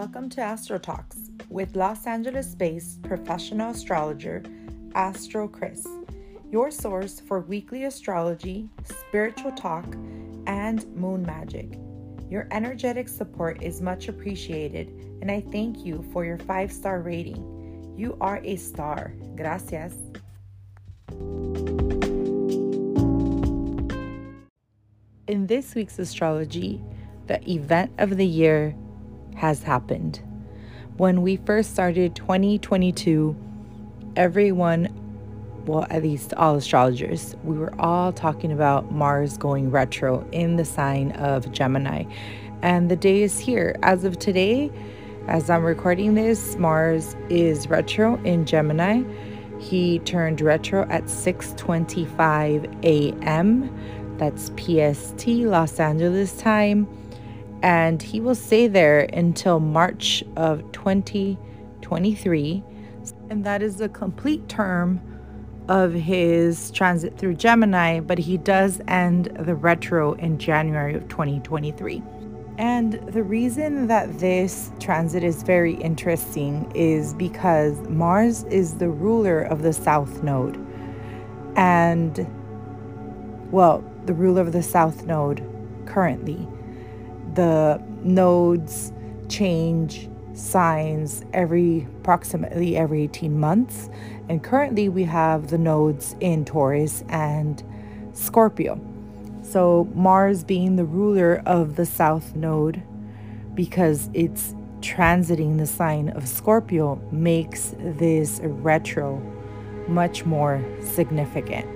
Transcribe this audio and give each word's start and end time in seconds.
Welcome 0.00 0.30
to 0.30 0.40
Astro 0.40 0.78
Talks 0.78 1.18
with 1.50 1.76
Los 1.76 2.06
Angeles 2.06 2.54
based 2.54 3.02
professional 3.02 3.72
astrologer 3.72 4.42
Astro 4.94 5.46
Chris, 5.46 5.86
your 6.50 6.70
source 6.70 7.20
for 7.20 7.40
weekly 7.40 7.84
astrology, 7.84 8.70
spiritual 8.82 9.52
talk, 9.52 9.84
and 10.46 10.86
moon 10.96 11.22
magic. 11.22 11.78
Your 12.30 12.48
energetic 12.50 13.10
support 13.10 13.62
is 13.62 13.82
much 13.82 14.08
appreciated, 14.08 14.88
and 15.20 15.30
I 15.30 15.42
thank 15.52 15.84
you 15.84 16.02
for 16.14 16.24
your 16.24 16.38
five 16.38 16.72
star 16.72 17.02
rating. 17.02 17.94
You 17.94 18.16
are 18.22 18.40
a 18.42 18.56
star. 18.56 19.12
Gracias. 19.36 19.92
In 25.26 25.46
this 25.46 25.74
week's 25.74 25.98
astrology, 25.98 26.82
the 27.26 27.38
event 27.50 27.92
of 27.98 28.16
the 28.16 28.26
year 28.26 28.74
has 29.40 29.62
happened. 29.62 30.20
When 30.98 31.22
we 31.22 31.36
first 31.36 31.72
started 31.72 32.14
2022, 32.14 33.34
everyone, 34.14 34.94
well, 35.64 35.86
at 35.88 36.02
least 36.02 36.34
all 36.34 36.56
astrologers, 36.56 37.34
we 37.42 37.56
were 37.56 37.72
all 37.80 38.12
talking 38.12 38.52
about 38.52 38.92
Mars 38.92 39.38
going 39.38 39.70
retro 39.70 40.28
in 40.30 40.56
the 40.56 40.66
sign 40.66 41.12
of 41.12 41.50
Gemini. 41.52 42.04
And 42.60 42.90
the 42.90 42.96
day 42.96 43.22
is 43.22 43.38
here. 43.38 43.76
As 43.82 44.04
of 44.04 44.18
today, 44.18 44.70
as 45.26 45.48
I'm 45.48 45.64
recording 45.64 46.16
this, 46.16 46.56
Mars 46.56 47.16
is 47.30 47.66
retro 47.66 48.22
in 48.24 48.44
Gemini. 48.44 49.02
He 49.58 50.00
turned 50.00 50.42
retro 50.42 50.86
at 50.90 51.04
6:25 51.04 52.84
a.m. 52.84 53.70
That's 54.18 54.50
PST 54.50 55.26
Los 55.28 55.80
Angeles 55.80 56.36
time 56.36 56.86
and 57.62 58.02
he 58.02 58.20
will 58.20 58.34
stay 58.34 58.66
there 58.68 59.00
until 59.12 59.60
March 59.60 60.24
of 60.36 60.60
2023. 60.72 62.64
And 63.28 63.44
that 63.44 63.62
is 63.62 63.76
the 63.76 63.88
complete 63.88 64.48
term 64.48 65.00
of 65.68 65.92
his 65.92 66.70
transit 66.72 67.16
through 67.16 67.34
Gemini, 67.34 68.00
but 68.00 68.18
he 68.18 68.36
does 68.36 68.80
end 68.88 69.26
the 69.38 69.54
retro 69.54 70.14
in 70.14 70.38
January 70.38 70.94
of 70.94 71.06
2023. 71.08 72.02
And 72.58 72.94
the 73.12 73.22
reason 73.22 73.86
that 73.86 74.18
this 74.18 74.70
transit 74.80 75.24
is 75.24 75.42
very 75.42 75.74
interesting 75.76 76.70
is 76.74 77.14
because 77.14 77.78
Mars 77.88 78.42
is 78.44 78.74
the 78.74 78.90
ruler 78.90 79.40
of 79.42 79.62
the 79.62 79.72
South 79.72 80.22
Node. 80.22 80.58
And, 81.56 82.26
well, 83.50 83.84
the 84.04 84.12
ruler 84.12 84.42
of 84.42 84.52
the 84.52 84.62
South 84.62 85.06
Node 85.06 85.42
currently 85.86 86.46
the 87.34 87.82
nodes 88.02 88.92
change 89.28 90.08
signs 90.32 91.24
every 91.32 91.86
approximately 92.00 92.76
every 92.76 93.02
18 93.02 93.38
months 93.38 93.90
and 94.28 94.42
currently 94.42 94.88
we 94.88 95.04
have 95.04 95.48
the 95.48 95.58
nodes 95.58 96.14
in 96.20 96.44
Taurus 96.44 97.02
and 97.08 97.62
Scorpio. 98.12 98.80
So 99.42 99.88
Mars 99.94 100.44
being 100.44 100.76
the 100.76 100.84
ruler 100.84 101.42
of 101.46 101.76
the 101.76 101.84
south 101.84 102.36
node 102.36 102.82
because 103.54 104.08
it's 104.14 104.54
transiting 104.80 105.58
the 105.58 105.66
sign 105.66 106.10
of 106.10 106.26
Scorpio 106.28 107.00
makes 107.10 107.74
this 107.78 108.40
retro 108.42 109.20
much 109.88 110.24
more 110.24 110.64
significant. 110.80 111.66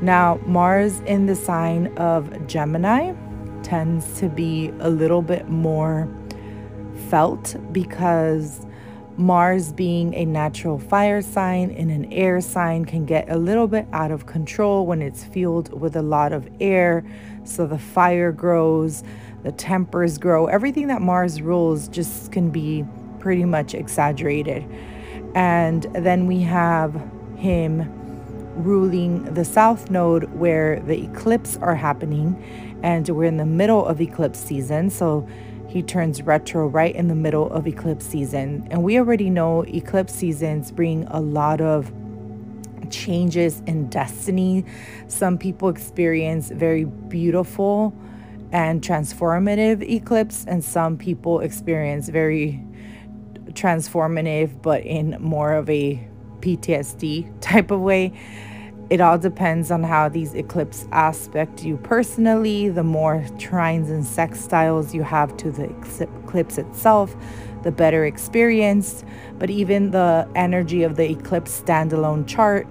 Now, 0.00 0.38
Mars 0.46 1.00
in 1.00 1.26
the 1.26 1.34
sign 1.34 1.88
of 1.96 2.46
Gemini 2.46 3.12
tends 3.66 4.20
to 4.20 4.28
be 4.28 4.72
a 4.78 4.88
little 4.88 5.22
bit 5.22 5.48
more 5.48 6.08
felt 7.10 7.56
because 7.72 8.64
Mars 9.16 9.72
being 9.72 10.14
a 10.14 10.24
natural 10.24 10.78
fire 10.78 11.20
sign 11.20 11.72
and 11.72 11.90
an 11.90 12.12
air 12.12 12.40
sign 12.40 12.84
can 12.84 13.04
get 13.04 13.28
a 13.28 13.36
little 13.36 13.66
bit 13.66 13.88
out 13.92 14.12
of 14.12 14.26
control 14.26 14.86
when 14.86 15.02
it's 15.02 15.24
fueled 15.24 15.72
with 15.80 15.96
a 15.96 16.02
lot 16.02 16.32
of 16.32 16.48
air. 16.60 17.04
So 17.42 17.66
the 17.66 17.78
fire 17.78 18.30
grows, 18.30 19.02
the 19.42 19.50
tempers 19.50 20.16
grow. 20.16 20.46
Everything 20.46 20.86
that 20.86 21.02
Mars 21.02 21.42
rules 21.42 21.88
just 21.88 22.30
can 22.30 22.50
be 22.50 22.84
pretty 23.18 23.44
much 23.44 23.74
exaggerated. 23.74 24.64
And 25.34 25.82
then 25.92 26.28
we 26.28 26.42
have 26.42 26.94
him 27.36 27.92
ruling 28.54 29.24
the 29.34 29.44
south 29.44 29.90
node 29.90 30.24
where 30.34 30.80
the 30.80 31.04
eclipse 31.04 31.56
are 31.58 31.74
happening 31.74 32.65
and 32.82 33.08
we're 33.08 33.24
in 33.24 33.36
the 33.36 33.46
middle 33.46 33.84
of 33.84 34.00
eclipse 34.00 34.38
season. 34.38 34.90
So 34.90 35.28
he 35.68 35.82
turns 35.82 36.22
retro 36.22 36.66
right 36.68 36.94
in 36.94 37.08
the 37.08 37.14
middle 37.14 37.50
of 37.52 37.66
eclipse 37.66 38.06
season. 38.06 38.66
And 38.70 38.82
we 38.82 38.98
already 38.98 39.30
know 39.30 39.62
eclipse 39.62 40.14
seasons 40.14 40.70
bring 40.70 41.04
a 41.08 41.20
lot 41.20 41.60
of 41.60 41.92
changes 42.90 43.62
in 43.66 43.88
destiny. 43.88 44.64
Some 45.08 45.38
people 45.38 45.68
experience 45.68 46.50
very 46.50 46.84
beautiful 46.84 47.94
and 48.52 48.80
transformative 48.80 49.82
eclipse, 49.82 50.44
and 50.46 50.62
some 50.64 50.96
people 50.96 51.40
experience 51.40 52.08
very 52.08 52.64
transformative, 53.50 54.62
but 54.62 54.84
in 54.84 55.16
more 55.20 55.52
of 55.52 55.68
a 55.68 56.08
PTSD 56.40 57.40
type 57.40 57.70
of 57.70 57.80
way 57.80 58.12
it 58.88 59.00
all 59.00 59.18
depends 59.18 59.70
on 59.70 59.82
how 59.82 60.08
these 60.08 60.34
eclipse 60.34 60.86
aspect 60.92 61.64
you 61.64 61.76
personally. 61.78 62.68
The 62.68 62.84
more 62.84 63.24
trines 63.36 63.88
and 63.88 64.04
sextiles 64.04 64.94
you 64.94 65.02
have 65.02 65.36
to 65.38 65.50
the 65.50 65.64
eclipse 66.24 66.56
itself, 66.56 67.16
the 67.62 67.72
better 67.72 68.04
experience. 68.04 69.04
But 69.38 69.50
even 69.50 69.90
the 69.90 70.28
energy 70.36 70.84
of 70.84 70.94
the 70.94 71.10
eclipse 71.10 71.60
standalone 71.60 72.28
chart 72.28 72.68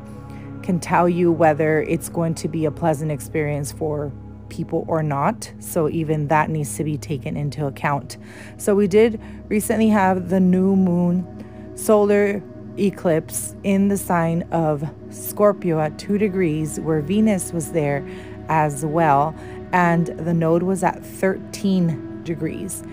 can 0.63 0.79
tell 0.79 1.09
you 1.09 1.31
whether 1.31 1.81
it's 1.81 2.07
going 2.07 2.35
to 2.35 2.47
be 2.47 2.65
a 2.65 2.71
pleasant 2.71 3.11
experience 3.11 3.73
for 3.73 4.11
people 4.47 4.85
or 4.87 5.03
not. 5.03 5.51
So 5.59 5.89
even 5.89 6.29
that 6.29 6.49
needs 6.49 6.77
to 6.77 6.85
be 6.85 6.97
taken 6.97 7.35
into 7.35 7.65
account. 7.65 8.17
So 8.57 8.73
we 8.73 8.87
did 8.87 9.19
recently 9.49 9.89
have 9.89 10.29
the 10.29 10.39
new 10.39 10.77
moon 10.77 11.73
solar 11.75 12.41
eclipse 12.77 13.55
in 13.63 13.87
the 13.87 13.97
sign 13.97 14.43
of 14.51 14.89
Scorpio 15.09 15.79
at 15.79 15.97
2 15.97 16.17
degrees, 16.17 16.79
where 16.79 17.01
Venus 17.01 17.51
was 17.51 17.71
there 17.71 18.07
as 18.47 18.85
well, 18.85 19.35
and 19.71 20.07
the 20.07 20.33
node 20.33 20.63
was 20.63 20.83
at 20.83 21.03
13 21.05 22.23
degrees. 22.23 22.83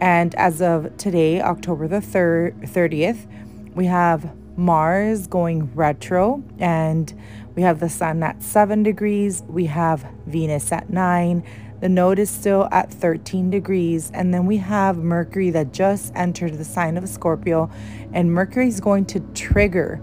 And 0.00 0.34
as 0.34 0.60
of 0.60 0.96
today, 0.96 1.40
October 1.40 1.88
the 1.88 2.00
3rd, 2.00 2.70
30th, 2.70 3.26
we 3.74 3.86
have 3.86 4.34
Mars 4.56 5.26
going 5.26 5.74
retro, 5.74 6.42
and 6.58 7.12
we 7.54 7.62
have 7.62 7.80
the 7.80 7.88
Sun 7.88 8.22
at 8.22 8.42
7 8.42 8.82
degrees, 8.82 9.42
we 9.48 9.66
have 9.66 10.06
Venus 10.26 10.72
at 10.72 10.90
9 10.90 11.42
the 11.80 11.88
node 11.88 12.18
is 12.18 12.30
still 12.30 12.68
at 12.72 12.92
13 12.92 13.50
degrees. 13.50 14.10
And 14.14 14.32
then 14.32 14.46
we 14.46 14.56
have 14.58 14.98
Mercury 14.98 15.50
that 15.50 15.72
just 15.72 16.12
entered 16.14 16.58
the 16.58 16.64
sign 16.64 16.96
of 16.96 17.08
Scorpio. 17.08 17.70
And 18.12 18.32
Mercury 18.32 18.68
is 18.68 18.80
going 18.80 19.04
to 19.06 19.20
trigger 19.34 20.00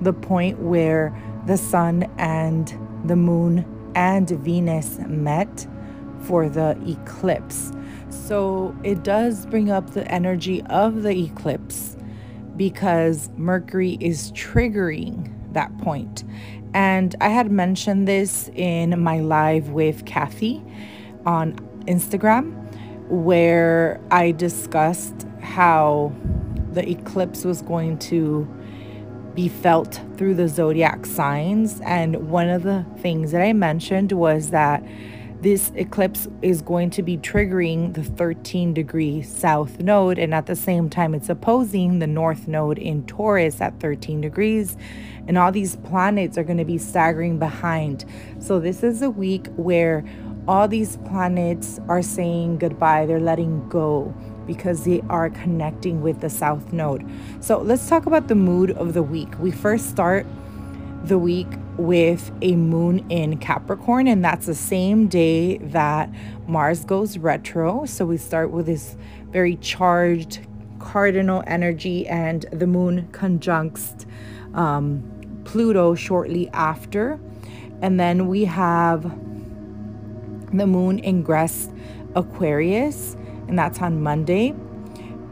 the 0.00 0.12
point 0.12 0.58
where 0.60 1.14
the 1.46 1.56
sun 1.56 2.10
and 2.18 2.68
the 3.04 3.16
moon 3.16 3.64
and 3.94 4.28
Venus 4.28 4.98
met 5.06 5.66
for 6.22 6.48
the 6.48 6.78
eclipse. 6.86 7.72
So 8.08 8.74
it 8.82 9.02
does 9.02 9.46
bring 9.46 9.70
up 9.70 9.90
the 9.90 10.06
energy 10.10 10.62
of 10.64 11.02
the 11.02 11.24
eclipse 11.24 11.96
because 12.56 13.30
Mercury 13.36 13.96
is 14.00 14.32
triggering 14.32 15.32
that 15.52 15.76
point. 15.78 16.24
And 16.72 17.16
I 17.20 17.28
had 17.28 17.50
mentioned 17.50 18.06
this 18.06 18.48
in 18.54 19.00
my 19.00 19.20
live 19.20 19.70
with 19.70 20.04
Kathy 20.06 20.62
on 21.26 21.54
Instagram 21.86 22.56
where 23.10 24.00
I 24.10 24.30
discussed 24.30 25.26
how 25.42 26.12
the 26.72 26.88
eclipse 26.88 27.44
was 27.44 27.60
going 27.62 27.98
to 27.98 28.48
be 29.34 29.48
felt 29.48 30.00
through 30.16 30.34
the 30.34 30.48
zodiac 30.48 31.06
signs. 31.06 31.80
And 31.80 32.30
one 32.30 32.48
of 32.48 32.62
the 32.62 32.86
things 32.98 33.32
that 33.32 33.42
I 33.42 33.52
mentioned 33.52 34.12
was 34.12 34.50
that 34.50 34.84
this 35.40 35.72
eclipse 35.74 36.28
is 36.42 36.60
going 36.60 36.90
to 36.90 37.02
be 37.02 37.16
triggering 37.16 37.94
the 37.94 38.02
13 38.02 38.74
degree 38.74 39.22
south 39.22 39.80
node, 39.80 40.18
and 40.18 40.34
at 40.34 40.44
the 40.44 40.54
same 40.54 40.90
time, 40.90 41.14
it's 41.14 41.30
opposing 41.30 41.98
the 41.98 42.06
north 42.06 42.46
node 42.46 42.78
in 42.78 43.06
Taurus 43.06 43.60
at 43.62 43.80
13 43.80 44.20
degrees. 44.20 44.76
And 45.26 45.38
all 45.38 45.50
these 45.50 45.76
planets 45.76 46.36
are 46.36 46.44
going 46.44 46.58
to 46.58 46.64
be 46.64 46.76
staggering 46.76 47.38
behind. 47.38 48.04
So, 48.38 48.60
this 48.60 48.82
is 48.82 49.00
a 49.00 49.10
week 49.10 49.46
where 49.56 50.04
all 50.48 50.68
these 50.68 50.96
planets 50.98 51.78
are 51.88 52.02
saying 52.02 52.58
goodbye, 52.58 53.06
they're 53.06 53.20
letting 53.20 53.68
go 53.68 54.14
because 54.46 54.84
they 54.84 55.00
are 55.08 55.30
connecting 55.30 56.02
with 56.02 56.20
the 56.20 56.30
south 56.30 56.72
node. 56.72 57.08
So 57.40 57.58
let's 57.58 57.88
talk 57.88 58.06
about 58.06 58.28
the 58.28 58.34
mood 58.34 58.72
of 58.72 58.94
the 58.94 59.02
week. 59.02 59.38
We 59.38 59.50
first 59.50 59.90
start 59.90 60.26
the 61.04 61.18
week 61.18 61.46
with 61.76 62.30
a 62.42 62.56
moon 62.56 63.06
in 63.10 63.38
Capricorn, 63.38 64.06
and 64.06 64.24
that's 64.24 64.46
the 64.46 64.54
same 64.54 65.06
day 65.08 65.58
that 65.58 66.10
Mars 66.46 66.84
goes 66.84 67.16
retro. 67.16 67.84
So 67.86 68.04
we 68.04 68.16
start 68.16 68.50
with 68.50 68.66
this 68.66 68.96
very 69.30 69.56
charged 69.56 70.40
cardinal 70.78 71.44
energy, 71.46 72.06
and 72.08 72.42
the 72.52 72.66
moon 72.66 73.08
conjuncts 73.12 74.06
um, 74.54 75.02
Pluto 75.44 75.94
shortly 75.94 76.48
after. 76.50 77.20
And 77.82 77.98
then 77.98 78.26
we 78.26 78.44
have 78.44 79.04
the 80.52 80.66
moon 80.66 80.98
ingress 81.04 81.68
Aquarius, 82.14 83.16
and 83.48 83.58
that's 83.58 83.80
on 83.80 84.02
Monday. 84.02 84.54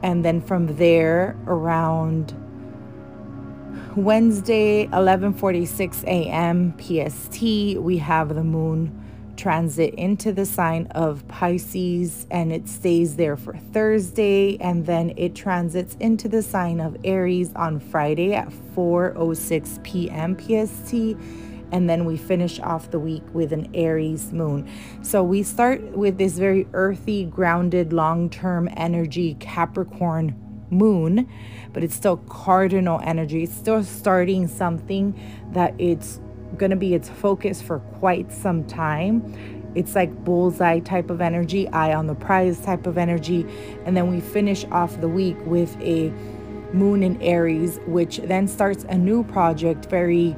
And 0.03 0.25
then 0.25 0.41
from 0.41 0.77
there, 0.77 1.37
around 1.47 2.35
Wednesday, 3.97 4.87
11:46 4.87 6.05
a.m. 6.05 6.75
PST, 6.79 7.81
we 7.81 7.99
have 7.99 8.35
the 8.35 8.45
moon 8.45 9.05
transit 9.37 9.95
into 9.95 10.33
the 10.33 10.45
sign 10.45 10.87
of 10.89 11.27
Pisces 11.29 12.27
and 12.31 12.53
it 12.53 12.69
stays 12.69 13.15
there 13.15 13.37
for 13.37 13.57
Thursday 13.73 14.59
and 14.59 14.85
then 14.85 15.13
it 15.17 15.37
transits 15.37 15.97
into 16.01 16.29
the 16.29 16.43
sign 16.43 16.81
of 16.81 16.97
Aries 17.05 17.53
on 17.55 17.79
Friday 17.79 18.35
at 18.35 18.49
4:06 18.75 19.83
p.m. 19.85 20.37
PST 20.37 21.17
and 21.73 21.89
then 21.89 22.05
we 22.05 22.17
finish 22.17 22.59
off 22.61 22.91
the 22.91 22.99
week 22.99 23.23
with 23.33 23.53
an 23.53 23.71
Aries 23.75 24.33
moon. 24.33 24.71
So 25.03 25.23
we 25.23 25.43
start 25.43 25.81
with 25.97 26.19
this 26.19 26.39
very 26.39 26.67
earthy, 26.73 27.25
grounded, 27.25 27.93
long-term 27.93 28.69
energy 28.77 29.35
Capricorn 29.41 30.35
moon, 30.71 31.29
but 31.73 31.83
it's 31.83 31.95
still 31.95 32.19
cardinal 32.29 33.01
energy. 33.03 33.43
It's 33.45 33.55
still 33.55 33.83
starting 33.85 34.49
something 34.49 35.19
that 35.53 35.75
it's 35.79 36.21
going 36.57 36.71
to 36.71 36.77
be 36.77 36.95
its 36.95 37.09
focus 37.09 37.61
for 37.61 37.79
quite 37.79 38.33
some 38.33 38.65
time. 38.65 39.73
It's 39.75 39.95
like 39.95 40.25
bullseye 40.25 40.81
type 40.81 41.11
of 41.11 41.21
energy, 41.21 41.69
eye 41.69 41.95
on 41.95 42.07
the 42.07 42.15
prize 42.15 42.61
type 42.61 42.87
of 42.87 42.99
energy. 42.99 43.47
And 43.85 43.97
then 43.97 44.11
we 44.11 44.21
finish 44.21 44.65
off 44.67 45.01
the 45.01 45.09
week 45.09 45.37
with 45.45 45.77
a 45.81 46.11
moon 46.73 47.03
in 47.03 47.21
Aries, 47.23 47.79
which 47.87 48.19
then 48.19 48.49
starts 48.49 48.85
a 48.85 48.97
new 48.97 49.25
project 49.25 49.87
very 49.87 50.35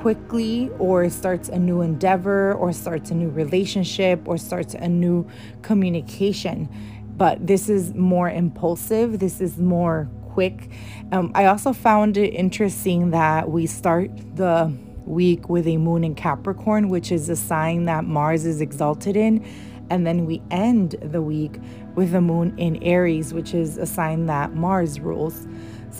quickly, 0.00 0.70
or 0.78 1.08
starts 1.10 1.48
a 1.48 1.58
new 1.58 1.82
endeavor, 1.82 2.54
or 2.54 2.72
starts 2.72 3.10
a 3.10 3.14
new 3.14 3.28
relationship, 3.28 4.20
or 4.26 4.38
starts 4.38 4.74
a 4.74 4.88
new 4.88 5.26
communication. 5.62 6.68
But 7.16 7.46
this 7.46 7.68
is 7.68 7.94
more 7.94 8.30
impulsive, 8.30 9.18
this 9.18 9.40
is 9.40 9.58
more 9.58 10.08
quick. 10.30 10.70
Um, 11.12 11.32
I 11.34 11.46
also 11.46 11.72
found 11.72 12.16
it 12.16 12.30
interesting 12.30 13.10
that 13.10 13.50
we 13.50 13.66
start 13.66 14.10
the 14.36 14.72
week 15.04 15.48
with 15.48 15.66
a 15.66 15.76
moon 15.76 16.04
in 16.04 16.14
Capricorn, 16.14 16.88
which 16.88 17.12
is 17.12 17.28
a 17.28 17.36
sign 17.36 17.84
that 17.84 18.04
Mars 18.04 18.46
is 18.46 18.60
exalted 18.60 19.16
in. 19.16 19.44
And 19.90 20.06
then 20.06 20.24
we 20.24 20.40
end 20.50 20.92
the 21.02 21.20
week 21.20 21.58
with 21.94 22.12
the 22.12 22.20
moon 22.20 22.56
in 22.58 22.82
Aries, 22.82 23.34
which 23.34 23.52
is 23.52 23.76
a 23.76 23.86
sign 23.86 24.26
that 24.26 24.54
Mars 24.54 25.00
rules. 25.00 25.46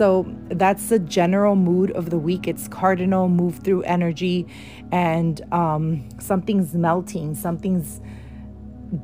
So 0.00 0.24
that's 0.48 0.88
the 0.88 0.98
general 0.98 1.56
mood 1.56 1.90
of 1.90 2.08
the 2.08 2.16
week. 2.16 2.48
It's 2.48 2.66
cardinal, 2.68 3.28
move 3.28 3.58
through 3.58 3.82
energy, 3.82 4.46
and 4.90 5.38
um, 5.52 6.08
something's 6.18 6.72
melting, 6.72 7.34
something's 7.34 8.00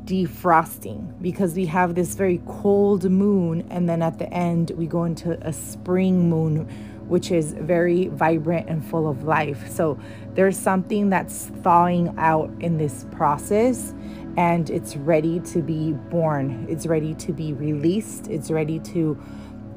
defrosting 0.07 1.21
because 1.21 1.53
we 1.53 1.67
have 1.67 1.97
this 1.97 2.15
very 2.15 2.41
cold 2.47 3.11
moon, 3.11 3.69
and 3.71 3.87
then 3.87 4.01
at 4.01 4.19
the 4.19 4.33
end, 4.33 4.71
we 4.71 4.87
go 4.87 5.05
into 5.05 5.39
a 5.47 5.53
spring 5.53 6.31
moon 6.31 6.67
which 7.09 7.31
is 7.31 7.53
very 7.53 8.09
vibrant 8.09 8.69
and 8.69 8.85
full 8.85 9.09
of 9.09 9.23
life. 9.23 9.69
So 9.71 9.99
there's 10.35 10.59
something 10.59 11.11
that's 11.11 11.47
thawing 11.63 12.15
out 12.19 12.51
in 12.59 12.79
this 12.79 13.07
process 13.13 13.95
and 14.37 14.69
it's 14.71 14.97
ready 14.97 15.41
to 15.41 15.63
be 15.63 15.93
born. 15.93 16.67
It's 16.69 16.87
ready 16.87 17.15
to 17.15 17.33
be 17.33 17.53
released. 17.53 18.29
It's 18.29 18.51
ready 18.51 18.81
to 18.81 19.17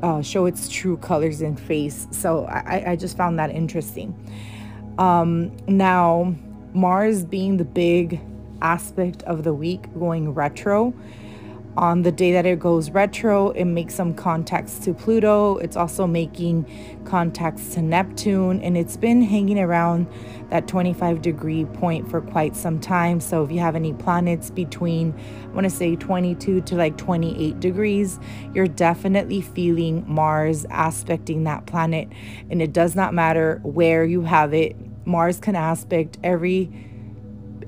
uh, 0.02 0.22
show 0.22 0.46
its 0.46 0.70
true 0.70 0.98
colors 0.98 1.42
and 1.42 1.60
face. 1.60 2.08
So 2.12 2.46
I, 2.46 2.92
I 2.92 2.96
just 2.96 3.18
found 3.18 3.40
that 3.40 3.50
interesting. 3.52 4.16
Um, 4.98 5.56
now, 5.68 6.36
Mars 6.74 7.24
being 7.24 7.58
the 7.58 7.66
big 7.66 8.20
aspect 8.62 9.24
of 9.24 9.44
the 9.44 9.54
week 9.54 9.92
going 9.98 10.34
retro 10.34 10.94
on 11.80 12.02
the 12.02 12.12
day 12.12 12.34
that 12.34 12.46
it 12.46 12.60
goes 12.60 12.92
retro, 12.92 13.52
it 13.52 13.64
makes 13.64 13.96
some 13.96 14.14
contacts 14.14 14.80
to 14.80 14.94
Pluto. 14.94 15.56
It's 15.60 15.78
also 15.78 16.06
making 16.06 16.70
contacts 17.06 17.74
to 17.76 17.82
Neptune, 17.82 18.60
and 18.62 18.76
it's 18.76 18.98
been 18.98 19.22
hanging 19.22 19.58
around 19.58 20.06
that 20.50 20.68
25 20.68 21.22
degree 21.22 21.64
point 21.64 22.10
for 22.10 22.20
quite 22.20 22.58
some 22.58 22.82
time. 22.82 23.22
So, 23.22 23.46
if 23.46 23.52
you 23.52 23.60
have 23.60 23.78
any 23.78 23.94
planets 23.94 24.50
between, 24.50 25.18
I 25.44 25.48
want 25.56 25.64
to 25.64 25.70
say 25.70 25.96
22 25.96 26.60
to 26.60 26.76
like 26.76 26.98
28 26.98 27.62
degrees, 27.62 28.20
you're 28.54 28.68
definitely 28.68 29.40
feeling 29.40 30.04
Mars 30.06 30.66
aspecting 30.72 31.46
that 31.46 31.66
planet. 31.66 32.10
And 32.50 32.62
it 32.62 32.74
does 32.74 32.94
not 32.94 33.14
matter 33.14 33.62
where 33.64 34.04
you 34.04 34.24
have 34.24 34.54
it, 34.54 34.76
Mars 35.06 35.40
can 35.40 35.56
aspect 35.56 36.18
every 36.26 36.89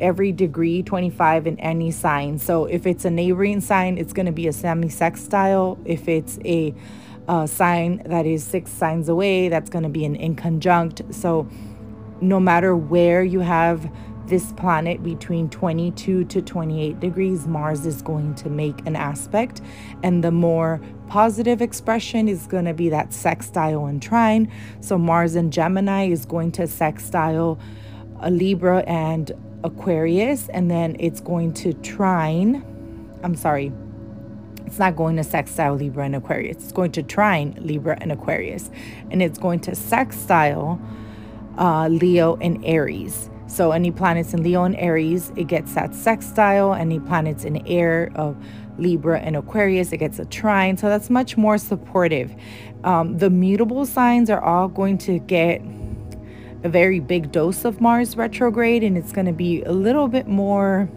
every 0.01 0.31
degree 0.31 0.83
25 0.83 1.47
in 1.47 1.59
any 1.59 1.91
sign. 1.91 2.37
So 2.37 2.65
if 2.65 2.85
it's 2.85 3.05
a 3.05 3.09
neighboring 3.09 3.61
sign, 3.61 3.97
it's 3.97 4.13
going 4.13 4.25
to 4.25 4.31
be 4.31 4.47
a 4.47 4.53
semi-sextile. 4.53 5.77
If 5.85 6.07
it's 6.07 6.39
a 6.43 6.73
uh, 7.27 7.47
sign 7.47 8.01
that 8.05 8.25
is 8.25 8.43
six 8.43 8.71
signs 8.71 9.07
away, 9.07 9.47
that's 9.47 9.69
going 9.69 9.83
to 9.83 9.89
be 9.89 10.05
an 10.05 10.17
inconjunct. 10.17 11.13
So 11.13 11.47
no 12.19 12.39
matter 12.39 12.75
where 12.75 13.23
you 13.23 13.39
have 13.39 13.89
this 14.27 14.53
planet 14.53 15.03
between 15.03 15.49
22 15.49 16.25
to 16.25 16.41
28 16.41 16.99
degrees, 16.99 17.47
Mars 17.47 17.85
is 17.85 18.01
going 18.01 18.33
to 18.35 18.49
make 18.49 18.85
an 18.87 18.95
aspect. 18.95 19.61
And 20.03 20.23
the 20.23 20.31
more 20.31 20.81
positive 21.07 21.61
expression 21.61 22.29
is 22.29 22.47
going 22.47 22.65
to 22.65 22.73
be 22.73 22.89
that 22.89 23.13
sextile 23.13 23.85
and 23.85 24.01
trine. 24.01 24.51
So 24.79 24.97
Mars 24.97 25.35
and 25.35 25.51
Gemini 25.51 26.07
is 26.07 26.25
going 26.25 26.53
to 26.53 26.67
sextile 26.67 27.59
a 28.21 28.31
Libra 28.31 28.79
and 28.87 29.31
Aquarius, 29.63 30.47
and 30.49 30.71
then 30.71 30.95
it's 30.99 31.19
going 31.19 31.53
to 31.53 31.73
trine. 31.73 32.63
I'm 33.23 33.35
sorry, 33.35 33.71
it's 34.65 34.79
not 34.79 34.95
going 34.95 35.17
to 35.17 35.23
sextile 35.23 35.75
Libra 35.75 36.05
and 36.05 36.15
Aquarius. 36.15 36.57
It's 36.57 36.71
going 36.71 36.91
to 36.93 37.03
trine 37.03 37.57
Libra 37.59 37.97
and 37.99 38.11
Aquarius, 38.11 38.71
and 39.09 39.21
it's 39.21 39.37
going 39.37 39.59
to 39.61 39.75
sextile 39.75 40.81
uh, 41.57 41.87
Leo 41.89 42.37
and 42.37 42.63
Aries. 42.65 43.29
So 43.47 43.71
any 43.73 43.91
planets 43.91 44.33
in 44.33 44.43
Leo 44.43 44.63
and 44.63 44.77
Aries, 44.77 45.33
it 45.35 45.47
gets 45.47 45.73
that 45.73 45.93
sextile. 45.93 46.73
Any 46.73 47.01
planets 47.01 47.43
in 47.43 47.57
air 47.67 48.09
of 48.15 48.37
Libra 48.77 49.19
and 49.19 49.35
Aquarius, 49.35 49.91
it 49.91 49.97
gets 49.97 50.19
a 50.19 50.25
trine. 50.25 50.77
So 50.77 50.87
that's 50.87 51.09
much 51.09 51.35
more 51.35 51.57
supportive. 51.57 52.33
Um, 52.85 53.17
the 53.17 53.29
mutable 53.29 53.85
signs 53.85 54.29
are 54.29 54.41
all 54.41 54.69
going 54.69 54.97
to 54.99 55.19
get 55.19 55.61
a 56.63 56.69
very 56.69 56.99
big 56.99 57.31
dose 57.31 57.65
of 57.65 57.81
Mars 57.81 58.15
retrograde, 58.15 58.83
and 58.83 58.97
it's 58.97 59.11
going 59.11 59.25
to 59.25 59.33
be 59.33 59.63
a 59.63 59.71
little 59.71 60.07
bit 60.07 60.27
more 60.27 60.89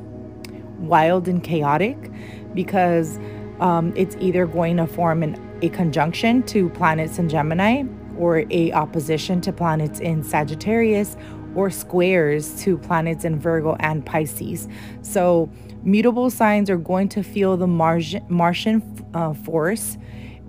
wild 0.78 1.28
and 1.28 1.42
chaotic 1.42 2.10
because 2.54 3.18
um, 3.60 3.92
it's 3.96 4.16
either 4.20 4.46
going 4.46 4.76
to 4.76 4.86
form 4.86 5.22
an, 5.22 5.58
a 5.62 5.68
conjunction 5.70 6.42
to 6.44 6.68
planets 6.70 7.18
in 7.18 7.28
Gemini 7.28 7.84
or 8.18 8.44
a 8.50 8.72
opposition 8.72 9.40
to 9.40 9.52
planets 9.52 10.00
in 10.00 10.22
Sagittarius 10.22 11.16
or 11.54 11.70
squares 11.70 12.60
to 12.62 12.76
planets 12.76 13.24
in 13.24 13.38
Virgo 13.38 13.76
and 13.80 14.04
Pisces. 14.04 14.68
So 15.02 15.50
mutable 15.82 16.30
signs 16.30 16.68
are 16.68 16.76
going 16.76 17.08
to 17.10 17.22
feel 17.22 17.56
the 17.56 17.66
Martian 17.66 18.82
uh, 19.14 19.34
force 19.34 19.96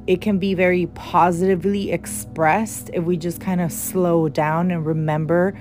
it 0.08 0.22
can 0.22 0.38
be 0.38 0.54
very 0.54 0.86
positively 0.88 1.92
expressed 1.92 2.90
if 2.94 3.04
we 3.04 3.18
just 3.18 3.42
kind 3.42 3.60
of 3.62 3.72
slow 3.72 4.30
down 4.30 4.72
and 4.72 4.86
remember 4.86 5.58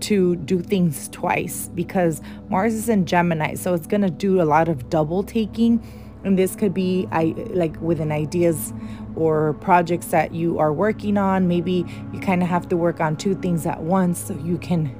to 0.00 0.36
do 0.36 0.60
things 0.60 1.08
twice 1.10 1.70
because 1.74 2.20
Mars 2.48 2.74
is 2.74 2.88
in 2.88 3.06
Gemini, 3.06 3.54
so 3.54 3.72
it's 3.74 3.86
to 3.86 4.10
do 4.10 4.40
a 4.40 4.44
lot 4.44 4.68
of 4.68 4.90
double 4.90 5.22
taking. 5.22 5.82
And 6.24 6.38
this 6.38 6.56
could 6.56 6.74
be 6.74 7.06
I 7.12 7.34
like 7.50 7.80
within 7.80 8.10
ideas 8.10 8.72
or 9.14 9.54
projects 9.54 10.06
that 10.06 10.34
you 10.34 10.58
are 10.58 10.72
working 10.72 11.16
on. 11.16 11.46
Maybe 11.46 11.84
you 12.12 12.20
kind 12.20 12.42
of 12.42 12.48
have 12.48 12.68
to 12.70 12.76
work 12.76 13.00
on 13.00 13.16
two 13.16 13.34
things 13.34 13.66
at 13.66 13.82
once 13.82 14.18
so 14.18 14.34
you 14.38 14.58
can 14.58 14.94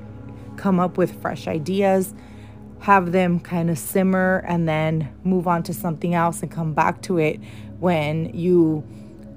come 0.56 0.78
up 0.78 0.96
with 0.96 1.20
fresh 1.20 1.48
ideas, 1.48 2.14
have 2.80 3.12
them 3.12 3.40
kind 3.40 3.70
of 3.70 3.78
simmer, 3.78 4.44
and 4.46 4.68
then 4.68 5.12
move 5.24 5.48
on 5.48 5.62
to 5.64 5.74
something 5.74 6.14
else 6.14 6.42
and 6.42 6.50
come 6.50 6.74
back 6.74 7.02
to 7.02 7.18
it 7.18 7.40
when 7.80 8.34
you 8.34 8.86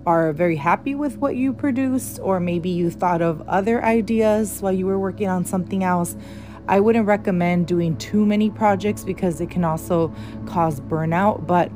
are 0.05 0.31
very 0.31 0.55
happy 0.55 0.95
with 0.95 1.17
what 1.17 1.35
you 1.35 1.51
produced, 1.51 2.19
or 2.21 2.39
maybe 2.39 2.69
you 2.69 2.89
thought 2.89 3.21
of 3.21 3.41
other 3.47 3.83
ideas 3.83 4.61
while 4.61 4.71
you 4.71 4.85
were 4.85 4.97
working 4.97 5.27
on 5.27 5.43
something 5.43 5.83
else. 5.83 6.15
I 6.69 6.79
wouldn't 6.79 7.05
recommend 7.05 7.67
doing 7.67 7.97
too 7.97 8.25
many 8.25 8.49
projects 8.49 9.03
because 9.03 9.41
it 9.41 9.49
can 9.49 9.63
also 9.63 10.13
cause 10.45 10.79
burnout. 10.81 11.45
But 11.47 11.71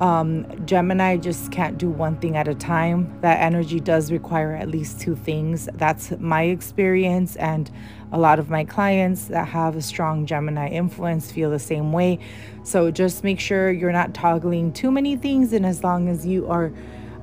um, 0.00 0.66
Gemini 0.66 1.16
just 1.16 1.52
can't 1.52 1.78
do 1.78 1.88
one 1.88 2.16
thing 2.18 2.36
at 2.36 2.48
a 2.48 2.54
time. 2.54 3.16
That 3.20 3.40
energy 3.40 3.80
does 3.80 4.10
require 4.10 4.52
at 4.52 4.68
least 4.68 5.00
two 5.00 5.14
things. 5.14 5.68
That's 5.74 6.12
my 6.18 6.42
experience, 6.44 7.36
and 7.36 7.70
a 8.14 8.18
lot 8.18 8.38
of 8.38 8.48
my 8.48 8.64
clients 8.64 9.24
that 9.26 9.48
have 9.48 9.74
a 9.74 9.82
strong 9.82 10.24
Gemini 10.24 10.68
influence 10.68 11.32
feel 11.32 11.50
the 11.50 11.58
same 11.58 11.92
way. 11.92 12.20
So 12.62 12.92
just 12.92 13.24
make 13.24 13.40
sure 13.40 13.72
you're 13.72 13.92
not 13.92 14.14
toggling 14.14 14.72
too 14.72 14.92
many 14.92 15.16
things, 15.16 15.52
and 15.52 15.66
as 15.66 15.82
long 15.82 16.08
as 16.08 16.24
you 16.24 16.46
are 16.48 16.72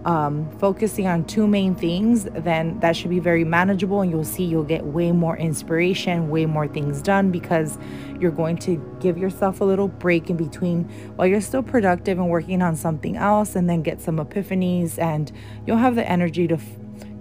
um, 0.03 0.51
focusing 0.57 1.07
on 1.07 1.23
two 1.25 1.47
main 1.47 1.75
things, 1.75 2.25
then 2.35 2.77
that 2.81 2.97
should 2.97 3.09
be 3.09 3.19
very 3.19 3.45
manageable, 3.45 4.01
and 4.01 4.11
you'll 4.11 4.25
see 4.25 4.43
you'll 4.43 4.63
get 4.63 4.83
way 4.83 5.13
more 5.13 5.37
inspiration, 5.37 6.29
way 6.29 6.45
more 6.45 6.67
things 6.67 7.01
done 7.01 7.31
because 7.31 7.77
you're 8.19 8.31
going 8.31 8.57
to 8.57 8.75
give 8.99 9.17
yourself 9.17 9.61
a 9.61 9.63
little 9.63 9.87
break 9.87 10.29
in 10.29 10.35
between 10.35 10.83
while 11.15 11.27
you're 11.27 11.39
still 11.39 11.63
productive 11.63 12.17
and 12.19 12.29
working 12.29 12.61
on 12.61 12.75
something 12.75 13.15
else, 13.15 13.55
and 13.55 13.69
then 13.69 13.81
get 13.81 14.01
some 14.01 14.17
epiphanies, 14.17 14.99
and 14.99 15.31
you'll 15.65 15.77
have 15.77 15.95
the 15.95 16.05
energy 16.09 16.47
to, 16.47 16.59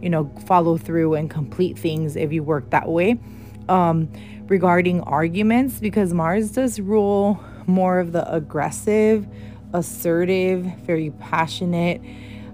you 0.02 0.10
know, 0.10 0.28
follow 0.46 0.76
through 0.76 1.14
and 1.14 1.30
complete 1.30 1.78
things 1.78 2.16
if 2.16 2.32
you 2.32 2.42
work 2.42 2.70
that 2.70 2.88
way. 2.88 3.20
Um, 3.68 4.10
regarding 4.46 5.00
arguments, 5.02 5.78
because 5.78 6.12
Mars 6.12 6.50
does 6.50 6.80
rule 6.80 7.38
more 7.66 8.00
of 8.00 8.10
the 8.10 8.28
aggressive, 8.32 9.28
assertive, 9.72 10.64
very 10.84 11.10
passionate 11.20 12.00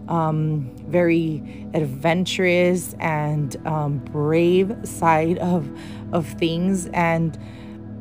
um, 0.08 0.70
very 0.88 1.66
adventurous 1.74 2.94
and 3.00 3.56
um, 3.66 3.98
brave 3.98 4.74
side 4.84 5.38
of 5.38 5.68
of 6.12 6.26
things, 6.26 6.86
and 6.92 7.38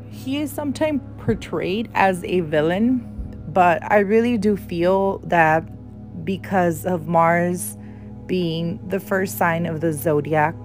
he 0.10 0.38
is 0.38 0.52
sometimes 0.52 1.02
portrayed 1.18 1.90
as 1.94 2.24
a 2.24 2.42
villain. 2.42 3.12
But 3.48 3.90
I 3.92 4.00
really 4.00 4.38
do 4.38 4.58
feel 4.58 5.20
that 5.20 5.64
because 6.26 6.86
of 6.86 7.08
Mars 7.08 7.78
being 8.26 8.80
the 8.88 9.00
first 9.00 9.38
sign 9.38 9.66
of 9.66 9.82
the 9.82 9.94
zodiac, 9.94 10.56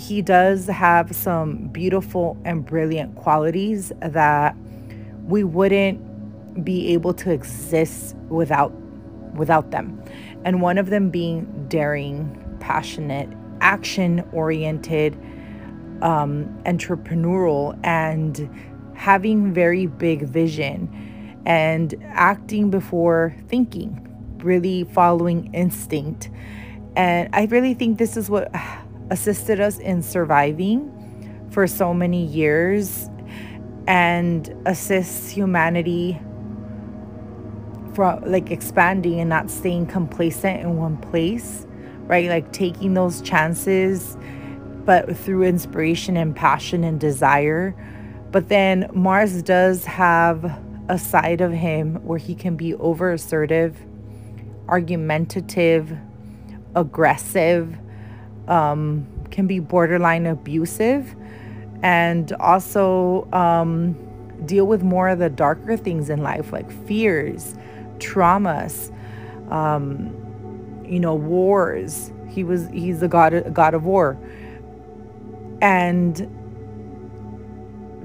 he 0.00 0.22
does 0.22 0.66
have 0.66 1.14
some 1.14 1.68
beautiful 1.68 2.36
and 2.44 2.64
brilliant 2.64 3.14
qualities 3.16 3.92
that 4.00 4.56
we 5.26 5.44
wouldn't 5.44 6.64
be 6.64 6.88
able 6.92 7.14
to 7.14 7.30
exist 7.30 8.16
without 8.28 8.72
without 9.34 9.70
them. 9.70 10.02
And 10.44 10.60
one 10.60 10.78
of 10.78 10.90
them 10.90 11.10
being 11.10 11.66
daring, 11.68 12.56
passionate, 12.58 13.28
action 13.60 14.26
oriented, 14.32 15.14
um, 16.02 16.46
entrepreneurial, 16.64 17.78
and 17.84 18.50
having 18.94 19.52
very 19.52 19.86
big 19.86 20.22
vision 20.22 20.88
and 21.46 21.94
acting 22.08 22.70
before 22.70 23.34
thinking, 23.48 24.06
really 24.42 24.84
following 24.84 25.54
instinct. 25.54 26.30
And 26.96 27.28
I 27.32 27.44
really 27.46 27.74
think 27.74 27.98
this 27.98 28.16
is 28.16 28.28
what 28.28 28.50
assisted 29.10 29.60
us 29.60 29.78
in 29.78 30.02
surviving 30.02 30.96
for 31.50 31.66
so 31.66 31.92
many 31.92 32.24
years 32.24 33.08
and 33.86 34.54
assists 34.66 35.30
humanity 35.30 36.20
from 37.94 38.22
like 38.24 38.50
expanding 38.50 39.20
and 39.20 39.28
not 39.28 39.50
staying 39.50 39.86
complacent 39.86 40.60
in 40.60 40.76
one 40.76 40.96
place, 40.96 41.66
right? 42.02 42.28
Like 42.28 42.52
taking 42.52 42.94
those 42.94 43.20
chances, 43.20 44.16
but 44.84 45.16
through 45.16 45.42
inspiration 45.42 46.16
and 46.16 46.34
passion 46.34 46.84
and 46.84 47.00
desire. 47.00 47.74
But 48.30 48.48
then 48.48 48.88
Mars 48.92 49.42
does 49.42 49.84
have 49.86 50.44
a 50.88 50.98
side 50.98 51.40
of 51.40 51.52
him 51.52 51.96
where 52.04 52.18
he 52.18 52.34
can 52.34 52.56
be 52.56 52.74
over 52.74 53.12
assertive, 53.12 53.76
argumentative, 54.68 55.96
aggressive, 56.76 57.76
um, 58.50 59.06
can 59.30 59.46
be 59.46 59.60
borderline 59.60 60.26
abusive, 60.26 61.14
and 61.82 62.32
also 62.34 63.26
um, 63.32 63.96
deal 64.44 64.66
with 64.66 64.82
more 64.82 65.08
of 65.08 65.18
the 65.18 65.30
darker 65.30 65.76
things 65.76 66.10
in 66.10 66.22
life, 66.22 66.52
like 66.52 66.70
fears, 66.86 67.54
traumas, 67.98 68.92
um, 69.50 70.14
you 70.84 71.00
know, 71.00 71.14
wars. 71.14 72.12
He 72.28 72.44
was 72.44 72.68
he's 72.68 73.00
the 73.00 73.08
god 73.08 73.54
god 73.54 73.74
of 73.74 73.84
war. 73.84 74.18
And 75.62 76.36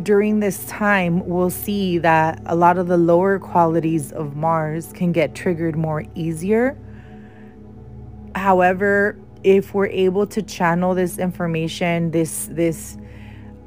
during 0.04 0.40
this 0.40 0.66
time, 0.68 1.26
we'll 1.28 1.50
see 1.50 1.98
that 2.00 2.42
a 2.46 2.56
lot 2.56 2.78
of 2.78 2.88
the 2.88 2.98
lower 2.98 3.40
qualities 3.40 4.12
of 4.12 4.36
Mars 4.36 4.92
can 4.94 5.12
get 5.12 5.34
triggered 5.34 5.76
more 5.76 6.04
easier. 6.16 6.78
However, 8.36 9.18
if 9.46 9.76
we're 9.76 9.86
able 9.86 10.26
to 10.26 10.42
channel 10.42 10.96
this 10.96 11.20
information, 11.20 12.10
this 12.10 12.50
this 12.52 12.98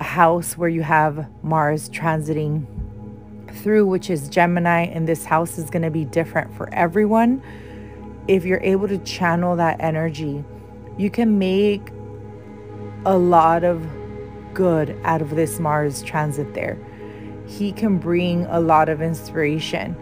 house 0.00 0.58
where 0.58 0.68
you 0.68 0.82
have 0.82 1.28
Mars 1.44 1.88
transiting 1.88 2.66
through, 3.62 3.87
which 3.87 4.11
is 4.11 4.28
Gemini, 4.28 4.87
and 4.87 5.06
this 5.06 5.25
house 5.25 5.56
is 5.56 5.70
going 5.70 5.82
to 5.82 5.90
be 5.90 6.04
different 6.04 6.52
for 6.56 6.68
everyone. 6.75 7.40
If 8.26 8.44
you're 8.44 8.61
able 8.61 8.88
to 8.88 8.99
channel 8.99 9.54
that 9.56 9.76
energy, 9.78 10.44
you 10.97 11.11
can 11.11 11.38
make 11.38 11.90
a 13.06 13.16
lot 13.16 13.62
of 13.62 13.87
good 14.54 15.00
out 15.04 15.23
of 15.23 15.30
this 15.30 15.61
Mars 15.61 16.02
transit 16.02 16.54
there. 16.54 16.76
He 17.47 17.70
can 17.70 17.99
bring 17.99 18.47
a 18.47 18.58
lot 18.58 18.88
of 18.88 19.00
inspiration. 19.00 19.97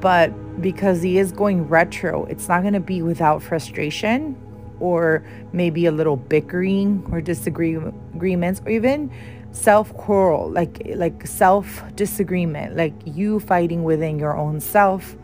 But 0.00 0.62
because 0.62 1.02
he 1.02 1.18
is 1.18 1.32
going 1.32 1.68
retro, 1.68 2.24
it's 2.24 2.48
not 2.48 2.62
going 2.62 2.74
to 2.74 2.80
be 2.80 3.02
without 3.02 3.42
frustration 3.42 4.40
or 4.80 5.24
maybe 5.52 5.86
a 5.86 5.92
little 5.92 6.16
bickering 6.16 7.06
or 7.10 7.20
disagreements 7.20 8.60
or 8.64 8.70
even 8.70 9.10
self 9.52 9.94
quarrel, 9.96 10.50
like 10.50 10.82
like 10.96 11.26
self 11.26 11.82
disagreement, 11.94 12.76
like 12.76 12.94
you 13.04 13.40
fighting 13.40 13.84
within 13.84 14.18
your 14.18 14.36
own 14.36 14.60
self, 14.60 15.16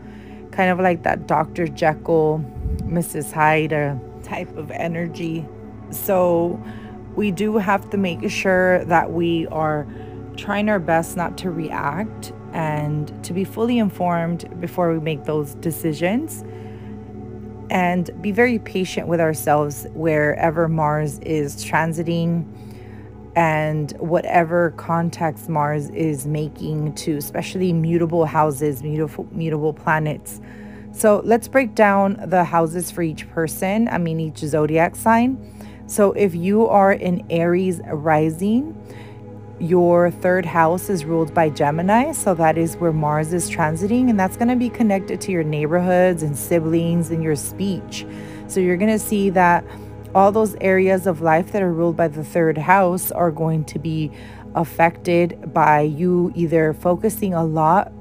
kind 0.51 0.71
of 0.71 0.79
like 0.79 1.03
that 1.03 1.27
Dr. 1.27 1.67
Jekyll, 1.67 2.43
Mrs. 2.83 3.31
Hyde 3.31 3.73
uh, 3.73 3.95
type 4.23 4.55
of 4.57 4.71
energy. 4.71 5.45
So 5.91 6.61
we 7.15 7.31
do 7.31 7.57
have 7.57 7.89
to 7.89 7.97
make 7.97 8.29
sure 8.29 8.85
that 8.85 9.11
we 9.11 9.47
are 9.47 9.85
trying 10.37 10.69
our 10.69 10.79
best 10.79 11.17
not 11.17 11.37
to 11.39 11.51
react 11.51 12.31
and 12.53 13.23
to 13.23 13.33
be 13.33 13.43
fully 13.43 13.77
informed 13.77 14.59
before 14.59 14.91
we 14.93 14.99
make 14.99 15.25
those 15.25 15.55
decisions 15.55 16.43
and 17.71 18.11
be 18.21 18.31
very 18.31 18.59
patient 18.59 19.07
with 19.07 19.21
ourselves 19.21 19.87
wherever 19.93 20.67
Mars 20.67 21.19
is 21.19 21.63
transiting 21.63 22.45
and 23.37 23.93
whatever 23.93 24.71
context 24.71 25.47
Mars 25.47 25.89
is 25.91 26.27
making 26.27 26.93
to 26.95 27.15
especially 27.15 27.71
mutable 27.71 28.25
houses, 28.25 28.83
mutable 28.83 29.25
mutable 29.31 29.73
planets. 29.73 30.41
So 30.91 31.21
let's 31.23 31.47
break 31.47 31.73
down 31.73 32.21
the 32.27 32.43
houses 32.43 32.91
for 32.91 33.03
each 33.03 33.29
person, 33.29 33.87
I 33.87 33.97
mean 33.97 34.19
each 34.19 34.39
zodiac 34.39 34.97
sign. 34.97 35.39
So 35.87 36.11
if 36.11 36.35
you 36.35 36.67
are 36.67 36.91
in 36.91 37.25
Aries 37.29 37.79
rising, 37.85 38.75
your 39.61 40.09
third 40.09 40.45
house 40.45 40.89
is 40.89 41.05
ruled 41.05 41.33
by 41.33 41.49
Gemini, 41.49 42.11
so 42.13 42.33
that 42.33 42.57
is 42.57 42.75
where 42.77 42.91
Mars 42.91 43.31
is 43.31 43.49
transiting, 43.49 44.09
and 44.09 44.19
that's 44.19 44.35
going 44.35 44.47
to 44.47 44.55
be 44.55 44.69
connected 44.69 45.21
to 45.21 45.31
your 45.31 45.43
neighborhoods 45.43 46.23
and 46.23 46.35
siblings 46.35 47.11
and 47.11 47.23
your 47.23 47.35
speech. 47.35 48.05
So 48.47 48.59
you're 48.59 48.77
going 48.77 48.91
to 48.91 48.99
see 48.99 49.29
that 49.29 49.63
all 50.15 50.31
those 50.31 50.55
areas 50.61 51.05
of 51.07 51.21
life 51.21 51.51
that 51.51 51.61
are 51.61 51.71
ruled 51.71 51.95
by 51.95 52.07
the 52.07 52.23
third 52.23 52.57
house 52.57 53.11
are 53.11 53.31
going 53.31 53.63
to 53.65 53.79
be 53.79 54.11
affected 54.55 55.53
by 55.53 55.81
you 55.81 56.31
either 56.35 56.73
focusing 56.73 57.33
a 57.33 57.43
lot 57.43 57.93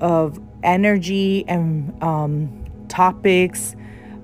of 0.00 0.40
energy 0.62 1.44
and 1.48 2.02
um, 2.02 2.64
topics, 2.88 3.76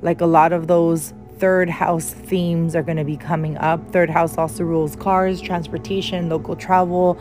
like 0.03 0.21
a 0.21 0.27
lot 0.27 0.53
of 0.53 0.67
those 0.69 1.13
third 1.45 1.69
house 1.69 2.11
themes 2.11 2.75
are 2.75 2.83
going 2.83 2.97
to 2.97 3.05
be 3.05 3.19
coming 3.19 3.55
up. 3.59 3.93
Third 3.93 4.09
house 4.09 4.39
also 4.39 4.65
rules 4.65 4.97
cars, 4.97 5.43
transportation, 5.43 6.31
local 6.31 6.57
travel, 6.57 7.19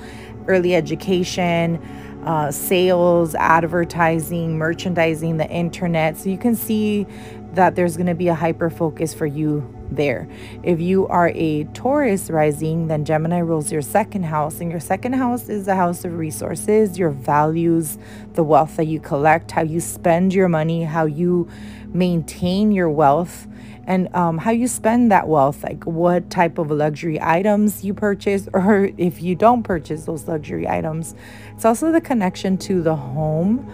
early 0.47 0.75
education, 0.75 1.77
uh, 2.23 2.49
sales, 2.49 3.35
advertising, 3.35 4.57
merchandising, 4.57 5.35
the 5.35 5.49
internet. 5.49 6.15
So 6.15 6.29
you 6.29 6.37
can 6.37 6.55
see 6.55 7.05
that 7.51 7.75
there's 7.75 7.97
going 7.97 8.07
to 8.07 8.15
be 8.15 8.29
a 8.29 8.33
hyper 8.33 8.69
focus 8.69 9.13
for 9.13 9.25
you 9.25 9.61
there. 9.91 10.29
If 10.63 10.79
you 10.79 11.05
are 11.07 11.27
a 11.35 11.65
Taurus 11.73 12.29
rising, 12.29 12.87
then 12.87 13.03
Gemini 13.03 13.39
rules 13.39 13.73
your 13.73 13.81
second 13.81 14.23
house, 14.23 14.61
and 14.61 14.71
your 14.71 14.79
second 14.79 15.13
house 15.13 15.49
is 15.49 15.65
the 15.65 15.75
house 15.75 16.05
of 16.05 16.17
resources, 16.17 16.97
your 16.97 17.09
values, 17.09 17.97
the 18.35 18.43
wealth 18.43 18.77
that 18.77 18.85
you 18.85 19.01
collect, 19.01 19.51
how 19.51 19.63
you 19.63 19.81
spend 19.81 20.33
your 20.33 20.47
money, 20.47 20.85
how 20.85 21.03
you 21.03 21.49
maintain 21.93 22.71
your 22.71 22.89
wealth 22.89 23.47
and 23.85 24.13
um, 24.15 24.37
how 24.37 24.51
you 24.51 24.67
spend 24.67 25.11
that 25.11 25.27
wealth, 25.27 25.63
like 25.63 25.83
what 25.85 26.29
type 26.29 26.57
of 26.57 26.71
luxury 26.71 27.19
items 27.21 27.83
you 27.83 27.93
purchase, 27.93 28.47
or 28.53 28.89
if 28.97 29.21
you 29.21 29.35
don't 29.35 29.63
purchase 29.63 30.05
those 30.05 30.27
luxury 30.27 30.67
items. 30.67 31.15
It's 31.55 31.65
also 31.65 31.91
the 31.91 32.01
connection 32.01 32.57
to 32.59 32.81
the 32.81 32.95
home 32.95 33.69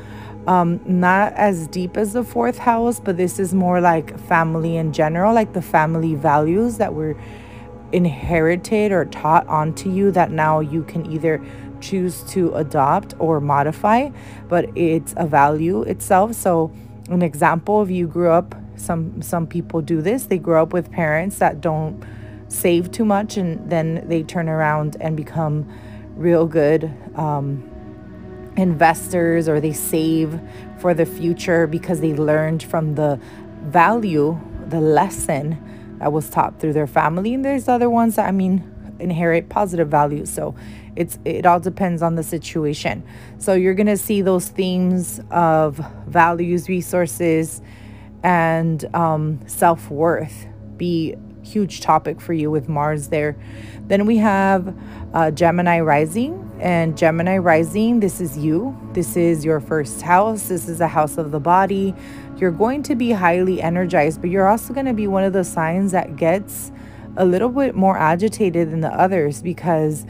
um, 0.48 0.82
not 0.86 1.34
as 1.34 1.68
deep 1.68 1.96
as 1.96 2.14
the 2.14 2.24
fourth 2.24 2.58
house, 2.58 3.00
but 3.00 3.18
this 3.18 3.40
is 3.40 3.54
more 3.54 3.80
like 3.82 4.20
family 4.22 4.78
in 4.78 4.94
general, 4.94 5.34
like 5.34 5.54
the 5.54 5.62
family 5.62 6.16
values 6.16 6.78
that 6.78 6.96
were 6.96 7.16
inherited 7.92 8.92
or 8.92 9.06
taught 9.06 9.46
onto 9.48 9.92
you 9.92 10.12
that 10.12 10.32
now 10.32 10.60
you 10.60 10.84
can 10.84 11.06
either 11.12 11.40
choose 11.82 12.24
to 12.24 12.54
adopt 12.56 13.14
or 13.20 13.40
modify, 13.40 14.10
but 14.48 14.76
it's 14.76 15.14
a 15.18 15.28
value 15.28 15.84
itself. 15.84 16.34
So 16.34 16.72
an 17.10 17.22
example 17.22 17.84
if 17.84 17.90
you 17.90 18.08
grew 18.08 18.32
up 18.32 18.56
some 18.80 19.22
some 19.22 19.48
people 19.48 19.82
do 19.82 20.02
this. 20.02 20.24
They 20.24 20.38
grow 20.38 20.64
up 20.64 20.74
with 20.74 20.92
parents 20.92 21.40
that 21.40 21.62
don't 21.62 22.04
save 22.48 22.92
too 22.92 23.06
much 23.06 23.38
and 23.38 23.70
then 23.70 24.04
they 24.08 24.24
turn 24.24 24.50
around 24.50 24.98
and 25.00 25.16
become 25.16 25.72
real 26.16 26.48
good 26.48 26.92
um, 27.16 27.64
investors 28.58 29.48
or 29.48 29.60
they 29.60 29.72
save 29.74 30.40
for 30.80 30.94
the 30.94 31.06
future 31.06 31.68
because 31.68 32.02
they 32.02 32.14
learned 32.14 32.64
from 32.64 32.96
the 32.96 33.20
value 33.62 34.40
the 34.68 34.82
lesson 34.82 35.58
that 36.00 36.12
was 36.12 36.30
taught 36.30 36.60
through 36.60 36.74
their 36.74 36.88
family. 36.88 37.34
And 37.34 37.46
there's 37.46 37.68
other 37.68 37.90
ones 37.90 38.16
that 38.16 38.28
i 38.28 38.32
mean 38.32 38.64
inherit 39.00 39.48
positive 39.48 39.88
values 39.88 40.30
so 40.30 40.54
it's 40.96 41.18
it 41.24 41.46
all 41.46 41.62
depends 41.62 42.02
on 42.02 42.16
the 42.16 42.24
situation. 42.24 43.04
So 43.38 43.54
you're 43.54 43.74
to 43.88 43.98
see 43.98 44.22
those 44.22 44.50
themes 44.50 45.22
of 45.32 45.78
values 46.08 46.68
resources 46.68 47.62
and 48.24 48.84
um, 48.96 49.40
self-worth 49.48 50.48
be 50.78 51.16
huge 51.44 51.82
topic 51.82 52.22
for 52.22 52.34
you 52.34 52.52
with 52.52 52.70
mars 52.70 53.10
there. 53.10 53.36
Then 53.88 54.06
we 54.06 54.18
have 54.18 54.76
uh, 55.14 55.32
gemini 55.32 55.80
rising 55.80 56.46
and 56.60 56.98
gemini 56.98 57.38
rising 57.38 58.00
this 58.00 58.20
is 58.22 58.38
you. 58.38 58.78
This 58.94 59.16
is 59.16 59.46
your 59.46 59.60
first 59.60 60.02
house. 60.02 60.50
This 60.50 60.68
is 60.68 60.82
a 60.82 60.88
house 60.88 61.18
of 61.18 61.32
the 61.32 61.40
body. 61.40 61.96
You're 62.38 62.52
going 62.52 62.84
to 62.84 62.96
be 62.96 63.12
highly 63.12 63.62
energized 63.62 64.22
but 64.22 64.30
you're 64.30 64.48
also 64.48 64.74
going 64.74 64.86
to 64.86 64.94
be 64.94 65.08
one 65.08 65.24
of 65.24 65.34
the 65.34 65.44
signs 65.44 65.92
that 65.92 66.16
gets 66.16 66.72
a 67.18 67.26
little 67.26 67.50
bit 67.50 67.76
more 67.76 67.98
agitated 67.98 68.72
than 68.72 68.82
the 68.82 68.94
others 68.94 69.42
because 69.42 70.06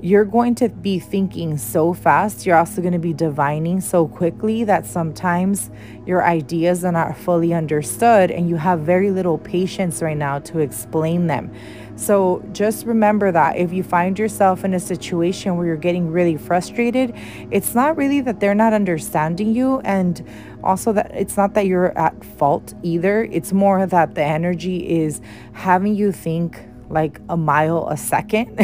you're 0.00 0.24
going 0.24 0.54
to 0.56 0.68
be 0.68 0.98
thinking 0.98 1.56
so 1.56 1.94
fast. 1.94 2.44
You're 2.44 2.56
also 2.56 2.82
going 2.82 2.92
to 2.92 2.98
be 2.98 3.14
divining 3.14 3.80
so 3.80 4.06
quickly 4.06 4.62
that 4.64 4.84
sometimes 4.84 5.70
your 6.04 6.22
ideas 6.22 6.84
are 6.84 6.92
not 6.92 7.16
fully 7.16 7.54
understood 7.54 8.30
and 8.30 8.48
you 8.48 8.56
have 8.56 8.80
very 8.80 9.10
little 9.10 9.38
patience 9.38 10.02
right 10.02 10.16
now 10.16 10.38
to 10.40 10.58
explain 10.58 11.28
them. 11.28 11.50
So 11.96 12.46
just 12.52 12.84
remember 12.84 13.32
that 13.32 13.56
if 13.56 13.72
you 13.72 13.82
find 13.82 14.18
yourself 14.18 14.66
in 14.66 14.74
a 14.74 14.80
situation 14.80 15.56
where 15.56 15.66
you're 15.66 15.76
getting 15.76 16.10
really 16.12 16.36
frustrated, 16.36 17.14
it's 17.50 17.74
not 17.74 17.96
really 17.96 18.20
that 18.20 18.38
they're 18.38 18.54
not 18.54 18.74
understanding 18.74 19.54
you 19.54 19.80
and 19.80 20.22
also 20.62 20.92
that 20.92 21.10
it's 21.14 21.38
not 21.38 21.54
that 21.54 21.66
you're 21.66 21.96
at 21.98 22.22
fault 22.22 22.74
either. 22.82 23.24
It's 23.24 23.54
more 23.54 23.86
that 23.86 24.14
the 24.14 24.22
energy 24.22 25.00
is 25.00 25.22
having 25.52 25.94
you 25.94 26.12
think 26.12 26.60
like 26.88 27.20
a 27.28 27.36
mile 27.36 27.88
a 27.88 27.96
second, 27.96 28.58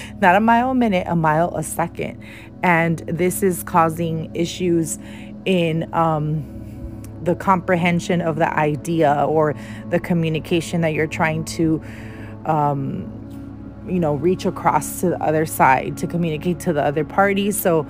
not 0.20 0.36
a 0.36 0.40
mile 0.40 0.70
a 0.70 0.74
minute, 0.74 1.06
a 1.08 1.16
mile 1.16 1.54
a 1.56 1.62
second. 1.62 2.22
And 2.62 2.98
this 3.00 3.42
is 3.42 3.62
causing 3.62 4.34
issues 4.34 4.98
in 5.44 5.92
um, 5.94 7.02
the 7.22 7.34
comprehension 7.34 8.20
of 8.20 8.36
the 8.36 8.52
idea 8.58 9.24
or 9.28 9.54
the 9.88 10.00
communication 10.00 10.80
that 10.82 10.92
you're 10.92 11.06
trying 11.06 11.44
to, 11.44 11.82
um, 12.46 13.82
you 13.88 14.00
know, 14.00 14.14
reach 14.14 14.44
across 14.44 15.00
to 15.00 15.10
the 15.10 15.22
other 15.22 15.46
side 15.46 15.96
to 15.98 16.06
communicate 16.06 16.60
to 16.60 16.72
the 16.72 16.82
other 16.82 17.04
party. 17.04 17.50
So, 17.50 17.86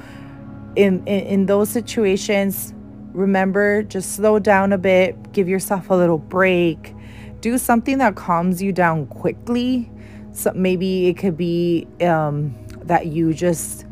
in, 0.77 1.05
in, 1.07 1.27
in 1.27 1.47
those 1.47 1.69
situations, 1.69 2.75
remember 3.13 3.83
just 3.83 4.13
slow 4.13 4.39
down 4.39 4.73
a 4.73 4.79
bit, 4.79 5.33
give 5.33 5.49
yourself 5.49 5.91
a 5.91 5.95
little 5.95 6.19
break 6.19 6.95
do 7.41 7.59
something 7.59 7.99
that 7.99 8.17
calms 8.17 8.63
you 8.63 8.73
down 8.73 9.07
quickly. 9.07 9.91
So 10.33 10.53
maybe 10.55 11.07
it 11.07 11.15
could 11.17 11.37
be 11.37 11.87
um, 12.03 12.55
that 12.83 13.07
you 13.07 13.35
just 13.35 13.87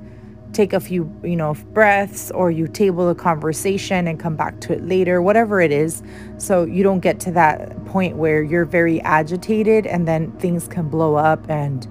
take 0.52 0.72
a 0.72 0.80
few, 0.80 1.12
you 1.22 1.36
know, 1.36 1.54
breaths 1.72 2.30
or 2.30 2.50
you 2.50 2.66
table 2.66 3.08
a 3.08 3.14
conversation 3.14 4.06
and 4.06 4.18
come 4.18 4.34
back 4.34 4.60
to 4.60 4.72
it 4.72 4.82
later, 4.82 5.20
whatever 5.20 5.60
it 5.60 5.70
is. 5.70 6.02
So 6.38 6.64
you 6.64 6.82
don't 6.82 7.00
get 7.00 7.20
to 7.20 7.30
that 7.32 7.84
point 7.86 8.16
where 8.16 8.42
you're 8.42 8.64
very 8.64 9.00
agitated 9.02 9.86
and 9.86 10.08
then 10.08 10.32
things 10.32 10.66
can 10.66 10.88
blow 10.88 11.16
up 11.16 11.48
and 11.50 11.86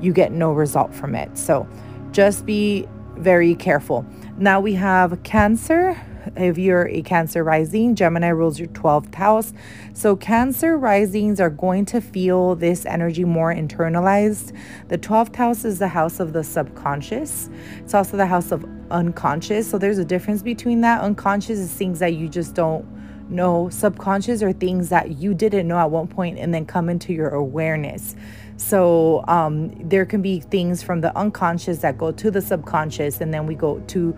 you 0.00 0.12
get 0.12 0.32
no 0.32 0.52
result 0.52 0.94
from 0.94 1.14
it. 1.14 1.38
So 1.38 1.68
just 2.10 2.44
be 2.44 2.86
very 3.16 3.54
careful. 3.54 4.04
Now 4.38 4.60
we 4.60 4.74
have 4.74 5.22
Cancer 5.22 6.00
if 6.36 6.58
you're 6.58 6.88
a 6.88 7.02
Cancer 7.02 7.44
rising, 7.44 7.94
Gemini 7.94 8.28
rules 8.28 8.58
your 8.58 8.68
12th 8.68 9.14
house. 9.14 9.52
So, 9.92 10.16
Cancer 10.16 10.76
risings 10.76 11.40
are 11.40 11.50
going 11.50 11.84
to 11.86 12.00
feel 12.00 12.54
this 12.54 12.86
energy 12.86 13.24
more 13.24 13.54
internalized. 13.54 14.56
The 14.88 14.98
12th 14.98 15.36
house 15.36 15.64
is 15.64 15.78
the 15.78 15.88
house 15.88 16.20
of 16.20 16.32
the 16.32 16.44
subconscious, 16.44 17.50
it's 17.78 17.94
also 17.94 18.16
the 18.16 18.26
house 18.26 18.52
of 18.52 18.64
unconscious. 18.90 19.70
So, 19.70 19.78
there's 19.78 19.98
a 19.98 20.04
difference 20.04 20.42
between 20.42 20.80
that. 20.82 21.00
Unconscious 21.00 21.58
is 21.58 21.72
things 21.72 21.98
that 21.98 22.14
you 22.14 22.28
just 22.28 22.54
don't 22.54 22.86
know, 23.28 23.68
subconscious 23.70 24.42
are 24.42 24.52
things 24.52 24.88
that 24.90 25.12
you 25.12 25.34
didn't 25.34 25.66
know 25.66 25.78
at 25.78 25.90
one 25.90 26.06
point 26.06 26.38
and 26.38 26.52
then 26.52 26.66
come 26.66 26.88
into 26.88 27.12
your 27.12 27.30
awareness. 27.30 28.14
So 28.56 29.24
um, 29.26 29.72
there 29.88 30.06
can 30.06 30.22
be 30.22 30.40
things 30.40 30.82
from 30.82 31.00
the 31.00 31.16
unconscious 31.16 31.78
that 31.78 31.98
go 31.98 32.12
to 32.12 32.30
the 32.30 32.40
subconscious, 32.40 33.20
and 33.20 33.34
then 33.34 33.46
we 33.46 33.54
go 33.54 33.80
to 33.88 34.16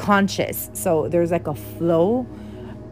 conscious. 0.00 0.70
So 0.72 1.08
there's 1.08 1.30
like 1.30 1.46
a 1.46 1.54
flow. 1.54 2.26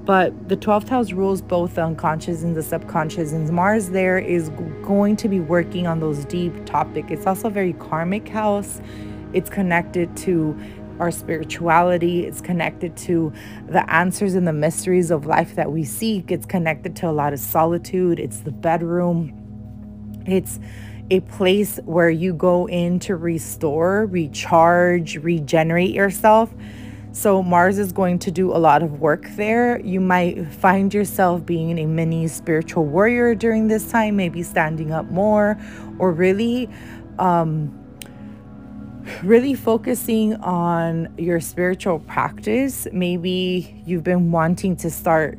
But 0.05 0.49
the 0.49 0.57
12th 0.57 0.89
house 0.89 1.13
rules 1.13 1.43
both 1.43 1.75
the 1.75 1.85
unconscious 1.85 2.43
and 2.43 2.55
the 2.55 2.63
subconscious. 2.63 3.33
And 3.33 3.49
Mars 3.51 3.91
there 3.91 4.19
is 4.19 4.51
going 4.83 5.17
to 5.17 5.29
be 5.29 5.41
working 5.41 5.87
on 5.87 6.01
those 6.01 6.25
deep 6.27 6.67
topics. 6.67 7.11
It's 7.11 7.27
also 7.27 7.49
a 7.49 7.51
very 7.51 7.73
karmic 7.75 8.29
house. 8.29 8.81
It's 9.33 9.51
connected 9.51 10.17
to 10.19 10.59
our 10.99 11.11
spirituality. 11.11 12.27
It's 12.27 12.41
connected 12.41 12.97
to 12.99 13.33
the 13.69 13.91
answers 13.91 14.35
and 14.35 14.47
the 14.47 14.53
mysteries 14.53 15.11
of 15.11 15.27
life 15.27 15.55
that 15.55 15.73
we 15.73 15.85
seek. 15.85 16.31
It's 16.31 16.47
connected 16.47 16.97
to 16.97 17.09
a 17.09 17.13
lot 17.13 17.33
of 17.33 17.39
solitude. 17.39 18.19
It's 18.19 18.41
the 18.41 18.53
bedroom. 18.53 19.33
It's 20.27 20.59
a 21.11 21.21
place 21.21 21.79
where 21.85 22.11
you 22.11 22.35
go 22.35 22.69
in 22.69 22.99
to 23.01 23.17
restore, 23.17 24.07
recharge, 24.07 25.17
regenerate 25.17 25.95
yourself. 25.95 26.53
So, 27.13 27.43
Mars 27.43 27.79
is 27.79 27.91
going 27.91 28.19
to 28.21 28.31
do 28.31 28.53
a 28.53 28.59
lot 28.59 28.83
of 28.83 29.01
work 29.01 29.27
there. 29.37 29.81
You 29.81 30.01
might 30.01 30.47
find 30.53 30.93
yourself 30.93 31.45
being 31.45 31.79
a 31.79 31.87
mini 31.87 32.29
spiritual 32.29 32.85
warrior 32.85 33.35
during 33.35 33.69
this 33.69 33.91
time, 33.91 34.17
maybe 34.17 34.43
standing 34.43 34.93
up 34.93 35.07
more, 35.07 35.59
or 35.99 36.13
really, 36.13 36.69
um, 37.19 37.75
really 39.23 39.55
focusing 39.55 40.35
on 40.37 41.13
your 41.17 41.41
spiritual 41.41 41.99
practice. 42.01 42.87
Maybe 42.93 43.83
you've 43.87 44.05
been 44.05 44.31
wanting 44.31 44.77
to 44.77 44.91
start 44.91 45.39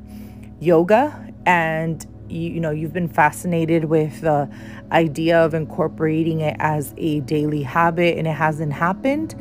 yoga 0.59 1.33
and 1.45 2.05
you, 2.29 2.51
you 2.51 2.59
know 2.59 2.71
you've 2.71 2.93
been 2.93 3.07
fascinated 3.07 3.85
with 3.85 4.21
the 4.21 4.49
idea 4.91 5.39
of 5.39 5.53
incorporating 5.53 6.41
it 6.41 6.55
as 6.59 6.93
a 6.97 7.21
daily 7.21 7.63
habit 7.63 8.17
and 8.17 8.27
it 8.27 8.35
hasn't 8.35 8.73
happened 8.73 9.35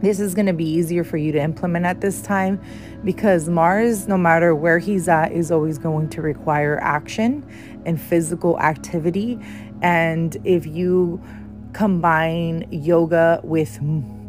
this 0.00 0.20
is 0.20 0.34
going 0.34 0.46
to 0.46 0.52
be 0.52 0.68
easier 0.68 1.04
for 1.04 1.16
you 1.16 1.32
to 1.32 1.40
implement 1.40 1.86
at 1.86 2.00
this 2.00 2.20
time 2.20 2.60
because 3.04 3.48
Mars, 3.48 4.06
no 4.06 4.18
matter 4.18 4.54
where 4.54 4.78
he's 4.78 5.08
at, 5.08 5.32
is 5.32 5.50
always 5.50 5.78
going 5.78 6.08
to 6.10 6.22
require 6.22 6.78
action 6.82 7.44
and 7.86 8.00
physical 8.00 8.58
activity. 8.60 9.38
And 9.82 10.36
if 10.44 10.66
you 10.66 11.22
combine 11.72 12.66
yoga 12.70 13.40
with 13.42 13.78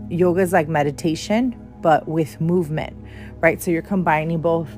yoga 0.10 0.42
is 0.42 0.54
like 0.54 0.68
meditation, 0.68 1.56
but 1.82 2.08
with 2.08 2.40
movement, 2.40 2.96
right? 3.40 3.62
So 3.62 3.72
you're 3.72 3.82
combining 3.82 4.42
both 4.42 4.70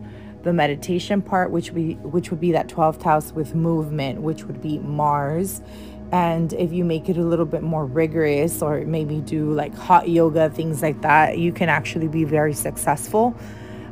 the 0.43 0.54
meditation 0.54 1.21
part, 1.21 1.52
which 1.52 1.71
we 1.71 1.93
which 1.95 2.32
would 2.32 2.39
be 2.39 2.52
that 2.54 2.67
12th 2.67 3.02
house 3.04 3.32
with 3.32 3.54
movement, 3.54 4.21
which 4.21 4.45
would 4.45 4.62
be 4.62 4.80
Mars 4.80 5.62
and 6.11 6.53
if 6.53 6.73
you 6.73 6.83
make 6.83 7.07
it 7.07 7.17
a 7.17 7.23
little 7.23 7.45
bit 7.45 7.61
more 7.61 7.85
rigorous 7.85 8.61
or 8.61 8.79
maybe 8.85 9.21
do 9.21 9.51
like 9.51 9.75
hot 9.75 10.09
yoga, 10.09 10.49
things 10.49 10.81
like 10.81 11.01
that, 11.01 11.37
you 11.37 11.51
can 11.51 11.69
actually 11.69 12.07
be 12.07 12.23
very 12.23 12.53
successful. 12.53 13.35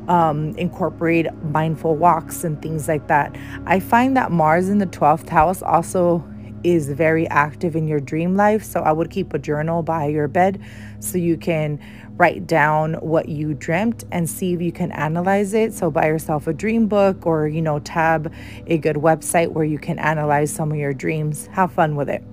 Um, 0.08 0.56
incorporate 0.58 1.32
mindful 1.44 1.96
walks 1.96 2.44
and 2.44 2.60
things 2.62 2.88
like 2.88 3.08
that. 3.08 3.36
I 3.66 3.80
find 3.80 4.16
that 4.16 4.32
Mars 4.32 4.70
in 4.70 4.78
the 4.78 4.86
12th 4.86 5.30
house 5.30 5.62
also 5.62 6.26
is 6.64 6.90
very 6.90 7.28
active 7.28 7.76
in 7.76 7.88
your 7.88 8.00
dream 8.00 8.36
life. 8.36 8.64
So 8.64 8.80
I 8.80 8.92
would 8.92 9.12
keep 9.12 9.34
a 9.34 9.40
journal 9.40 9.84
by 9.84 10.08
your 10.08 10.28
bed 10.28 10.62
so 11.00 11.18
you 11.18 11.38
can 11.38 11.80
write 12.18 12.48
down 12.48 12.96
what 12.96 13.30
you 13.30 13.54
dreamt 13.54 14.04
and 14.12 14.30
see 14.30 14.54
if 14.54 14.62
you 14.62 14.72
can 14.72 14.92
analyze 14.92 15.54
it. 15.54 15.74
So 15.74 15.92
buy 15.92 16.08
yourself 16.08 16.48
a 16.48 16.54
dream 16.54 16.88
book 16.88 17.26
or, 17.26 17.48
you 17.48 17.62
know, 17.62 17.80
tab 17.80 18.34
a 18.66 18.78
good 18.78 18.98
website 18.98 19.52
where 19.52 19.66
you 19.66 19.78
can 19.78 20.00
analyze 20.00 20.52
some 20.52 20.72
of 20.72 20.78
your 20.78 20.94
dreams. 20.94 21.48
Have 21.54 21.72
fun 21.72 21.96
with 21.96 22.10
it. 22.10 22.24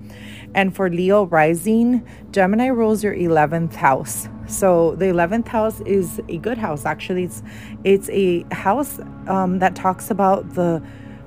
And 0.55 0.75
for 0.75 0.89
Leo 0.89 1.25
rising, 1.25 2.05
Gemini 2.31 2.67
rules 2.67 3.03
your 3.03 3.13
11th 3.13 3.73
house. 3.75 4.27
So 4.47 4.95
the 4.95 5.05
11th 5.05 5.47
house 5.47 5.81
is 5.81 6.21
a 6.29 6.37
good 6.37 6.57
house 6.57 6.85
actually. 6.85 7.25
It's 7.25 7.43
it's 7.83 8.09
a 8.09 8.43
house 8.53 8.99
um, 9.27 9.59
that 9.59 9.75
talks 9.75 10.11
about 10.11 10.53
the 10.53 10.81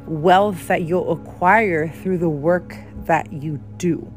wealth 0.06 0.68
that 0.68 0.82
you'll 0.82 1.12
acquire 1.12 1.88
through 1.88 2.18
the 2.18 2.28
work 2.28 2.76
that 3.04 3.32
you 3.32 3.60
do. 3.76 4.10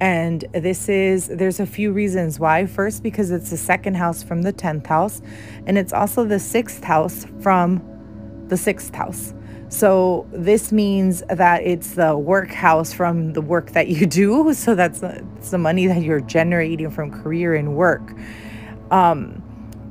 And 0.00 0.44
this 0.52 0.88
is, 0.88 1.28
there's 1.28 1.58
a 1.58 1.66
few 1.66 1.92
reasons 1.92 2.38
why. 2.38 2.66
First, 2.66 3.02
because 3.02 3.30
it's 3.30 3.50
the 3.50 3.56
second 3.56 3.94
house 3.94 4.22
from 4.22 4.42
the 4.42 4.52
10th 4.52 4.86
house, 4.86 5.22
and 5.66 5.78
it's 5.78 5.92
also 5.92 6.24
the 6.24 6.38
sixth 6.38 6.84
house 6.84 7.26
from 7.40 7.82
the 8.48 8.56
sixth 8.56 8.94
house. 8.94 9.32
So 9.68 10.26
this 10.32 10.70
means 10.70 11.22
that 11.28 11.62
it's 11.62 11.94
the 11.94 12.16
work 12.16 12.50
house 12.50 12.92
from 12.92 13.32
the 13.32 13.40
work 13.40 13.72
that 13.72 13.88
you 13.88 14.06
do. 14.06 14.52
So 14.54 14.74
that's 14.74 15.00
the, 15.00 15.26
the 15.50 15.58
money 15.58 15.86
that 15.86 16.02
you're 16.02 16.20
generating 16.20 16.90
from 16.90 17.10
career 17.10 17.54
and 17.54 17.74
work. 17.74 18.12
Um, 18.90 19.42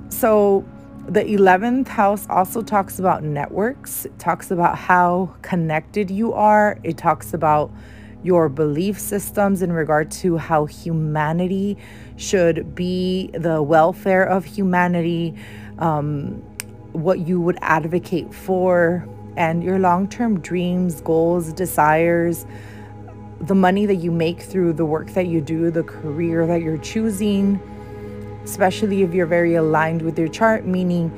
so 0.09 0.65
the 1.07 1.23
11th 1.23 1.87
house 1.87 2.25
also 2.29 2.61
talks 2.61 2.99
about 2.99 3.23
networks. 3.23 4.05
It 4.05 4.17
talks 4.17 4.49
about 4.51 4.77
how 4.77 5.35
connected 5.41 6.09
you 6.09 6.33
are. 6.33 6.79
It 6.83 6.97
talks 6.97 7.33
about 7.33 7.71
your 8.25 8.49
belief 8.49 8.99
systems 8.99 9.61
in 9.61 9.71
regard 9.71 10.09
to 10.09 10.37
how 10.37 10.65
humanity 10.65 11.77
should 12.17 12.73
be, 12.73 13.29
the 13.33 13.61
welfare 13.61 14.23
of 14.23 14.43
humanity, 14.43 15.35
um, 15.77 16.41
what 16.93 17.19
you 17.19 17.39
would 17.39 17.57
advocate 17.61 18.33
for, 18.33 19.07
and 19.37 19.63
your 19.63 19.77
long 19.77 20.07
term 20.07 20.39
dreams, 20.39 21.01
goals, 21.01 21.53
desires, 21.53 22.47
the 23.41 23.55
money 23.55 23.85
that 23.85 23.95
you 23.95 24.11
make 24.11 24.41
through 24.41 24.73
the 24.73 24.85
work 24.85 25.11
that 25.11 25.27
you 25.27 25.39
do, 25.39 25.69
the 25.69 25.83
career 25.83 26.47
that 26.47 26.61
you're 26.61 26.79
choosing, 26.79 27.59
especially 28.43 29.03
if 29.03 29.13
you're 29.13 29.27
very 29.27 29.53
aligned 29.53 30.01
with 30.01 30.17
your 30.17 30.29
chart, 30.29 30.65
meaning 30.65 31.11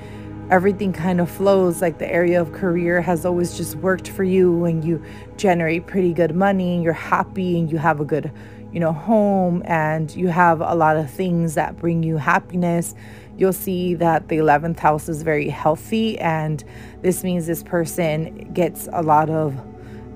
everything 0.50 0.94
kind 0.94 1.20
of 1.20 1.30
flows. 1.30 1.82
Like 1.82 1.98
the 1.98 2.12
area 2.12 2.42
of 2.42 2.54
career 2.54 3.02
has 3.02 3.26
always 3.26 3.58
just 3.58 3.76
worked 3.76 4.08
for 4.08 4.24
you 4.24 4.66
and 4.66 4.84
you 4.84 5.04
generate 5.38 5.88
pretty 5.88 6.14
good 6.14 6.36
money 6.36 6.76
and 6.76 6.84
you're 6.84 6.94
happy 6.94 7.60
and 7.60 7.72
you 7.72 7.78
have 7.78 8.00
a 8.00 8.06
good 8.06 8.32
you 8.72 8.80
know 8.82 8.92
home 8.92 9.64
and 9.66 10.14
you 10.16 10.28
have 10.28 10.60
a 10.62 10.76
lot 10.76 10.98
of 10.98 11.10
things 11.10 11.56
that 11.56 11.78
bring 11.78 12.04
you 12.04 12.18
happiness. 12.18 12.96
You'll 13.38 13.54
see 13.54 13.94
that 13.96 14.30
the 14.30 14.38
11th 14.38 14.80
house 14.80 15.08
is 15.08 15.22
very 15.22 15.50
healthy 15.50 16.18
and 16.20 16.64
this 17.02 17.24
means 17.24 17.46
this 17.46 17.64
person 17.64 18.52
gets 18.54 18.90
a 18.94 19.04
lot 19.04 19.30
of 19.30 19.62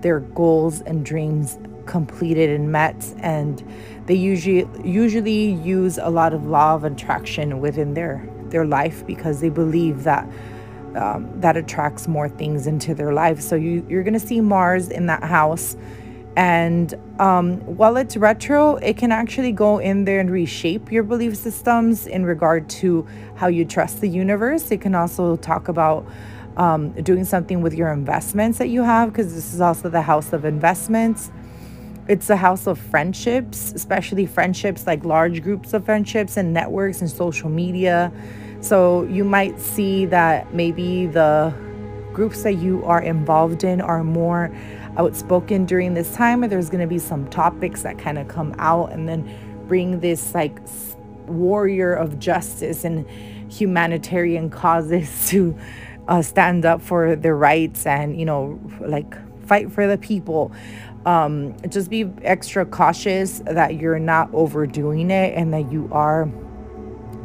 their 0.01 0.19
goals 0.19 0.81
and 0.81 1.05
dreams 1.05 1.59
completed 1.85 2.49
and 2.49 2.71
met. 2.71 3.13
And 3.19 3.63
they 4.05 4.15
usually 4.15 4.67
usually 4.83 5.51
use 5.51 5.97
a 5.97 6.09
lot 6.09 6.33
of 6.33 6.45
law 6.47 6.75
of 6.75 6.83
attraction 6.83 7.59
within 7.59 7.93
their 7.93 8.27
their 8.51 8.65
life 8.65 9.05
because 9.07 9.41
they 9.41 9.49
believe 9.49 10.03
that 10.03 10.27
um, 10.95 11.39
that 11.39 11.55
attracts 11.55 12.07
more 12.07 12.27
things 12.27 12.67
into 12.67 12.93
their 12.93 13.13
life. 13.13 13.39
So 13.39 13.55
you, 13.55 13.85
you're 13.87 14.03
going 14.03 14.13
to 14.13 14.19
see 14.19 14.41
Mars 14.41 14.89
in 14.89 15.05
that 15.05 15.23
house. 15.23 15.77
And 16.35 16.93
um, 17.19 17.59
while 17.61 17.97
it's 17.97 18.15
retro, 18.17 18.75
it 18.75 18.97
can 18.97 19.11
actually 19.11 19.51
go 19.51 19.79
in 19.79 20.05
there 20.05 20.19
and 20.19 20.29
reshape 20.29 20.91
your 20.91 21.03
belief 21.03 21.35
systems 21.35 22.07
in 22.07 22.25
regard 22.25 22.69
to 22.81 23.07
how 23.35 23.47
you 23.47 23.65
trust 23.65 24.01
the 24.01 24.07
universe. 24.07 24.71
It 24.71 24.81
can 24.81 24.95
also 24.95 25.37
talk 25.37 25.67
about 25.67 26.05
um, 26.57 26.91
doing 27.03 27.25
something 27.25 27.61
with 27.61 27.73
your 27.73 27.91
investments 27.93 28.57
that 28.57 28.67
you 28.67 28.83
have, 28.83 29.11
because 29.11 29.33
this 29.33 29.53
is 29.53 29.61
also 29.61 29.89
the 29.89 30.01
house 30.01 30.33
of 30.33 30.45
investments. 30.45 31.31
It's 32.11 32.29
a 32.29 32.35
house 32.35 32.67
of 32.67 32.77
friendships, 32.77 33.71
especially 33.71 34.25
friendships 34.25 34.85
like 34.85 35.05
large 35.05 35.41
groups 35.41 35.71
of 35.71 35.85
friendships 35.85 36.35
and 36.35 36.53
networks 36.53 36.99
and 36.99 37.09
social 37.09 37.49
media. 37.49 38.11
So 38.59 39.03
you 39.03 39.23
might 39.23 39.57
see 39.61 40.07
that 40.07 40.53
maybe 40.53 41.05
the 41.05 41.53
groups 42.11 42.43
that 42.43 42.55
you 42.55 42.83
are 42.83 43.01
involved 43.01 43.63
in 43.63 43.79
are 43.79 44.03
more 44.03 44.53
outspoken 44.97 45.63
during 45.63 45.93
this 45.93 46.13
time, 46.13 46.43
or 46.43 46.49
there's 46.49 46.69
going 46.69 46.81
to 46.81 46.85
be 46.85 46.99
some 46.99 47.29
topics 47.29 47.83
that 47.83 47.97
kind 47.97 48.17
of 48.17 48.27
come 48.27 48.55
out 48.57 48.91
and 48.91 49.07
then 49.07 49.23
bring 49.69 50.01
this 50.01 50.35
like 50.35 50.59
warrior 51.27 51.93
of 51.93 52.19
justice 52.19 52.83
and 52.83 53.09
humanitarian 53.49 54.49
causes 54.49 55.27
to 55.29 55.57
uh, 56.09 56.21
stand 56.21 56.65
up 56.65 56.81
for 56.81 57.15
their 57.15 57.37
rights 57.37 57.85
and, 57.85 58.19
you 58.19 58.25
know, 58.25 58.59
like 58.81 59.15
fight 59.47 59.71
for 59.71 59.87
the 59.87 59.97
people. 59.97 60.51
Um, 61.05 61.55
just 61.69 61.89
be 61.89 62.09
extra 62.21 62.65
cautious 62.65 63.41
that 63.45 63.75
you're 63.75 63.99
not 63.99 64.29
overdoing 64.33 65.09
it 65.09 65.33
and 65.35 65.53
that 65.53 65.71
you 65.71 65.89
are 65.91 66.29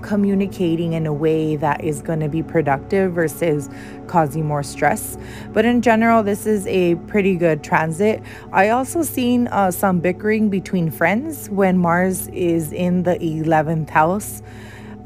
communicating 0.03 0.93
in 0.93 1.07
a 1.07 1.13
way 1.13 1.57
that 1.57 1.83
is 1.83 2.01
going 2.01 2.21
to 2.21 2.29
be 2.29 2.43
productive 2.43 3.13
versus 3.13 3.69
causing 4.07 4.47
more 4.47 4.63
stress. 4.63 5.19
But 5.53 5.65
in 5.65 5.83
general, 5.83 6.23
this 6.23 6.47
is 6.47 6.67
a 6.69 6.95
pretty 7.07 7.35
good 7.35 7.65
transit. 7.65 8.23
I 8.53 8.69
also 8.69 9.03
seen 9.03 9.49
uh, 9.49 9.71
some 9.71 10.01
bickering 10.01 10.49
between 10.49 10.91
friends 10.91 11.51
when 11.51 11.79
Mars 11.79 12.29
is 12.29 12.73
in 12.73 13.03
the 13.03 13.17
11th 13.19 13.91
house 13.91 14.43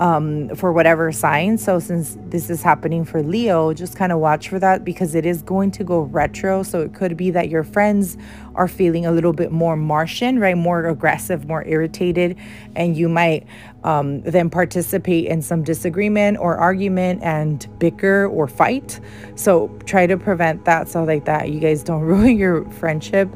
um, 0.01 0.49
for 0.57 0.73
whatever 0.73 1.13
sign. 1.13 1.59
So 1.59 1.79
since 1.79 2.17
this 2.29 2.49
is 2.49 2.63
happening 2.63 3.05
for 3.05 3.23
Leo, 3.23 3.75
just 3.75 3.97
kind 3.97 4.13
of 4.13 4.19
watch 4.19 4.49
for 4.49 4.59
that 4.59 4.83
because 4.83 5.15
it 5.15 5.27
is 5.27 5.43
going 5.43 5.71
to 5.73 5.85
go 5.85 6.01
retro. 6.01 6.63
So 6.63 6.81
it 6.81 6.95
could 6.95 7.19
be 7.19 7.31
that 7.33 7.51
your 7.51 7.63
friends 7.63 8.17
are 8.55 8.67
feeling 8.67 9.05
a 9.05 9.13
little 9.13 9.35
bit 9.35 9.53
more 9.53 9.77
Martian, 9.77 10.39
right? 10.39 10.57
More 10.57 10.87
aggressive, 10.87 11.47
more 11.47 11.67
irritated, 11.67 12.39
and 12.75 12.97
you 12.97 13.11
might 13.11 13.47
um, 13.85 14.23
then 14.23 14.49
participate 14.49 15.27
in 15.27 15.43
some 15.43 15.63
disagreement 15.63 16.39
or 16.39 16.57
argument 16.57 17.23
and 17.23 17.69
bicker 17.79 18.27
or 18.27 18.49
fight. 18.49 19.01
So 19.35 19.69
try 19.85 20.07
to 20.07 20.17
prevent 20.17 20.65
that 20.65 20.89
so 20.89 21.05
like 21.05 21.27
that 21.27 21.51
you 21.51 21.61
guys 21.61 21.83
don't 21.83 22.01
ruin 22.13 22.39
your 22.39 22.65
friendship. 22.71 23.29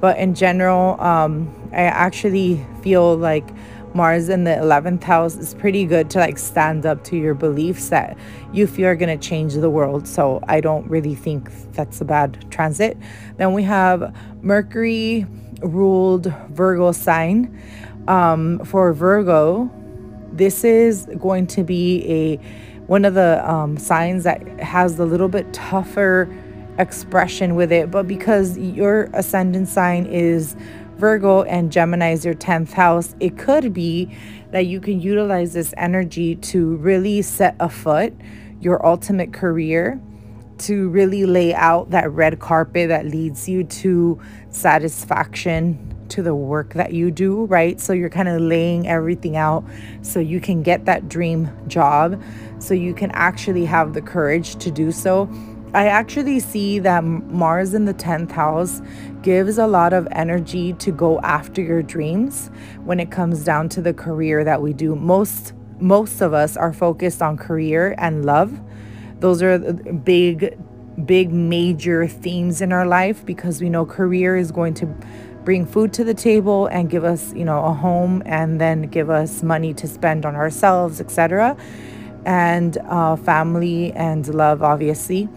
But 0.00 0.18
in 0.18 0.34
general, 0.34 0.98
um, 0.98 1.54
I 1.72 1.82
actually 1.82 2.64
feel 2.82 3.16
like 3.16 3.46
Mars 3.96 4.28
in 4.28 4.44
the 4.44 4.50
11th 4.50 5.02
house 5.02 5.36
is 5.36 5.54
pretty 5.54 5.86
good 5.86 6.10
to 6.10 6.18
like 6.18 6.38
stand 6.38 6.84
up 6.84 7.02
to 7.04 7.16
your 7.16 7.34
beliefs 7.34 7.88
that 7.88 8.16
you 8.52 8.66
feel 8.66 8.88
are 8.88 8.94
going 8.94 9.18
to 9.18 9.28
change 9.28 9.54
the 9.54 9.70
world. 9.70 10.06
So 10.06 10.40
I 10.46 10.60
don't 10.60 10.86
really 10.88 11.14
think 11.14 11.50
that's 11.72 12.00
a 12.00 12.04
bad 12.04 12.50
transit. 12.50 12.98
Then 13.38 13.54
we 13.54 13.62
have 13.62 14.14
Mercury 14.42 15.26
ruled 15.60 16.32
Virgo 16.50 16.92
sign. 16.92 17.58
Um, 18.06 18.64
for 18.64 18.92
Virgo, 18.92 19.70
this 20.32 20.62
is 20.62 21.08
going 21.18 21.46
to 21.48 21.64
be 21.64 22.04
a 22.06 22.36
one 22.86 23.04
of 23.04 23.14
the 23.14 23.42
um, 23.50 23.76
signs 23.76 24.22
that 24.24 24.46
has 24.60 24.98
a 25.00 25.04
little 25.04 25.28
bit 25.28 25.52
tougher 25.52 26.32
expression 26.78 27.54
with 27.54 27.72
it, 27.72 27.90
but 27.90 28.06
because 28.06 28.56
your 28.58 29.04
ascendant 29.12 29.68
sign 29.68 30.06
is 30.06 30.54
Virgo 30.96 31.42
and 31.42 31.70
Gemini 31.70 32.12
is 32.12 32.24
your 32.24 32.34
10th 32.34 32.72
house, 32.72 33.14
it 33.20 33.36
could 33.36 33.74
be 33.74 34.10
that 34.50 34.66
you 34.66 34.80
can 34.80 35.00
utilize 35.00 35.52
this 35.52 35.74
energy 35.76 36.36
to 36.36 36.76
really 36.76 37.20
set 37.22 37.54
afoot 37.60 38.14
your 38.60 38.84
ultimate 38.86 39.32
career, 39.32 40.00
to 40.58 40.88
really 40.88 41.26
lay 41.26 41.54
out 41.54 41.90
that 41.90 42.10
red 42.10 42.40
carpet 42.40 42.88
that 42.88 43.04
leads 43.06 43.48
you 43.48 43.64
to 43.64 44.18
satisfaction 44.48 45.92
to 46.08 46.22
the 46.22 46.34
work 46.34 46.72
that 46.74 46.92
you 46.92 47.10
do, 47.10 47.44
right? 47.44 47.78
So 47.80 47.92
you're 47.92 48.08
kind 48.08 48.28
of 48.28 48.40
laying 48.40 48.88
everything 48.88 49.36
out 49.36 49.64
so 50.00 50.20
you 50.20 50.40
can 50.40 50.62
get 50.62 50.86
that 50.86 51.08
dream 51.08 51.50
job, 51.68 52.22
so 52.58 52.72
you 52.72 52.94
can 52.94 53.10
actually 53.10 53.66
have 53.66 53.92
the 53.92 54.00
courage 54.00 54.56
to 54.56 54.70
do 54.70 54.92
so 54.92 55.28
I 55.76 55.88
actually 55.88 56.40
see 56.40 56.78
that 56.78 57.04
Mars 57.04 57.74
in 57.74 57.84
the 57.84 57.92
10th 57.92 58.30
house 58.30 58.80
gives 59.26 59.58
a 59.58 59.66
lot 59.66 59.92
of 59.92 60.06
energy 60.12 60.72
to 60.74 60.92
go 60.92 61.18
after 61.22 61.60
your 61.60 61.82
dreams 61.82 62.48
when 62.84 63.00
it 63.00 63.10
comes 63.10 63.42
down 63.42 63.68
to 63.68 63.82
the 63.82 63.92
career 63.92 64.44
that 64.44 64.62
we 64.62 64.72
do. 64.72 64.94
Most 64.94 65.52
most 65.80 66.20
of 66.20 66.32
us 66.32 66.56
are 66.56 66.72
focused 66.72 67.20
on 67.20 67.36
career 67.36 67.96
and 67.98 68.24
love. 68.24 68.56
Those 69.18 69.42
are 69.42 69.58
big 69.58 70.56
big 71.04 71.32
major 71.32 72.06
themes 72.06 72.60
in 72.60 72.72
our 72.72 72.86
life 72.86 73.26
because 73.26 73.60
we 73.60 73.68
know 73.68 73.84
career 73.84 74.36
is 74.36 74.52
going 74.52 74.74
to 74.74 74.86
bring 75.44 75.66
food 75.66 75.92
to 75.94 76.04
the 76.04 76.14
table 76.14 76.68
and 76.68 76.88
give 76.88 77.02
us, 77.02 77.34
you 77.34 77.44
know, 77.44 77.64
a 77.64 77.72
home 77.72 78.22
and 78.26 78.60
then 78.60 78.82
give 78.82 79.10
us 79.10 79.42
money 79.42 79.74
to 79.74 79.88
spend 79.88 80.24
on 80.24 80.36
ourselves, 80.36 81.00
etc. 81.00 81.56
And 82.24 82.78
uh, 82.78 83.16
family 83.16 83.92
and 83.94 84.32
love 84.32 84.62
obviously 84.62 85.28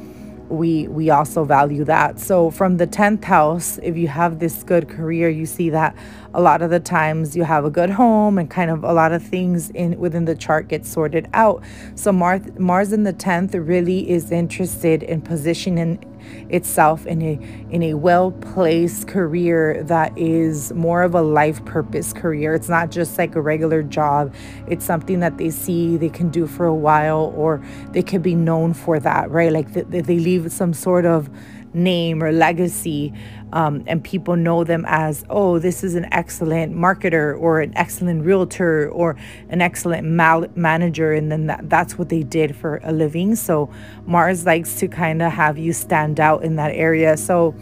we 0.50 0.88
we 0.88 1.10
also 1.10 1.44
value 1.44 1.84
that. 1.86 2.20
So 2.20 2.50
from 2.50 2.78
the 2.78 2.88
10th 2.88 3.24
house, 3.24 3.80
if 3.84 3.96
you 3.96 4.08
have 4.08 4.40
this 4.40 4.64
good 4.64 4.90
career, 4.90 5.30
you 5.30 5.46
see 5.46 5.70
that 5.70 5.96
a 6.34 6.42
lot 6.42 6.62
of 6.62 6.70
the 6.70 6.80
times 6.80 7.36
you 7.36 7.44
have 7.44 7.66
a 7.66 7.70
good 7.70 7.90
home 7.90 8.38
and 8.38 8.50
kind 8.50 8.70
of 8.70 8.84
a 8.84 8.94
lot 8.94 9.12
of 9.12 9.24
things 9.24 9.70
in 9.72 10.00
within 10.00 10.26
the 10.26 10.36
chart 10.36 10.68
get 10.68 10.86
sorted 10.86 11.28
out. 11.34 11.64
So 11.96 12.12
Mars 12.12 12.42
Mars 12.58 12.92
in 12.92 13.04
the 13.04 13.14
10th 13.14 13.54
really 13.68 14.10
is 14.10 14.32
interested 14.32 15.04
in 15.04 15.22
positioning 15.22 16.04
itself 16.50 17.06
in 17.06 17.22
a 17.22 17.40
in 17.70 17.84
a 17.84 17.94
well-placed 17.94 19.08
career 19.08 19.84
that 19.84 20.18
is 20.18 20.72
more 20.74 21.04
of 21.04 21.16
a 21.16 21.22
life 21.22 21.64
purpose 21.66 22.14
career. 22.14 22.54
It's 22.54 22.70
not 22.70 22.92
just 22.92 23.18
like 23.18 23.36
a 23.36 23.42
regular 23.42 23.84
job. 23.84 24.34
It's 24.68 24.86
something 24.86 25.20
that 25.20 25.38
they 25.38 25.50
see 25.50 25.98
they 25.98 26.10
can 26.10 26.30
do 26.30 26.48
for 26.48 26.66
a 26.66 26.76
while 26.76 27.34
or 27.36 27.64
they 27.92 28.02
can 28.02 28.22
be 28.22 28.36
known 28.36 28.74
for 28.74 29.00
that, 29.00 29.30
right? 29.30 29.52
Like 29.52 29.74
they, 29.74 30.02
they 30.02 30.20
leave 30.20 30.52
some 30.52 30.74
sort 30.74 31.06
of 31.06 31.30
name 31.74 32.24
or 32.24 32.32
legacy 32.32 33.14
um, 33.52 33.84
and 33.88 34.04
people 34.04 34.36
know 34.36 34.64
them 34.64 34.86
as 34.88 35.26
oh 35.30 35.60
this 35.60 35.84
is 35.84 35.96
an 35.96 36.06
excellent 36.12 36.76
marketer 36.76 37.40
or 37.40 37.62
an 37.62 37.76
excellent 37.76 38.24
realtor 38.26 38.90
or 38.90 39.16
an 39.50 39.62
excellent 39.62 40.08
mal- 40.08 40.48
manager 40.56 41.14
and 41.14 41.32
then 41.32 41.48
that, 41.48 41.70
that's 41.70 41.98
what 41.98 42.10
they 42.10 42.24
did 42.24 42.56
for 42.56 42.80
a 42.84 42.92
living. 42.92 43.36
So 43.36 43.70
mars 44.06 44.46
likes 44.46 44.76
to 44.76 44.88
kind 44.88 45.22
of 45.22 45.32
have 45.32 45.58
you 45.58 45.74
stand 45.74 46.20
out 46.20 46.44
in 46.44 46.56
that 46.56 46.72
area. 46.74 47.18
So 47.18 47.56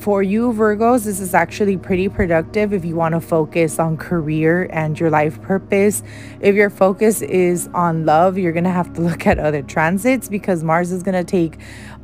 for 0.00 0.22
you, 0.22 0.50
Virgos, 0.52 1.04
this 1.04 1.20
is 1.20 1.34
actually 1.34 1.76
pretty 1.76 2.08
productive 2.08 2.72
if 2.72 2.86
you 2.86 2.96
want 2.96 3.14
to 3.14 3.20
focus 3.20 3.78
on 3.78 3.98
career 3.98 4.66
and 4.72 4.98
your 4.98 5.10
life 5.10 5.40
purpose. 5.42 6.02
If 6.40 6.54
your 6.54 6.70
focus 6.70 7.20
is 7.20 7.68
on 7.74 8.06
love, 8.06 8.38
you're 8.38 8.52
going 8.52 8.64
to 8.64 8.70
have 8.70 8.94
to 8.94 9.00
look 9.08 9.26
at 9.26 9.38
other 9.38 9.62
transits 9.62 10.28
because 10.28 10.64
Mars 10.64 10.90
is 10.90 11.02
going 11.02 11.22
to 11.22 11.30
take 11.30 11.58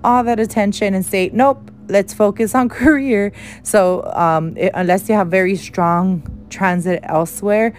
all 0.04 0.22
that 0.24 0.38
attention 0.38 0.92
and 0.92 1.06
say, 1.06 1.30
nope, 1.32 1.70
let's 1.88 2.12
focus 2.12 2.54
on 2.54 2.68
career. 2.82 3.32
So, 3.62 4.04
um, 4.14 4.56
it, 4.58 4.72
unless 4.74 5.08
you 5.08 5.14
have 5.14 5.28
very 5.28 5.56
strong 5.56 6.46
transit 6.50 7.00
elsewhere, 7.02 7.72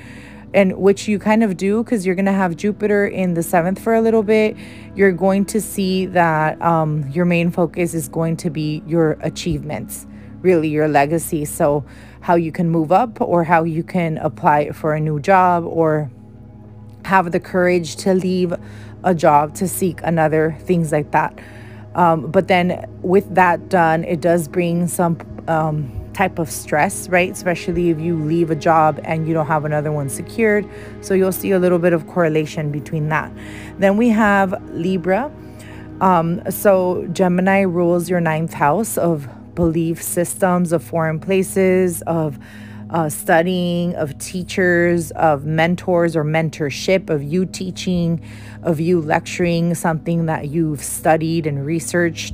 and 0.58 0.76
which 0.76 1.08
you 1.08 1.20
kind 1.20 1.44
of 1.44 1.56
do 1.56 1.84
because 1.84 2.04
you're 2.04 2.16
going 2.16 2.26
to 2.26 2.32
have 2.32 2.56
Jupiter 2.56 3.06
in 3.06 3.36
the 3.36 3.44
seventh 3.44 3.80
for 3.80 3.94
a 3.94 4.02
little 4.02 4.24
bit, 4.24 4.58
you're 4.96 5.12
going 5.12 5.46
to 5.46 5.62
see 5.62 6.08
that 6.08 6.60
um, 6.64 7.08
your 7.10 7.26
main 7.26 7.52
focus 7.52 7.94
is 7.94 8.10
going 8.10 8.38
to 8.38 8.50
be 8.50 8.82
your 8.88 9.12
achievements, 9.22 10.08
really 10.42 10.68
your 10.68 10.88
legacy. 10.88 11.46
So, 11.46 11.86
how 12.22 12.34
you 12.34 12.52
can 12.52 12.72
move 12.72 12.92
up 12.92 13.22
or 13.22 13.44
how 13.44 13.64
you 13.66 13.84
can 13.84 14.18
apply 14.18 14.72
for 14.72 14.96
a 14.96 15.00
new 15.00 15.20
job 15.20 15.64
or 15.64 16.10
have 17.06 17.32
the 17.32 17.40
courage 17.40 17.96
to 17.98 18.16
leave 18.16 18.52
a 19.04 19.14
job 19.14 19.54
to 19.54 19.68
seek 19.68 20.00
another, 20.04 20.58
things 20.62 20.92
like 20.92 21.12
that. 21.12 21.38
Um, 21.94 22.32
but 22.32 22.48
then, 22.48 22.84
with 23.04 23.36
that 23.36 23.70
done, 23.70 24.04
it 24.06 24.22
does 24.22 24.48
bring 24.48 24.88
some. 24.88 25.20
Um, 25.48 26.07
type 26.18 26.40
of 26.40 26.50
stress, 26.50 27.08
right? 27.10 27.32
Especially 27.32 27.92
if 27.92 28.00
you 28.00 28.16
leave 28.16 28.50
a 28.50 28.56
job 28.56 29.00
and 29.04 29.28
you 29.28 29.36
don't 29.36 29.46
have 29.46 29.66
another 29.66 29.92
one 29.92 30.10
secured. 30.10 30.68
So 31.02 31.14
you'll 31.14 31.32
see 31.32 31.52
a 31.52 31.60
little 31.60 31.78
bit 31.78 31.94
of 31.94 32.08
correlation 32.08 32.72
between 32.72 33.10
that. 33.10 33.32
Then 33.78 33.98
we 33.98 34.10
have 34.10 34.60
Libra. 34.72 35.32
Um, 36.02 36.42
so 36.50 37.06
Gemini 37.14 37.62
rules 37.62 38.10
your 38.10 38.20
ninth 38.20 38.54
house 38.54 38.98
of 38.98 39.28
belief 39.54 40.02
systems, 40.02 40.72
of 40.72 40.84
foreign 40.84 41.20
places, 41.20 42.02
of 42.08 42.40
uh, 42.90 43.10
studying, 43.10 43.94
of 43.96 44.18
teachers, 44.18 45.12
of 45.12 45.46
mentors 45.46 46.16
or 46.16 46.24
mentorship, 46.24 47.12
of 47.12 47.22
you 47.22 47.46
teaching, 47.46 48.24
of 48.64 48.80
you 48.80 49.02
lecturing 49.02 49.76
something 49.76 50.26
that 50.26 50.48
you've 50.48 50.84
studied 50.84 51.46
and 51.46 51.64
researched, 51.64 52.34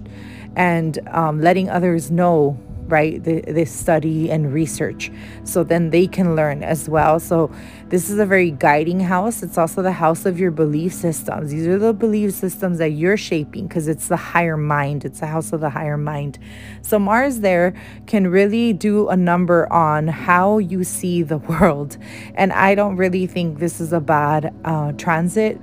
and 0.55 0.99
um, 1.09 1.41
letting 1.41 1.69
others 1.69 2.11
know 2.11 2.57
right 2.87 3.23
the, 3.23 3.41
this 3.41 3.71
study 3.71 4.31
and 4.31 4.53
research. 4.53 5.11
So 5.43 5.63
then 5.63 5.89
they 5.89 6.07
can 6.07 6.35
learn 6.35 6.63
as 6.63 6.89
well. 6.89 7.19
So 7.19 7.51
this 7.89 8.09
is 8.09 8.19
a 8.19 8.25
very 8.25 8.51
guiding 8.51 8.99
house. 8.99 9.43
It's 9.43 9.57
also 9.57 9.81
the 9.81 9.91
house 9.91 10.25
of 10.25 10.39
your 10.39 10.51
belief 10.51 10.93
systems. 10.93 11.51
These 11.51 11.67
are 11.67 11.77
the 11.77 11.93
belief 11.93 12.33
systems 12.33 12.77
that 12.79 12.89
you're 12.89 13.17
shaping 13.17 13.67
because 13.67 13.87
it's 13.87 14.07
the 14.07 14.17
higher 14.17 14.57
mind. 14.57 15.05
It's 15.05 15.19
the 15.19 15.27
house 15.27 15.53
of 15.53 15.61
the 15.61 15.69
higher 15.69 15.97
mind. 15.97 16.39
So 16.81 16.99
mars 16.99 17.39
there 17.39 17.73
can 18.07 18.27
really 18.27 18.73
do 18.73 19.09
a 19.09 19.15
number 19.15 19.71
on 19.71 20.07
how 20.07 20.57
you 20.57 20.83
see 20.83 21.23
the 21.23 21.37
world. 21.49 21.97
And 22.35 22.51
i 22.53 22.75
don't 22.75 22.95
really 22.95 23.27
think 23.27 23.59
this 23.59 23.79
is 23.79 23.93
a 23.93 23.99
bad 23.99 24.53
uh, 24.65 24.93
transit. 24.93 25.59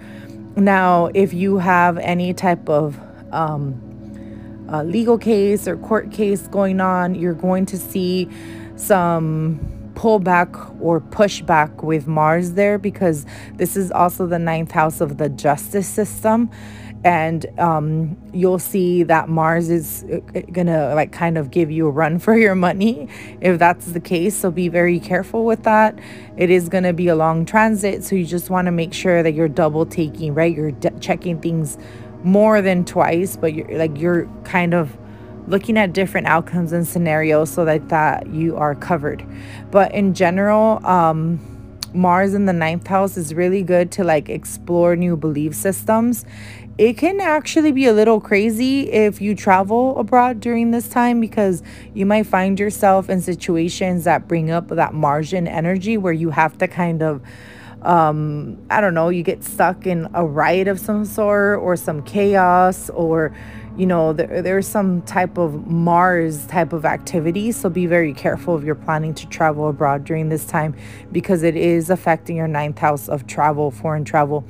Now 0.57 1.11
if 1.15 1.33
you 1.33 1.59
have 1.59 1.99
any 1.99 2.35
type 2.35 2.69
of 2.69 2.99
um, 3.33 3.90
a 4.71 4.85
legal 4.85 5.19
case 5.19 5.69
or 5.69 5.77
court 5.77 6.11
case 6.11 6.47
going 6.49 6.81
on, 6.81 7.15
you're 7.15 7.35
going 7.35 7.67
to 7.67 7.77
see 7.77 8.29
some 8.77 9.61
pullback 9.95 10.81
or 10.81 11.01
pushback 11.01 11.83
with 11.83 12.07
Mars 12.07 12.53
there 12.53 12.79
because 12.79 13.27
this 13.57 13.77
is 13.77 13.91
also 13.91 14.27
the 14.27 14.39
ninth 14.39 14.71
house 14.71 15.01
of 15.01 15.19
the 15.19 15.29
justice 15.29 15.87
system. 15.87 16.51
And 17.03 17.47
um, 17.59 18.17
you'll 18.33 18.59
see 18.59 19.03
that 19.05 19.29
Mars 19.29 19.71
is 19.71 20.05
uh, 20.05 20.41
gonna 20.53 20.95
like 20.95 21.13
kind 21.13 21.39
of 21.39 21.51
give 21.51 21.71
you 21.71 21.87
a 21.87 21.91
run 21.91 22.19
for 22.27 22.37
your 22.37 22.55
money 22.55 23.09
if 23.41 23.59
that's 23.59 23.87
the 23.93 24.01
case. 24.01 24.37
So 24.37 24.51
be 24.51 24.69
very 24.69 25.01
careful 25.01 25.45
with 25.45 25.63
that. 25.65 25.99
It 26.37 26.51
is 26.51 26.69
gonna 26.69 26.93
be 26.93 27.09
a 27.09 27.17
long 27.17 27.47
transit, 27.47 28.05
so 28.05 28.17
you 28.17 28.27
just 28.27 28.51
want 28.51 28.67
to 28.67 28.73
make 28.73 28.93
sure 28.93 29.23
that 29.23 29.33
you're 29.33 29.49
double 29.49 29.87
taking, 29.87 30.35
right? 30.35 30.55
You're 30.55 30.73
de- 30.73 30.99
checking 31.01 31.41
things 31.41 31.79
more 32.23 32.63
than 32.63 32.85
twice, 32.85 33.37
but 33.37 33.55
you're 33.55 33.79
like 33.79 33.99
you're 33.99 34.27
kind 34.45 34.75
of 34.75 34.97
looking 35.47 35.77
at 35.77 35.93
different 35.93 36.27
outcomes 36.27 36.73
and 36.73 36.87
scenarios 36.87 37.51
so 37.51 37.65
that 37.65 37.89
that 37.89 38.27
you 38.29 38.57
are 38.57 38.75
covered. 38.75 39.25
But 39.71 39.93
in 39.93 40.15
general, 40.15 40.85
um, 40.87 41.41
Mars 41.93 42.35
in 42.35 42.47
the 42.47 42.53
ninth 42.53 42.87
house 42.87 43.17
is 43.17 43.35
really 43.35 43.63
good 43.63 43.91
to 43.93 44.05
like 44.05 44.29
explore 44.29 44.97
new 44.97 45.17
belief 45.17 45.55
systems. 45.55 46.25
It 46.79 46.97
can 46.97 47.21
actually 47.21 47.73
be 47.73 47.87
a 47.87 47.93
little 47.93 48.21
crazy 48.21 48.91
if 48.91 49.21
you 49.21 49.35
travel 49.35 49.99
abroad 49.99 50.41
during 50.41 50.71
this 50.71 50.89
time 50.89 51.21
because 51.21 51.63
you 51.93 52.07
might 52.07 52.27
find 52.27 52.59
yourself 52.59 53.11
in 53.11 53.21
situations 53.21 54.05
that 54.05 54.27
bring 54.27 54.51
up 54.51 54.69
that 54.69 54.95
Martian 54.95 55.47
energy 55.47 55.99
where 55.99 56.13
you 56.13 56.31
have 56.31 56.57
to 56.59 56.69
kind 56.69 57.03
of 57.03 57.21
um, 57.83 58.59
I 58.71 58.81
don't 58.81 58.95
know, 58.95 59.09
you 59.09 59.23
get 59.23 59.43
stuck 59.43 59.87
in 59.87 60.09
a 60.15 60.25
riot 60.25 60.69
of 60.69 60.79
some 60.79 61.05
sort 61.05 61.59
or 61.61 61.77
some 61.77 62.03
chaos 62.03 62.91
or 62.91 63.35
you 63.77 63.87
know 63.87 64.13
there, 64.13 64.43
there's 64.43 64.67
some 64.67 65.01
type 65.03 65.39
of 65.39 65.67
mars 65.67 66.45
type 66.47 66.73
of 66.73 66.85
activity. 66.85 67.53
So 67.53 67.71
be 67.71 67.87
very 67.87 68.13
careful 68.13 68.59
if 68.59 68.65
you're 68.65 68.75
planning 68.75 69.15
to 69.15 69.27
travel 69.29 69.69
abroad 69.69 70.05
during 70.05 70.29
this 70.29 70.45
time 70.45 70.75
because 71.13 71.43
it 71.43 71.57
is 71.57 71.89
affecting 71.89 72.37
your 72.37 72.49
ninth 72.49 72.79
house 72.79 73.09
of 73.09 73.27
travel 73.27 73.71
foreign 73.71 74.05
travel 74.05 74.45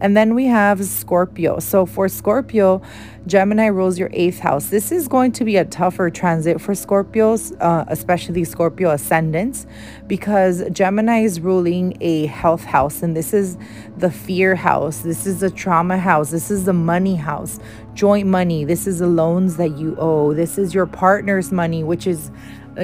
and 0.00 0.16
then 0.16 0.34
we 0.34 0.46
have 0.46 0.84
Scorpio. 0.84 1.58
So 1.58 1.86
for 1.86 2.08
Scorpio, 2.08 2.82
Gemini 3.26 3.66
rules 3.66 3.98
your 3.98 4.10
eighth 4.12 4.38
house. 4.38 4.70
This 4.70 4.90
is 4.90 5.06
going 5.08 5.32
to 5.32 5.44
be 5.44 5.56
a 5.56 5.64
tougher 5.64 6.10
transit 6.10 6.60
for 6.60 6.72
Scorpios, 6.72 7.54
uh, 7.60 7.84
especially 7.88 8.44
Scorpio 8.44 8.90
ascendants, 8.90 9.66
because 10.06 10.62
Gemini 10.70 11.20
is 11.20 11.40
ruling 11.40 11.96
a 12.00 12.26
health 12.26 12.64
house, 12.64 13.02
and 13.02 13.16
this 13.16 13.34
is 13.34 13.58
the 13.98 14.10
fear 14.10 14.54
house. 14.54 15.00
This 15.00 15.26
is 15.26 15.40
the 15.40 15.50
trauma 15.50 15.98
house. 15.98 16.30
This 16.30 16.50
is 16.50 16.64
the 16.64 16.72
money 16.72 17.16
house, 17.16 17.58
joint 17.94 18.26
money. 18.26 18.64
This 18.64 18.86
is 18.86 19.00
the 19.00 19.06
loans 19.06 19.56
that 19.58 19.76
you 19.76 19.96
owe. 19.98 20.32
This 20.32 20.56
is 20.56 20.74
your 20.74 20.86
partner's 20.86 21.52
money, 21.52 21.84
which 21.84 22.06
is 22.06 22.30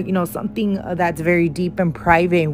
you 0.05 0.13
know 0.13 0.25
something 0.25 0.79
uh, 0.79 0.95
that's 0.95 1.21
very 1.21 1.49
deep 1.49 1.79
and 1.79 1.95
private 1.95 2.49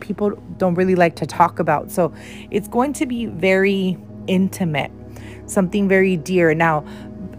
people 0.00 0.30
don't 0.56 0.74
really 0.74 0.94
like 0.94 1.16
to 1.16 1.26
talk 1.26 1.58
about. 1.58 1.90
So 1.90 2.12
it's 2.50 2.68
going 2.68 2.92
to 2.94 3.06
be 3.06 3.26
very 3.26 3.98
intimate 4.26 4.92
something 5.50 5.88
very 5.88 6.16
dear. 6.16 6.54
Now 6.54 6.80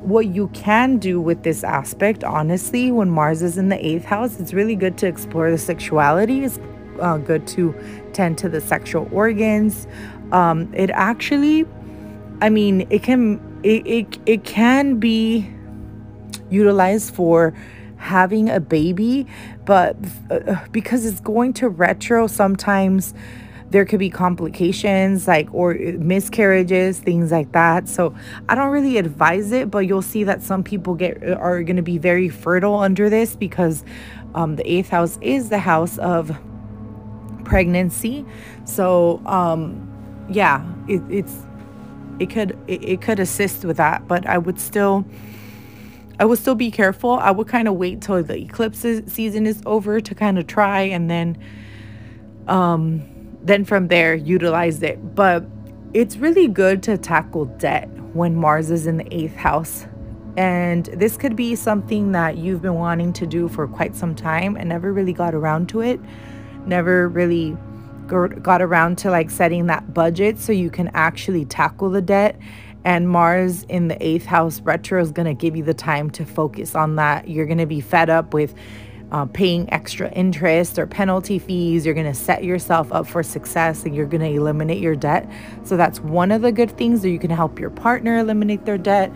what 0.02 0.28
you 0.28 0.48
can 0.50 0.98
do 0.98 1.20
with 1.20 1.44
this 1.44 1.64
aspect 1.64 2.24
honestly 2.24 2.90
when 2.90 3.10
mars 3.10 3.42
is 3.42 3.58
in 3.58 3.68
the 3.68 3.86
eighth 3.86 4.06
house 4.06 4.40
it's 4.40 4.54
really 4.54 4.76
good 4.76 4.98
to 4.98 5.08
explore 5.08 5.52
the 5.52 5.58
sexuality. 5.58 6.44
It's 6.44 6.60
uh, 7.00 7.18
good 7.18 7.48
to 7.48 7.76
tend 8.14 8.38
to 8.40 8.50
the 8.50 8.62
sexual 8.62 9.08
organs. 9.12 9.88
Um, 10.32 10.72
it 10.74 10.90
actually 10.92 11.66
i 12.42 12.50
mean 12.50 12.88
it 12.90 13.04
can 13.04 13.42
it, 13.64 13.86
it, 13.86 14.20
it 14.26 14.44
can 14.46 15.00
be 15.00 15.50
utilized 16.50 17.14
for 17.14 17.54
having 18.00 18.50
a 18.50 18.60
baby, 18.60 19.28
but 19.66 19.96
uh, 20.32 20.66
because 20.72 21.06
it's 21.06 21.20
going 21.20 21.54
to 21.54 21.70
retro, 21.70 22.28
sometimes 22.28 23.14
there 23.70 23.86
could 23.86 24.00
be 24.00 24.10
complications 24.10 25.28
like 25.28 25.48
or 25.54 25.76
miscarriages 25.76 26.98
things 26.98 27.32
like 27.32 27.52
that. 27.52 27.88
So 27.88 28.16
i 28.48 28.56
don't 28.56 28.72
really 28.72 28.98
advise 28.98 29.52
it 29.52 29.70
but 29.70 29.80
you'll 29.80 30.02
see 30.02 30.24
that 30.24 30.42
some 30.42 30.64
people 30.64 30.96
get 30.96 31.24
are 31.24 31.62
going 31.62 31.76
to 31.76 31.84
be 31.84 32.00
very 32.00 32.30
fertile 32.30 32.78
under 32.78 33.12
this 33.12 33.36
because 33.36 33.84
um, 34.34 34.56
the 34.56 34.68
eighth 34.68 34.90
house 34.90 35.20
is 35.22 35.50
the 35.50 35.60
house 35.60 36.00
of 36.00 36.36
pregnancy. 37.44 38.26
So 38.66 39.22
um, 39.28 39.86
yeah 40.30 40.66
it, 40.88 41.02
it's 41.10 41.36
it 42.20 42.30
could 42.30 42.58
it, 42.68 42.84
it 42.84 43.02
could 43.02 43.20
assist 43.20 43.66
with 43.66 43.78
that 43.78 44.08
but 44.08 44.26
i 44.26 44.38
would 44.38 44.60
still 44.60 45.06
I 46.20 46.26
would 46.26 46.38
still 46.38 46.56
be 46.56 46.70
careful. 46.70 47.14
I 47.14 47.32
would 47.32 47.48
kind 47.48 47.68
of 47.68 47.76
wait 47.76 48.02
till 48.02 48.22
the 48.22 48.38
eclipse 48.38 48.80
season 48.80 49.48
is 49.48 49.62
over 49.66 50.02
to 50.02 50.14
kind 50.14 50.38
of 50.38 50.48
try 50.48 50.82
and 50.82 51.10
then 51.10 51.38
um 52.48 53.04
then 53.42 53.64
from 53.64 53.88
there 53.88 54.14
utilize 54.14 54.84
it. 54.84 55.16
But 55.16 55.46
it's 55.94 56.18
really 56.18 56.48
good 56.48 56.84
to 56.84 56.98
tackle 56.98 57.46
debt 57.46 57.90
when 58.14 58.36
Mars 58.36 58.70
is 58.70 58.86
in 58.86 58.98
the 58.98 59.06
8th 59.06 59.36
house. 59.36 59.88
And 60.38 60.86
this 60.88 61.18
could 61.18 61.36
be 61.36 61.56
something 61.56 62.12
that 62.12 62.38
you've 62.38 62.62
been 62.62 62.76
wanting 62.76 63.14
to 63.14 63.26
do 63.26 63.48
for 63.48 63.68
quite 63.68 63.96
some 63.96 64.14
time 64.14 64.56
and 64.56 64.70
never 64.70 64.94
really 64.94 65.14
got 65.14 65.34
around 65.34 65.70
to 65.70 65.82
it. 65.82 66.00
Never 66.66 67.08
really 67.08 67.58
got 68.08 68.62
around 68.62 68.98
to 68.98 69.12
like 69.12 69.30
setting 69.30 69.68
that 69.68 69.94
budget 69.94 70.40
so 70.40 70.52
you 70.52 70.70
can 70.70 70.90
actually 70.94 71.46
tackle 71.46 71.90
the 71.90 72.02
debt 72.02 72.40
And 72.86 73.10
Mars 73.10 73.64
in 73.64 73.88
the 73.88 74.02
eighth 74.06 74.26
house 74.26 74.62
retro 74.62 75.02
is 75.02 75.12
going 75.12 75.28
to 75.28 75.34
give 75.34 75.56
you 75.56 75.64
the 75.64 75.74
time 75.74 76.10
to 76.12 76.26
focus 76.26 76.76
on 76.76 76.96
that. 76.96 77.28
You're 77.28 77.46
going 77.46 77.58
to 77.58 77.66
be 77.66 77.82
fed 77.82 78.10
up 78.10 78.34
with 78.34 78.56
uh, 79.12 79.26
paying 79.26 79.72
extra 79.74 80.10
interest 80.12 80.78
or 80.78 80.86
penalty 80.86 81.40
fees. 81.40 81.86
You're 81.86 81.96
going 81.96 82.06
to 82.06 82.14
set 82.14 82.44
yourself 82.44 82.92
up 82.92 83.08
for 83.08 83.24
success 83.24 83.84
and 83.84 83.96
you're 83.96 84.06
going 84.06 84.22
to 84.22 84.30
eliminate 84.30 84.82
your 84.82 84.96
debt. 84.96 85.30
So 85.64 85.78
that's 85.78 86.00
one 86.00 86.32
of 86.32 86.42
the 86.42 86.52
good 86.52 86.72
things 86.78 87.02
that 87.02 87.10
you 87.10 87.20
can 87.20 87.32
help 87.32 87.60
your 87.60 87.72
partner 87.72 88.20
eliminate 88.20 88.66
their 88.66 88.78
debt. 88.78 89.12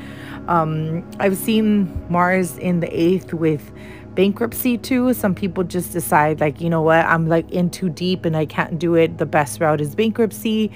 Um, 0.47 1.09
I've 1.19 1.37
seen 1.37 2.05
Mars 2.09 2.57
in 2.57 2.79
the 2.79 2.99
eighth 2.99 3.33
with 3.33 3.71
bankruptcy 4.15 4.77
too. 4.77 5.13
Some 5.13 5.35
people 5.35 5.63
just 5.63 5.91
decide, 5.91 6.39
like, 6.39 6.59
you 6.59 6.69
know 6.69 6.81
what, 6.81 7.05
I'm 7.05 7.27
like 7.27 7.49
in 7.51 7.69
too 7.69 7.89
deep 7.89 8.25
and 8.25 8.35
I 8.35 8.45
can't 8.45 8.79
do 8.79 8.95
it. 8.95 9.17
The 9.17 9.25
best 9.25 9.59
route 9.59 9.81
is 9.81 9.95
bankruptcy. 9.95 10.71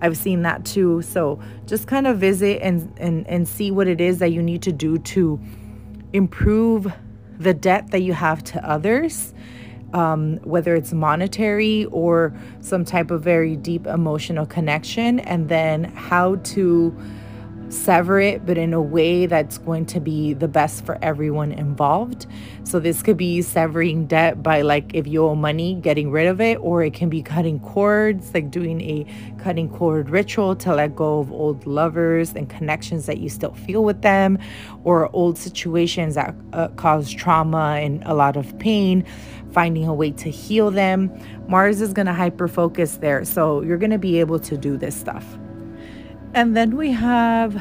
I've 0.00 0.16
seen 0.16 0.42
that 0.42 0.64
too. 0.64 1.02
So 1.02 1.40
just 1.66 1.86
kind 1.86 2.06
of 2.06 2.18
visit 2.18 2.62
and, 2.62 2.92
and, 2.98 3.26
and 3.26 3.46
see 3.46 3.70
what 3.70 3.86
it 3.86 4.00
is 4.00 4.18
that 4.18 4.32
you 4.32 4.42
need 4.42 4.62
to 4.62 4.72
do 4.72 4.98
to 4.98 5.40
improve 6.12 6.92
the 7.38 7.54
debt 7.54 7.90
that 7.90 8.00
you 8.00 8.12
have 8.12 8.44
to 8.44 8.68
others, 8.68 9.32
um, 9.94 10.36
whether 10.38 10.74
it's 10.74 10.92
monetary 10.92 11.86
or 11.86 12.34
some 12.60 12.84
type 12.84 13.10
of 13.10 13.22
very 13.22 13.56
deep 13.56 13.86
emotional 13.86 14.46
connection, 14.46 15.20
and 15.20 15.48
then 15.48 15.84
how 15.84 16.36
to 16.36 16.96
sever 17.72 18.20
it, 18.20 18.44
but 18.44 18.58
in 18.58 18.74
a 18.74 18.80
way 18.80 19.26
that's 19.26 19.58
going 19.58 19.86
to 19.86 20.00
be 20.00 20.32
the 20.34 20.48
best 20.48 20.84
for 20.84 20.98
everyone 21.02 21.52
involved. 21.52 22.26
So 22.64 22.80
this 22.80 23.02
could 23.02 23.16
be 23.16 23.42
severing 23.42 24.06
debt 24.06 24.42
by 24.42 24.62
like 24.62 24.94
if 24.94 25.06
you 25.06 25.24
owe 25.24 25.34
money, 25.34 25.74
getting 25.74 26.10
rid 26.10 26.26
of 26.26 26.40
it, 26.40 26.58
or 26.60 26.82
it 26.82 26.94
can 26.94 27.08
be 27.08 27.22
cutting 27.22 27.60
cords, 27.60 28.32
like 28.34 28.50
doing 28.50 28.80
a 28.80 29.06
cutting 29.38 29.68
cord 29.68 30.10
ritual 30.10 30.56
to 30.56 30.74
let 30.74 30.96
go 30.96 31.20
of 31.20 31.32
old 31.32 31.66
lovers 31.66 32.34
and 32.34 32.48
connections 32.48 33.06
that 33.06 33.18
you 33.18 33.28
still 33.28 33.54
feel 33.54 33.84
with 33.84 34.02
them, 34.02 34.38
or 34.84 35.14
old 35.14 35.38
situations 35.38 36.14
that 36.14 36.34
uh, 36.52 36.68
cause 36.68 37.10
trauma 37.10 37.78
and 37.80 38.02
a 38.04 38.14
lot 38.14 38.36
of 38.36 38.58
pain. 38.58 39.04
Finding 39.52 39.88
a 39.88 39.94
way 39.94 40.12
to 40.12 40.30
heal 40.30 40.70
them. 40.70 41.10
Mars 41.48 41.80
is 41.80 41.92
going 41.92 42.06
to 42.06 42.12
hyper 42.12 42.46
focus 42.46 42.98
there. 42.98 43.24
So 43.24 43.62
you're 43.62 43.78
going 43.78 43.90
to 43.90 43.98
be 43.98 44.20
able 44.20 44.38
to 44.38 44.56
do 44.56 44.76
this 44.76 44.94
stuff. 44.94 45.26
And 46.32 46.56
then 46.56 46.76
we 46.76 46.92
have 46.92 47.60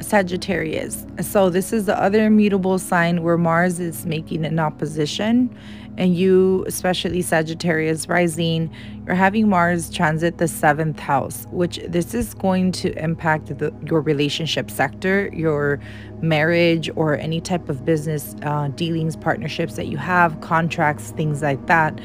Sagittarius. 0.00 1.06
So 1.20 1.50
this 1.50 1.72
is 1.72 1.86
the 1.86 2.00
other 2.00 2.24
immutable 2.24 2.78
sign 2.78 3.22
where 3.22 3.36
Mars 3.36 3.78
is 3.78 4.06
making 4.06 4.44
an 4.44 4.58
opposition 4.58 5.54
and 5.96 6.16
you, 6.16 6.64
especially 6.66 7.22
Sagittarius 7.22 8.08
rising, 8.08 8.70
you're 9.06 9.14
having 9.14 9.48
Mars 9.48 9.90
transit 9.90 10.38
the 10.38 10.48
seventh 10.48 10.98
house, 10.98 11.46
which 11.50 11.78
this 11.86 12.14
is 12.14 12.34
going 12.34 12.72
to 12.72 12.92
impact 12.98 13.58
the, 13.58 13.72
your 13.86 14.00
relationship 14.00 14.70
sector, 14.70 15.30
your 15.32 15.78
marriage, 16.20 16.90
or 16.96 17.16
any 17.16 17.40
type 17.40 17.68
of 17.68 17.84
business 17.84 18.34
uh, 18.42 18.68
dealings, 18.68 19.14
partnerships 19.14 19.76
that 19.76 19.86
you 19.86 19.96
have, 19.96 20.40
contracts, 20.40 21.10
things 21.12 21.42
like 21.42 21.64
that. 21.66 22.00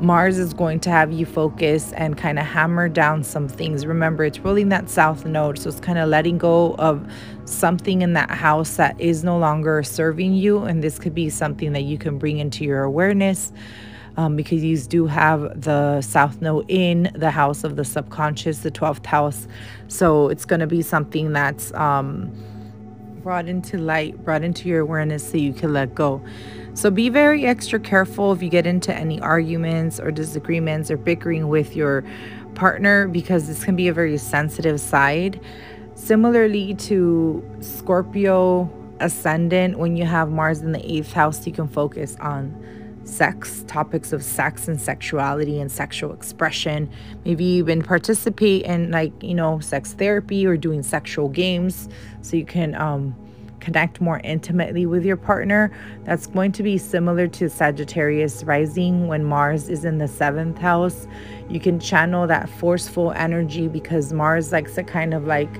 Mars 0.00 0.38
is 0.38 0.52
going 0.52 0.80
to 0.80 0.90
have 0.90 1.12
you 1.12 1.24
focus 1.24 1.92
and 1.92 2.18
kind 2.18 2.38
of 2.38 2.46
hammer 2.46 2.88
down 2.88 3.22
some 3.22 3.48
things. 3.48 3.86
Remember, 3.86 4.24
it's 4.24 4.38
ruling 4.40 4.68
that 4.70 4.90
south 4.90 5.24
node, 5.24 5.58
so 5.58 5.68
it's 5.68 5.80
kind 5.80 5.98
of 5.98 6.08
letting 6.08 6.36
go 6.36 6.74
of 6.74 7.06
something 7.44 8.02
in 8.02 8.12
that 8.14 8.30
house 8.30 8.76
that 8.76 9.00
is 9.00 9.22
no 9.22 9.38
longer 9.38 9.82
serving 9.82 10.34
you. 10.34 10.58
And 10.58 10.82
this 10.82 10.98
could 10.98 11.14
be 11.14 11.30
something 11.30 11.72
that 11.72 11.82
you 11.82 11.96
can 11.96 12.18
bring 12.18 12.38
into 12.38 12.64
your 12.64 12.82
awareness. 12.82 13.52
Um, 14.16 14.36
because 14.36 14.62
you 14.62 14.78
do 14.78 15.06
have 15.06 15.60
the 15.60 16.00
south 16.00 16.40
node 16.40 16.66
in 16.70 17.10
the 17.16 17.32
house 17.32 17.64
of 17.64 17.74
the 17.74 17.84
subconscious, 17.84 18.58
the 18.58 18.70
12th 18.70 19.04
house. 19.06 19.48
So 19.88 20.28
it's 20.28 20.44
going 20.44 20.60
to 20.60 20.68
be 20.68 20.82
something 20.82 21.32
that's 21.32 21.74
um, 21.74 22.32
brought 23.24 23.48
into 23.48 23.78
light, 23.78 24.22
brought 24.22 24.44
into 24.44 24.68
your 24.68 24.80
awareness 24.80 25.30
so 25.30 25.38
you 25.38 25.54
can 25.54 25.72
let 25.72 25.94
go. 25.94 26.22
So 26.74 26.90
be 26.90 27.08
very 27.08 27.46
extra 27.46 27.80
careful 27.80 28.32
if 28.32 28.42
you 28.42 28.50
get 28.50 28.66
into 28.66 28.94
any 28.94 29.18
arguments 29.18 29.98
or 29.98 30.10
disagreements 30.10 30.90
or 30.90 30.98
bickering 30.98 31.48
with 31.48 31.74
your 31.74 32.04
partner 32.54 33.08
because 33.08 33.46
this 33.46 33.64
can 33.64 33.76
be 33.76 33.88
a 33.88 33.94
very 33.94 34.18
sensitive 34.18 34.78
side. 34.78 35.40
Similarly 35.94 36.74
to 36.74 37.42
Scorpio 37.60 38.70
ascendant, 39.00 39.78
when 39.78 39.96
you 39.96 40.04
have 40.04 40.30
Mars 40.30 40.60
in 40.60 40.72
the 40.72 40.92
eighth 40.92 41.14
house, 41.14 41.46
you 41.46 41.52
can 41.52 41.66
focus 41.66 42.18
on 42.20 42.54
sex, 43.04 43.64
topics 43.66 44.12
of 44.12 44.22
sex 44.22 44.68
and 44.68 44.80
sexuality 44.80 45.60
and 45.60 45.70
sexual 45.70 46.12
expression. 46.12 46.90
Maybe 47.24 47.44
even 47.44 47.82
participate 47.82 48.64
in 48.64 48.90
like, 48.90 49.12
you 49.22 49.34
know, 49.34 49.60
sex 49.60 49.92
therapy 49.92 50.46
or 50.46 50.56
doing 50.56 50.82
sexual 50.82 51.28
games 51.28 51.88
so 52.22 52.36
you 52.36 52.44
can 52.44 52.74
um 52.74 53.14
connect 53.64 53.98
more 53.98 54.20
intimately 54.24 54.84
with 54.84 55.04
your 55.04 55.16
partner. 55.16 55.72
That's 56.04 56.26
going 56.26 56.52
to 56.52 56.62
be 56.62 56.76
similar 56.76 57.26
to 57.28 57.48
Sagittarius 57.48 58.44
rising 58.44 59.08
when 59.08 59.24
Mars 59.24 59.70
is 59.70 59.86
in 59.86 59.98
the 59.98 60.06
seventh 60.06 60.58
house. 60.58 61.08
You 61.48 61.58
can 61.58 61.80
channel 61.80 62.26
that 62.26 62.48
forceful 62.48 63.12
energy 63.12 63.66
because 63.66 64.12
Mars 64.12 64.52
likes 64.52 64.74
to 64.74 64.82
kind 64.84 65.14
of 65.14 65.26
like, 65.26 65.56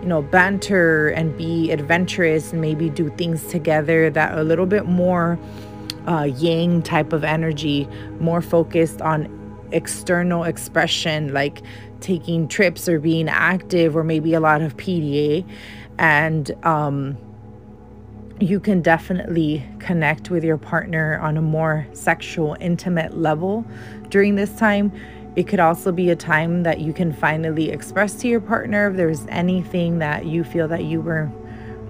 you 0.00 0.06
know, 0.06 0.20
banter 0.20 1.10
and 1.10 1.36
be 1.38 1.70
adventurous 1.70 2.50
and 2.52 2.60
maybe 2.60 2.90
do 2.90 3.08
things 3.10 3.46
together 3.46 4.10
that 4.10 4.32
are 4.32 4.40
a 4.40 4.44
little 4.44 4.66
bit 4.66 4.86
more 4.86 5.38
uh, 6.06 6.24
yang 6.36 6.82
type 6.82 7.12
of 7.12 7.24
energy, 7.24 7.88
more 8.20 8.42
focused 8.42 9.00
on 9.00 9.28
external 9.72 10.44
expression, 10.44 11.32
like 11.32 11.62
taking 12.00 12.46
trips 12.48 12.88
or 12.88 13.00
being 13.00 13.28
active, 13.28 13.96
or 13.96 14.04
maybe 14.04 14.34
a 14.34 14.40
lot 14.40 14.62
of 14.62 14.76
PDA. 14.76 15.46
And 15.98 16.50
um, 16.64 17.16
you 18.40 18.60
can 18.60 18.82
definitely 18.82 19.64
connect 19.78 20.30
with 20.30 20.44
your 20.44 20.58
partner 20.58 21.18
on 21.20 21.36
a 21.36 21.42
more 21.42 21.86
sexual, 21.92 22.56
intimate 22.60 23.16
level 23.16 23.64
during 24.08 24.34
this 24.34 24.54
time. 24.56 24.92
It 25.36 25.48
could 25.48 25.60
also 25.60 25.90
be 25.90 26.10
a 26.10 26.16
time 26.16 26.62
that 26.62 26.80
you 26.80 26.92
can 26.92 27.12
finally 27.12 27.70
express 27.70 28.14
to 28.16 28.28
your 28.28 28.40
partner 28.40 28.90
if 28.90 28.96
there's 28.96 29.26
anything 29.28 29.98
that 29.98 30.26
you 30.26 30.44
feel 30.44 30.68
that 30.68 30.84
you 30.84 31.00
were 31.00 31.30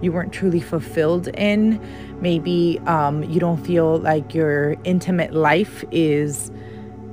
you 0.00 0.12
weren't 0.12 0.32
truly 0.32 0.60
fulfilled 0.60 1.28
in. 1.28 1.80
Maybe 2.28 2.80
um, 2.86 3.22
you 3.24 3.38
don't 3.38 3.62
feel 3.70 3.98
like 3.98 4.34
your 4.34 4.76
intimate 4.84 5.32
life 5.32 5.84
is 5.90 6.50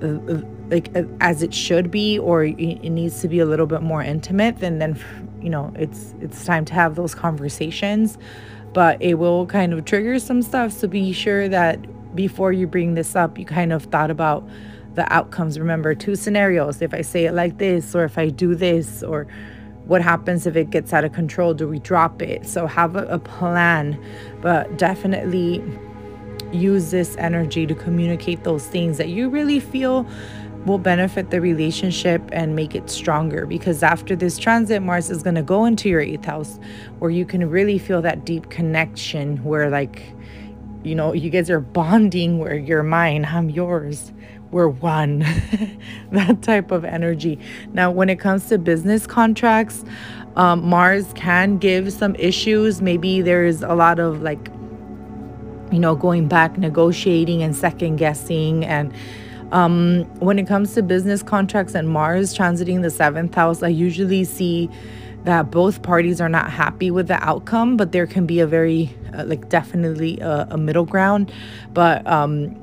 uh, 0.01 0.07
uh 0.07 0.41
like 0.69 0.87
uh, 0.95 1.03
as 1.19 1.43
it 1.43 1.53
should 1.53 1.91
be, 1.91 2.17
or 2.17 2.45
it 2.45 2.91
needs 2.99 3.19
to 3.21 3.27
be 3.27 3.39
a 3.39 3.45
little 3.45 3.67
bit 3.67 3.81
more 3.81 4.01
intimate. 4.01 4.59
Then 4.59 4.79
then 4.79 4.93
you 5.41 5.49
know 5.49 5.73
it's 5.75 6.15
it's 6.21 6.45
time 6.45 6.63
to 6.65 6.73
have 6.73 6.95
those 6.95 7.13
conversations 7.13 8.17
but 8.73 9.01
it 9.01 9.15
will 9.15 9.45
kind 9.45 9.73
of 9.73 9.83
trigger 9.85 10.19
some 10.19 10.41
stuff. 10.41 10.71
So 10.71 10.87
be 10.87 11.11
sure 11.13 11.49
that 11.49 12.15
before 12.15 12.51
you 12.51 12.67
bring 12.67 12.93
this 12.93 13.15
up, 13.15 13.37
you 13.37 13.45
kind 13.45 13.73
of 13.73 13.83
thought 13.85 14.11
about 14.11 14.47
the 14.95 15.11
outcomes. 15.13 15.59
Remember, 15.59 15.95
two 15.95 16.15
scenarios 16.15 16.81
if 16.81 16.93
I 16.93 17.01
say 17.01 17.25
it 17.25 17.33
like 17.33 17.57
this, 17.57 17.95
or 17.95 18.03
if 18.03 18.17
I 18.17 18.29
do 18.29 18.55
this, 18.55 19.03
or 19.03 19.27
what 19.91 20.01
happens 20.01 20.47
if 20.47 20.55
it 20.55 20.69
gets 20.69 20.93
out 20.93 21.03
of 21.03 21.11
control? 21.11 21.53
Do 21.53 21.67
we 21.67 21.77
drop 21.77 22.21
it? 22.21 22.47
So 22.47 22.65
have 22.65 22.95
a, 22.95 23.05
a 23.07 23.19
plan, 23.19 24.01
but 24.39 24.77
definitely 24.77 25.61
use 26.53 26.91
this 26.91 27.17
energy 27.17 27.67
to 27.67 27.75
communicate 27.75 28.45
those 28.45 28.65
things 28.65 28.97
that 28.99 29.09
you 29.09 29.27
really 29.27 29.59
feel 29.59 30.07
will 30.65 30.77
benefit 30.77 31.29
the 31.29 31.41
relationship 31.41 32.21
and 32.31 32.55
make 32.55 32.73
it 32.73 32.89
stronger 32.89 33.45
because 33.45 33.83
after 33.83 34.15
this 34.15 34.37
transit 34.37 34.81
mars 34.81 35.09
is 35.09 35.23
going 35.23 35.35
to 35.35 35.41
go 35.41 35.65
into 35.65 35.89
your 35.89 35.99
eighth 35.99 36.23
house 36.23 36.57
where 36.99 37.11
you 37.11 37.25
can 37.25 37.49
really 37.49 37.77
feel 37.77 38.01
that 38.01 38.25
deep 38.25 38.49
connection 38.49 39.43
where 39.43 39.69
like 39.69 40.03
you 40.83 40.93
know 40.93 41.13
you 41.13 41.29
guys 41.29 41.49
are 41.49 41.59
bonding 41.59 42.37
where 42.37 42.55
you're 42.55 42.83
mine 42.83 43.25
i'm 43.25 43.49
yours 43.49 44.13
we're 44.51 44.67
one. 44.67 45.25
That 46.11 46.41
type 46.41 46.71
of 46.71 46.83
energy. 46.83 47.39
Now 47.71 47.89
when 47.89 48.09
it 48.09 48.19
comes 48.19 48.47
to 48.49 48.57
business 48.57 49.07
contracts 49.07 49.85
um, 50.35 50.65
mars 50.65 51.11
can 51.15 51.57
give 51.57 51.91
some 51.91 52.15
issues. 52.15 52.81
Maybe 52.81 53.21
there's 53.21 53.61
a 53.61 53.73
lot 53.73 53.99
of 53.99 54.21
like 54.21 54.49
you 55.71 55.79
know 55.79 55.95
going 55.95 56.27
back 56.27 56.57
negotiating 56.57 57.43
and 57.43 57.55
second 57.55 57.97
guessing. 57.97 58.65
And 58.65 58.93
um, 59.51 60.05
when 60.19 60.39
it 60.39 60.47
comes 60.47 60.73
to 60.75 60.83
business 60.83 61.21
contracts 61.21 61.75
and 61.75 61.89
Mars 61.89 62.35
transiting 62.35 62.81
the 62.81 62.89
seventh 62.89 63.35
house, 63.35 63.61
I 63.61 63.67
usually 63.67 64.23
see 64.23 64.69
that 65.25 65.51
both 65.51 65.83
parties 65.83 66.21
are 66.21 66.29
not 66.29 66.49
happy 66.49 66.89
with 66.89 67.07
the 67.07 67.21
outcome, 67.23 67.75
but 67.77 67.91
there 67.91 68.07
can 68.07 68.25
be 68.25 68.39
a 68.39 68.47
very, 68.47 68.95
uh, 69.13 69.23
like, 69.25 69.49
definitely 69.49 70.19
a, 70.19 70.47
a 70.51 70.57
middle 70.57 70.85
ground. 70.85 71.31
But 71.73 72.07
um, 72.07 72.55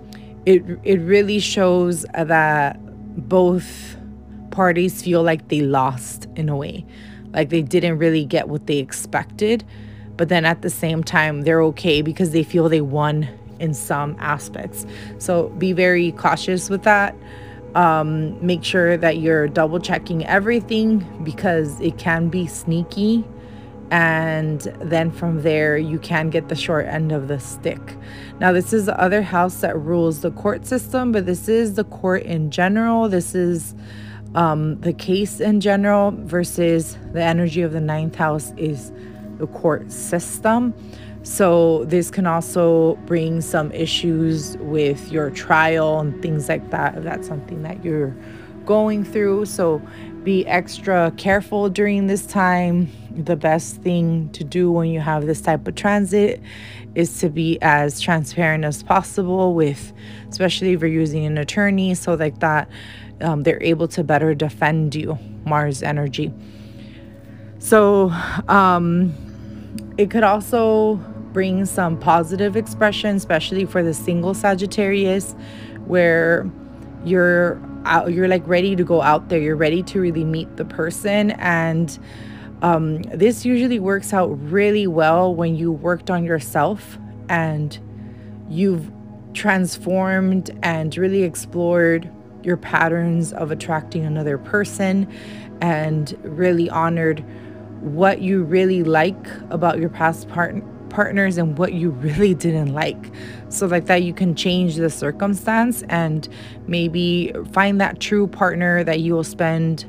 it 0.47 0.63
it 0.85 1.01
really 1.01 1.39
shows 1.39 2.05
that 2.15 2.79
both 3.29 3.97
parties 4.51 5.03
feel 5.03 5.23
like 5.23 5.49
they 5.49 5.61
lost 5.61 6.27
in 6.37 6.49
a 6.49 6.57
way, 6.57 6.85
like 7.33 7.51
they 7.51 7.63
didn't 7.63 7.99
really 7.99 8.25
get 8.25 8.49
what 8.49 8.67
they 8.67 8.79
expected. 8.79 9.65
But 10.17 10.29
then 10.29 10.45
at 10.45 10.63
the 10.63 10.71
same 10.71 11.05
time, 11.05 11.43
they're 11.43 11.63
okay 11.63 12.03
because 12.03 12.31
they 12.33 12.43
feel 12.43 12.69
they 12.69 12.81
won 12.81 13.29
in 13.61 13.75
some 13.75 14.17
aspects. 14.19 14.87
So 15.19 15.49
be 15.51 15.73
very 15.73 16.13
cautious 16.13 16.71
with 16.71 16.83
that. 16.83 17.15
Um, 17.75 18.45
make 18.45 18.65
sure 18.65 18.97
that 18.97 19.19
you're 19.19 19.47
double 19.47 19.79
checking 19.79 20.27
everything 20.27 21.07
because 21.23 21.81
it 21.81 21.99
can 21.99 22.29
be 22.29 22.47
sneaky. 22.47 23.25
And 23.91 24.61
then 24.81 25.11
from 25.11 25.43
there, 25.43 25.79
you 25.79 25.99
can 25.99 26.29
get 26.29 26.49
the 26.49 26.55
short 26.55 26.87
end 26.87 27.11
of 27.11 27.29
the 27.29 27.41
stick. 27.41 27.81
Now, 28.39 28.53
this 28.53 28.73
is 28.73 28.87
the 28.87 29.01
other 29.01 29.23
house 29.23 29.63
that 29.63 29.79
rules 29.79 30.21
the 30.21 30.31
court 30.31 30.67
system, 30.67 31.11
but 31.13 31.25
this 31.25 31.49
is 31.49 31.75
the 31.75 31.85
court 31.85 32.23
in 32.25 32.51
general. 32.51 33.09
This 33.09 33.35
is 33.35 33.75
um, 34.35 34.79
the 34.81 34.93
case 34.93 35.41
in 35.41 35.61
general 35.61 36.11
versus 36.11 36.99
the 37.13 37.23
energy 37.23 37.63
of 37.63 37.73
the 37.73 37.81
ninth 37.81 38.15
house 38.15 38.53
is 38.57 38.93
the 39.39 39.47
court 39.47 39.91
system. 39.91 40.75
So, 41.23 41.85
this 41.85 42.11
can 42.11 42.27
also 42.27 42.95
bring 43.07 43.41
some 43.41 43.73
issues 43.73 44.57
with 44.59 45.11
your 45.11 45.31
trial 45.31 45.99
and 45.99 46.21
things 46.23 46.49
like 46.49 46.71
that, 46.71 46.97
if 46.97 47.05
that's 47.05 47.27
something 47.27 47.63
that 47.63 47.85
you're 47.85 48.15
going 48.65 49.05
through. 49.05 49.47
So, 49.47 49.83
be 50.25 50.47
extra 50.47 51.13
careful 51.17 51.69
during 51.69 52.07
this 52.07 52.27
time. 52.27 52.91
The 53.15 53.37
best 53.37 53.77
thing 53.83 54.31
to 54.31 54.45
do 54.45 54.71
when 54.71 54.89
you 54.89 55.01
have 55.01 55.27
this 55.27 55.41
type 55.41 55.67
of 55.67 55.75
transit 55.75 56.41
is 56.95 57.21
to 57.21 57.29
be 57.29 57.59
as 57.63 58.01
transparent 58.01 58.65
as 58.65 58.83
possible 58.83 59.55
with, 59.55 59.93
especially 60.29 60.73
if 60.73 60.81
you're 60.81 60.89
using 60.89 61.25
an 61.27 61.39
attorney, 61.39 61.95
so 61.95 62.15
like 62.15 62.41
that 62.41 62.69
um, 63.21 63.43
they're 63.43 63.63
able 63.63 63.89
to 63.89 64.05
better 64.05 64.35
defend 64.35 64.95
you, 64.95 65.19
Mars 65.45 65.83
energy. 65.83 66.33
So, 67.59 68.11
um, 68.49 69.15
it 69.97 70.11
could 70.11 70.23
also 70.23 70.95
bring 71.33 71.67
some 71.67 71.99
positive 71.99 72.57
expression, 72.57 73.17
especially 73.17 73.65
for 73.65 73.83
the 73.83 73.93
single 73.93 74.33
Sagittarius, 74.33 75.35
where 75.87 76.49
you're 77.05 77.61
out, 77.89 78.13
you're 78.13 78.29
like 78.29 78.47
ready 78.47 78.77
to 78.77 78.85
go 78.85 79.03
out 79.03 79.29
there. 79.29 79.41
You're 79.41 79.57
ready 79.57 79.83
to 79.85 80.01
really 80.01 80.25
meet 80.25 80.57
the 80.57 80.65
person, 80.65 81.33
and 81.33 81.99
um, 82.63 83.03
this 83.03 83.45
usually 83.45 83.79
works 83.79 84.13
out 84.13 84.27
really 84.51 84.87
well 84.87 85.35
when 85.35 85.57
you 85.57 85.71
worked 85.71 86.11
on 86.11 86.25
yourself 86.25 86.99
and 87.29 87.79
you've 88.49 88.91
transformed 89.35 90.51
and 90.63 90.97
really 90.97 91.23
explored 91.23 92.11
your 92.43 92.57
patterns 92.57 93.33
of 93.33 93.51
attracting 93.51 94.05
another 94.05 94.39
person 94.39 95.07
and 95.61 96.17
really 96.23 96.69
honored 96.71 97.25
what 97.81 98.21
you 98.21 98.43
really 98.43 98.83
like 98.83 99.29
about 99.51 99.79
your 99.79 99.89
past 99.89 100.29
part- 100.29 100.63
partners 100.91 101.39
and 101.39 101.57
what 101.59 101.73
you 101.73 101.91
really 101.91 102.35
didn't 102.35 102.73
like. 102.73 103.13
So, 103.49 103.67
like 103.67 103.87
that, 103.87 104.03
you 104.03 104.13
can 104.13 104.35
change 104.35 104.77
the 104.77 104.91
circumstance 104.91 105.83
and 105.89 106.29
maybe 106.67 107.33
find 107.53 107.81
that 107.81 108.01
true 108.01 108.27
partner 108.27 108.85
that 108.85 109.01
you 109.01 109.15
will 109.15 109.25
spend, 109.25 109.85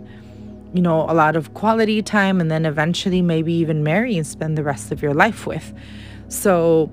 you 0.73 0.81
know, 0.81 1.01
a 1.09 1.13
lot 1.13 1.35
of 1.35 1.53
quality 1.53 2.01
time 2.01 2.39
and 2.41 2.49
then 2.49 2.65
eventually 2.65 3.21
maybe 3.21 3.53
even 3.53 3.83
marry 3.83 4.17
and 4.17 4.25
spend 4.25 4.57
the 4.57 4.63
rest 4.63 4.91
of 4.91 5.01
your 5.01 5.13
life 5.13 5.45
with. 5.45 5.73
So, 6.27 6.91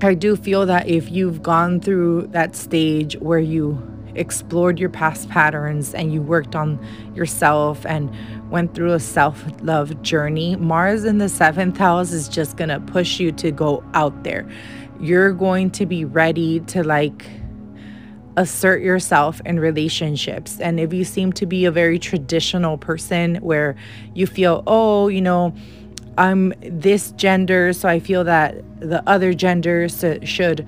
I 0.00 0.14
do 0.14 0.36
feel 0.36 0.64
that 0.66 0.88
if 0.88 1.10
you've 1.10 1.42
gone 1.42 1.80
through 1.80 2.28
that 2.28 2.54
stage 2.54 3.16
where 3.16 3.40
you 3.40 3.97
explored 4.18 4.78
your 4.78 4.90
past 4.90 5.28
patterns 5.28 5.94
and 5.94 6.12
you 6.12 6.20
worked 6.20 6.54
on 6.54 6.78
yourself 7.14 7.86
and 7.86 8.10
went 8.50 8.74
through 8.74 8.92
a 8.92 9.00
self 9.00 9.44
love 9.62 10.02
journey, 10.02 10.56
Mars 10.56 11.04
in 11.04 11.18
the 11.18 11.28
seventh 11.28 11.76
house 11.76 12.12
is 12.12 12.28
just 12.28 12.56
going 12.56 12.70
to 12.70 12.80
push 12.80 13.20
you 13.20 13.32
to 13.32 13.50
go 13.50 13.82
out 13.94 14.24
there. 14.24 14.48
You're 15.00 15.32
going 15.32 15.70
to 15.72 15.86
be 15.86 16.04
ready 16.04 16.60
to 16.60 16.82
like 16.82 17.24
assert 18.36 18.82
yourself 18.82 19.40
in 19.44 19.58
relationships. 19.58 20.60
And 20.60 20.78
if 20.78 20.92
you 20.92 21.04
seem 21.04 21.32
to 21.34 21.46
be 21.46 21.64
a 21.64 21.72
very 21.72 21.98
traditional 21.98 22.78
person 22.78 23.36
where 23.36 23.74
you 24.14 24.26
feel, 24.26 24.62
oh, 24.66 25.08
you 25.08 25.20
know, 25.20 25.54
I'm 26.16 26.52
this 26.62 27.12
gender, 27.12 27.72
so 27.72 27.88
I 27.88 28.00
feel 28.00 28.24
that 28.24 28.62
the 28.80 29.02
other 29.08 29.34
gender 29.34 29.88
should 29.88 30.66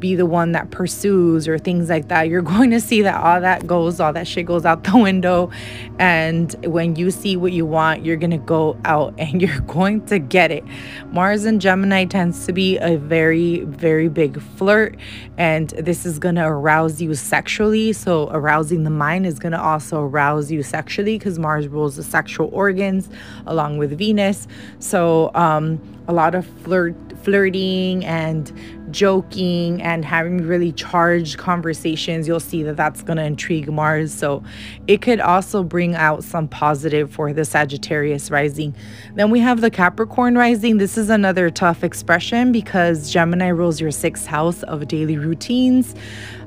be 0.00 0.14
the 0.14 0.26
one 0.26 0.52
that 0.52 0.70
pursues 0.70 1.48
or 1.48 1.58
things 1.58 1.88
like 1.88 2.08
that, 2.08 2.28
you're 2.28 2.42
going 2.56 2.70
to 2.70 2.80
see 2.80 3.02
that 3.02 3.16
all 3.16 3.40
that 3.40 3.66
goes, 3.66 4.00
all 4.00 4.12
that 4.12 4.26
shit 4.26 4.46
goes 4.46 4.64
out 4.64 4.84
the 4.84 4.96
window. 4.96 5.50
And 5.98 6.54
when 6.64 6.96
you 6.96 7.10
see 7.10 7.36
what 7.36 7.52
you 7.52 7.66
want, 7.66 8.04
you're 8.04 8.16
going 8.16 8.30
to 8.30 8.38
go 8.38 8.76
out 8.84 9.14
and 9.18 9.40
you're 9.40 9.60
going 9.60 10.04
to 10.06 10.18
get 10.18 10.50
it. 10.50 10.64
Mars 11.10 11.44
and 11.44 11.60
Gemini 11.60 12.04
tends 12.04 12.46
to 12.46 12.52
be 12.52 12.78
a 12.78 12.96
very, 12.96 13.60
very 13.60 14.08
big 14.08 14.40
flirt. 14.40 14.96
And 15.36 15.70
this 15.70 16.06
is 16.06 16.18
going 16.18 16.36
to 16.36 16.46
arouse 16.46 17.00
you 17.00 17.14
sexually. 17.14 17.92
So, 17.92 18.28
arousing 18.30 18.84
the 18.84 18.90
mind 18.90 19.26
is 19.26 19.38
going 19.38 19.52
to 19.52 19.60
also 19.60 20.02
arouse 20.02 20.50
you 20.50 20.62
sexually 20.62 21.18
because 21.18 21.38
Mars 21.38 21.68
rules 21.68 21.96
the 21.96 22.02
sexual 22.02 22.48
organs 22.52 23.08
along 23.46 23.78
with 23.78 23.96
Venus. 23.98 24.46
So, 24.78 25.30
um, 25.34 25.80
a 26.08 26.12
lot 26.12 26.34
of 26.34 26.46
flirt 26.46 26.94
flirting 27.26 28.04
and 28.04 28.52
joking 28.92 29.82
and 29.82 30.04
having 30.04 30.46
really 30.46 30.70
charged 30.70 31.38
conversations 31.38 32.28
you'll 32.28 32.38
see 32.38 32.62
that 32.62 32.76
that's 32.76 33.02
going 33.02 33.16
to 33.16 33.24
intrigue 33.24 33.68
mars. 33.68 34.14
So 34.14 34.44
it 34.86 35.02
could 35.02 35.18
also 35.18 35.64
bring 35.64 35.96
out 35.96 36.22
some 36.22 36.46
positive 36.46 37.10
for 37.10 37.32
the 37.32 37.44
sagittarius 37.44 38.30
rising. 38.30 38.76
Then 39.16 39.32
we 39.32 39.40
have 39.40 39.60
the 39.60 39.72
capricorn 39.72 40.38
rising. 40.38 40.78
This 40.78 40.96
is 40.96 41.10
another 41.10 41.50
tough 41.50 41.82
expression 41.82 42.52
because 42.52 43.10
gemini 43.10 43.48
rules 43.48 43.80
your 43.80 43.90
sixth 43.90 44.26
house 44.26 44.62
of 44.62 44.86
daily 44.86 45.18
routines. 45.18 45.96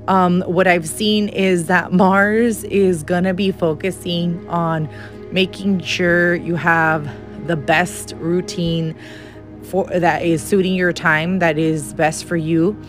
Um, 0.07 0.43
what 0.43 0.65
i've 0.65 0.87
seen 0.87 1.27
is 1.27 1.65
that 1.65 1.91
mars 2.05 2.63
is 2.63 3.03
going 3.03 3.25
to 3.25 3.33
be 3.33 3.51
focusing 3.51 4.47
on 4.47 4.87
making 5.33 5.81
sure 5.81 6.35
you 6.35 6.55
have 6.55 7.05
the 7.47 7.57
best 7.57 8.13
routine 8.19 8.95
for 9.69 9.85
that 9.85 10.23
is 10.23 10.41
suiting 10.43 10.75
your 10.75 10.93
time 10.93 11.39
that 11.39 11.57
is 11.57 11.93
best 11.93 12.25
for 12.25 12.35
you. 12.35 12.79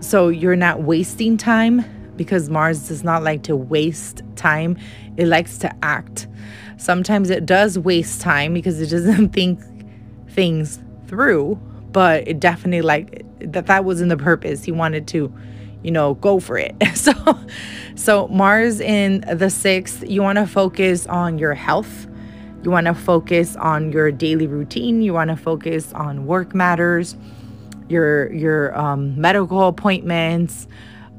So 0.00 0.28
you're 0.28 0.56
not 0.56 0.82
wasting 0.82 1.36
time 1.36 1.84
because 2.16 2.48
Mars 2.48 2.88
does 2.88 3.04
not 3.04 3.22
like 3.22 3.42
to 3.44 3.56
waste 3.56 4.22
time. 4.36 4.78
It 5.16 5.26
likes 5.26 5.58
to 5.58 5.74
act. 5.84 6.28
Sometimes 6.76 7.30
it 7.30 7.44
does 7.44 7.78
waste 7.78 8.20
time 8.20 8.54
because 8.54 8.80
it 8.80 8.88
doesn't 8.88 9.28
think 9.32 9.60
things 10.28 10.78
through 11.06 11.60
but 11.92 12.26
it 12.28 12.40
definitely 12.40 12.82
like 12.82 13.24
that 13.40 13.66
that 13.66 13.84
wasn't 13.84 14.08
the 14.08 14.16
purpose. 14.16 14.64
He 14.64 14.72
wanted 14.72 15.06
to 15.08 15.32
you 15.82 15.90
know 15.90 16.14
go 16.14 16.40
for 16.40 16.58
it. 16.58 16.74
So 16.94 17.12
so 17.94 18.28
Mars 18.28 18.80
in 18.80 19.22
the 19.22 19.46
6th 19.46 20.08
you 20.08 20.22
want 20.22 20.38
to 20.38 20.46
focus 20.46 21.06
on 21.06 21.38
your 21.38 21.54
health 21.54 22.06
you 22.62 22.70
want 22.70 22.86
to 22.86 22.94
focus 22.94 23.56
on 23.56 23.92
your 23.92 24.10
daily 24.12 24.46
routine. 24.46 25.02
You 25.02 25.14
want 25.14 25.30
to 25.30 25.36
focus 25.36 25.92
on 25.92 26.26
work 26.26 26.54
matters, 26.54 27.16
your 27.88 28.32
your 28.32 28.76
um, 28.78 29.18
medical 29.20 29.66
appointments, 29.68 30.68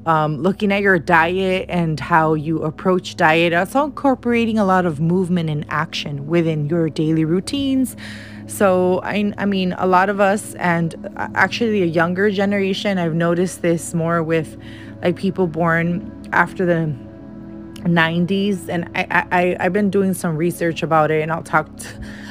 um, 0.05 0.37
looking 0.37 0.71
at 0.71 0.81
your 0.81 0.99
diet 0.99 1.65
and 1.69 1.99
how 1.99 2.33
you 2.33 2.61
approach 2.63 3.15
diet. 3.15 3.53
Also 3.53 3.83
incorporating 3.83 4.59
a 4.59 4.65
lot 4.65 4.85
of 4.85 4.99
movement 4.99 5.49
and 5.49 5.65
action 5.69 6.27
within 6.27 6.67
your 6.67 6.89
daily 6.89 7.25
routines. 7.25 7.95
So 8.47 8.99
I, 9.03 9.33
I 9.37 9.45
mean, 9.45 9.73
a 9.77 9.87
lot 9.87 10.09
of 10.09 10.19
us, 10.19 10.55
and 10.55 10.95
actually 11.17 11.83
a 11.83 11.85
younger 11.85 12.29
generation, 12.31 12.97
I've 12.97 13.13
noticed 13.13 13.61
this 13.61 13.93
more 13.93 14.21
with 14.21 14.59
like 15.01 15.15
people 15.15 15.47
born 15.47 16.29
after 16.33 16.65
the 16.65 16.93
90s 17.83 18.69
and 18.69 18.89
I, 18.95 19.25
I 19.31 19.57
i've 19.59 19.73
been 19.73 19.89
doing 19.89 20.13
some 20.13 20.37
research 20.37 20.83
about 20.83 21.11
it 21.11 21.21
and 21.21 21.31
i'll 21.31 21.43
talk 21.43 21.69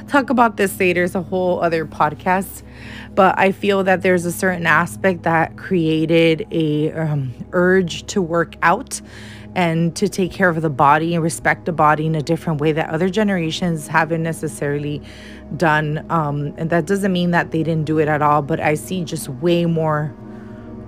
talk 0.08 0.30
about 0.30 0.56
this 0.56 0.78
later 0.78 1.04
it's 1.04 1.14
a 1.14 1.22
whole 1.22 1.60
other 1.60 1.84
podcast. 1.86 2.62
But 3.14 3.38
i 3.38 3.52
feel 3.52 3.84
that 3.84 4.02
there's 4.02 4.24
a 4.24 4.32
certain 4.32 4.66
aspect 4.66 5.24
that 5.24 5.56
created 5.56 6.46
a 6.50 6.92
um, 6.92 7.34
urge 7.52 8.06
to 8.06 8.22
work 8.22 8.54
out 8.62 9.00
and 9.54 9.96
to 9.96 10.08
take 10.08 10.30
care 10.30 10.48
of 10.48 10.62
the 10.62 10.70
body 10.70 11.14
and 11.14 11.24
respect 11.24 11.64
the 11.64 11.72
body 11.72 12.06
in 12.06 12.14
a 12.14 12.22
different 12.22 12.60
way 12.60 12.70
that 12.70 12.88
other 12.90 13.08
generations 13.08 13.88
haven't 13.88 14.22
necessarily 14.22 15.02
done. 15.56 16.06
Um, 16.08 16.54
and 16.56 16.70
that 16.70 16.86
doesn't 16.86 17.12
mean 17.12 17.32
that 17.32 17.50
they 17.50 17.64
didn't 17.64 17.84
do 17.84 17.98
it 17.98 18.06
at 18.06 18.22
all 18.22 18.42
but 18.42 18.60
i 18.60 18.74
see 18.74 19.04
just 19.04 19.28
way 19.28 19.66
more 19.66 20.14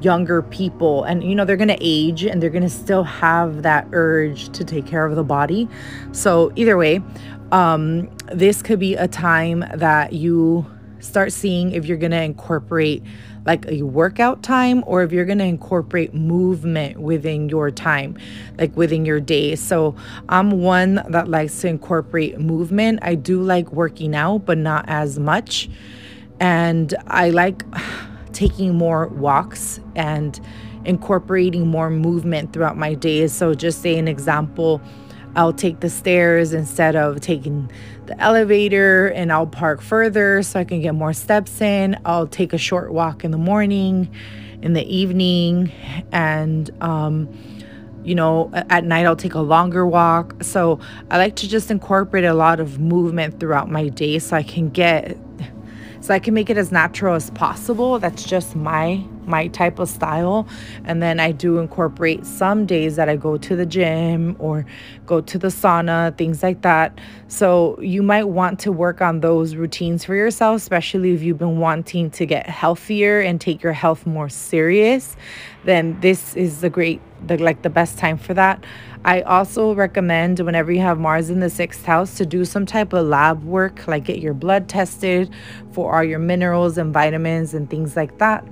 younger 0.03 0.42
people. 0.42 1.05
And 1.05 1.22
you 1.22 1.34
know 1.34 1.44
they're 1.44 1.57
going 1.57 1.68
to 1.68 1.78
age 1.80 2.24
and 2.24 2.42
they're 2.42 2.50
going 2.50 2.62
to 2.62 2.70
still 2.70 3.05
have 3.05 3.62
that 3.62 3.88
urge 3.92 4.50
to 4.50 4.64
take 4.64 4.86
care 4.86 5.07
of 5.07 5.16
the 5.16 5.24
body. 5.24 5.68
So 6.12 6.53
either 6.57 6.76
way 6.76 7.00
um, 7.53 8.11
this 8.32 8.62
could 8.62 8.80
be 8.80 8.94
a 8.94 9.07
time 9.07 9.64
that 9.74 10.14
you 10.14 10.66
start 11.00 11.32
seeing 11.32 11.72
if 11.72 11.84
you're 11.84 11.98
going 11.98 12.12
to 12.12 12.22
incorporate 12.22 13.03
like 13.44 13.66
a 13.66 13.82
workout 13.82 14.42
time 14.42 14.84
or 14.86 15.03
if 15.03 15.12
you're 15.12 15.24
going 15.24 15.38
to 15.38 15.44
incorporate 15.44 16.14
movement 16.14 16.98
within 16.98 17.48
your 17.48 17.70
time 17.70 18.16
like 18.57 18.74
within 18.76 19.05
your 19.05 19.20
day. 19.20 19.57
So 19.57 19.96
i'm 20.28 20.62
one 20.62 21.03
that 21.09 21.28
likes 21.28 21.61
to 21.61 21.68
incorporate 21.68 22.38
movement. 22.38 23.00
I 23.03 23.16
do 23.16 23.42
like 23.42 23.70
working 23.72 24.14
out 24.14 24.46
but 24.46 24.59
not 24.59 24.84
as 24.88 25.18
much. 25.18 25.68
And 26.40 26.94
i 27.07 27.30
like 27.30 27.64
taking 28.33 28.74
more 28.74 29.09
walks 29.09 29.80
and 29.95 30.41
incorporating 30.85 31.66
more 31.66 31.91
movement 31.91 32.53
throughout 32.53 32.76
my 32.76 32.95
days. 32.95 33.33
So, 33.33 33.55
just 33.55 33.83
say 33.83 33.99
an 33.99 34.09
example. 34.09 34.80
I'll 35.35 35.53
take 35.53 35.80
the 35.80 35.89
stairs 35.89 36.53
instead 36.53 36.95
of 36.95 37.20
taking 37.20 37.70
the 38.07 38.20
elevator 38.20 39.09
and 39.09 39.33
I'll 39.33 39.47
park 39.47 39.80
further 39.80 40.43
so 40.43 40.61
I 40.61 40.64
can 40.64 40.83
get 40.83 40.95
more 40.95 41.12
steps 41.14 41.61
in. 41.61 41.99
I'll 42.05 42.26
take 42.26 42.53
a 42.53 42.59
short 42.59 42.93
walk 42.93 43.24
in 43.24 43.30
the 43.30 43.39
morning, 43.39 44.14
in 44.61 44.74
the 44.74 44.85
evening, 44.85 45.72
and 46.12 46.70
um, 46.83 47.28
you 48.05 48.14
know, 48.14 48.51
at 48.53 48.85
night 48.85 49.07
I'll 49.07 49.16
take 49.16 49.35
a 49.35 49.41
longer 49.41 49.87
walk. 49.87 50.43
So 50.43 50.80
I 51.11 51.18
like 51.18 51.37
to 51.37 51.49
just 51.49 51.70
incorporate 51.70 52.24
a 52.24 52.35
lot 52.35 52.61
of 52.61 52.78
movement 52.78 53.41
throughout 53.41 53.70
my 53.70 53.89
day 53.89 54.18
so 54.18 54.37
I 54.37 54.43
can 54.43 54.68
get 54.70 55.16
so 56.03 56.12
I 56.12 56.18
can 56.18 56.34
make 56.34 56.50
it 56.50 56.59
as 56.59 56.72
natural 56.72 57.14
as 57.14 57.30
possible. 57.30 57.98
That's 57.98 58.24
just 58.24 58.57
my 58.57 59.05
my 59.27 59.49
type 59.49 59.79
of 59.79 59.89
style. 59.89 60.47
And 60.85 61.03
then 61.03 61.20
I 61.20 61.33
do 61.33 61.59
incorporate 61.59 62.27
some 62.27 62.66
days 62.66 62.97
that 62.97 63.09
I 63.09 63.16
go 63.16 63.37
to 63.37 63.57
the 63.57 63.66
gym 63.66 64.37
or 64.39 64.66
go 65.07 65.20
to 65.20 65.39
the 65.39 65.49
sauna, 65.49 66.16
things 66.16 66.43
like 66.43 66.62
that. 66.62 66.99
So 67.29 67.81
you 67.81 68.03
might 68.03 68.25
want 68.25 68.61
to 68.61 68.73
work 68.73 69.01
on 69.01 69.20
those 69.20 69.55
routines 69.55 70.05
for 70.05 70.14
yourself, 70.14 70.57
especially 70.57 71.12
if 71.14 71.23
you've 71.23 71.39
been 71.39 71.59
wanting 71.59 72.11
to 72.12 72.27
get 72.27 72.49
healthier 72.49 73.20
and 73.20 73.41
take 73.41 73.62
your 73.62 73.73
health 73.73 74.07
more 74.07 74.29
serious. 74.29 75.16
Then 75.64 76.01
this 76.01 76.35
is 76.37 76.61
the 76.61 76.70
great 76.70 77.01
the 77.27 77.39
like 77.39 77.62
the 77.62 77.70
best 77.70 77.99
time 77.99 78.18
for 78.18 78.35
that. 78.35 78.64
I 79.05 79.23
also 79.23 79.75
recommend 79.75 80.39
whenever 80.41 80.70
you 80.70 80.81
have 80.81 80.99
Mars 80.99 81.31
in 81.31 81.41
the 81.41 81.51
sixth 81.51 81.85
house 81.85 82.16
to 82.18 82.27
do 82.27 82.45
some 82.45 82.66
type 82.66 82.93
of 82.93 83.07
lab 83.07 83.43
work, 83.45 83.87
like 83.89 84.05
get 84.05 84.18
your 84.18 84.35
blood 84.35 84.68
tested 84.68 85.33
for 85.73 85.95
all 85.95 86.05
your 86.05 86.20
minerals 86.20 86.79
and 86.79 86.93
vitamins 86.93 87.55
and 87.55 87.68
things 87.68 87.97
like 87.97 88.18
that. 88.18 88.45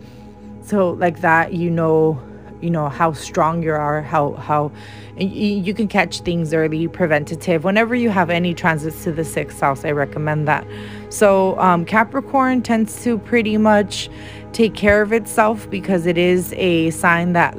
So 0.71 0.91
like 0.91 1.21
that, 1.23 1.53
you 1.53 1.69
know, 1.69 2.23
you 2.61 2.71
know 2.71 2.89
how 2.89 3.13
strong 3.13 3.61
you 3.61 3.73
are, 3.73 4.03
how 4.03 4.35
how 4.35 4.71
you 5.19 5.75
can 5.75 5.89
catch 5.89 6.21
things 6.21 6.55
early, 6.55 6.87
preventative. 6.87 7.65
Whenever 7.65 7.97
you 7.97 8.09
have 8.11 8.31
any 8.31 8.55
transits 8.55 9.03
to 9.03 9.11
the 9.11 9.25
sixth 9.25 9.59
house, 9.59 9.85
I 9.85 9.91
recommend 9.91 10.47
that. 10.47 10.65
So 11.09 11.59
um, 11.59 11.85
Capricorn 11.85 12.63
tends 12.63 13.03
to 13.03 13.19
pretty 13.19 13.57
much 13.57 14.09
take 14.53 14.75
care 14.75 15.03
of 15.03 15.13
itself 15.13 15.69
because 15.69 16.07
it 16.07 16.17
is 16.17 16.53
a 16.53 16.91
sign 16.91 17.33
that 17.33 17.57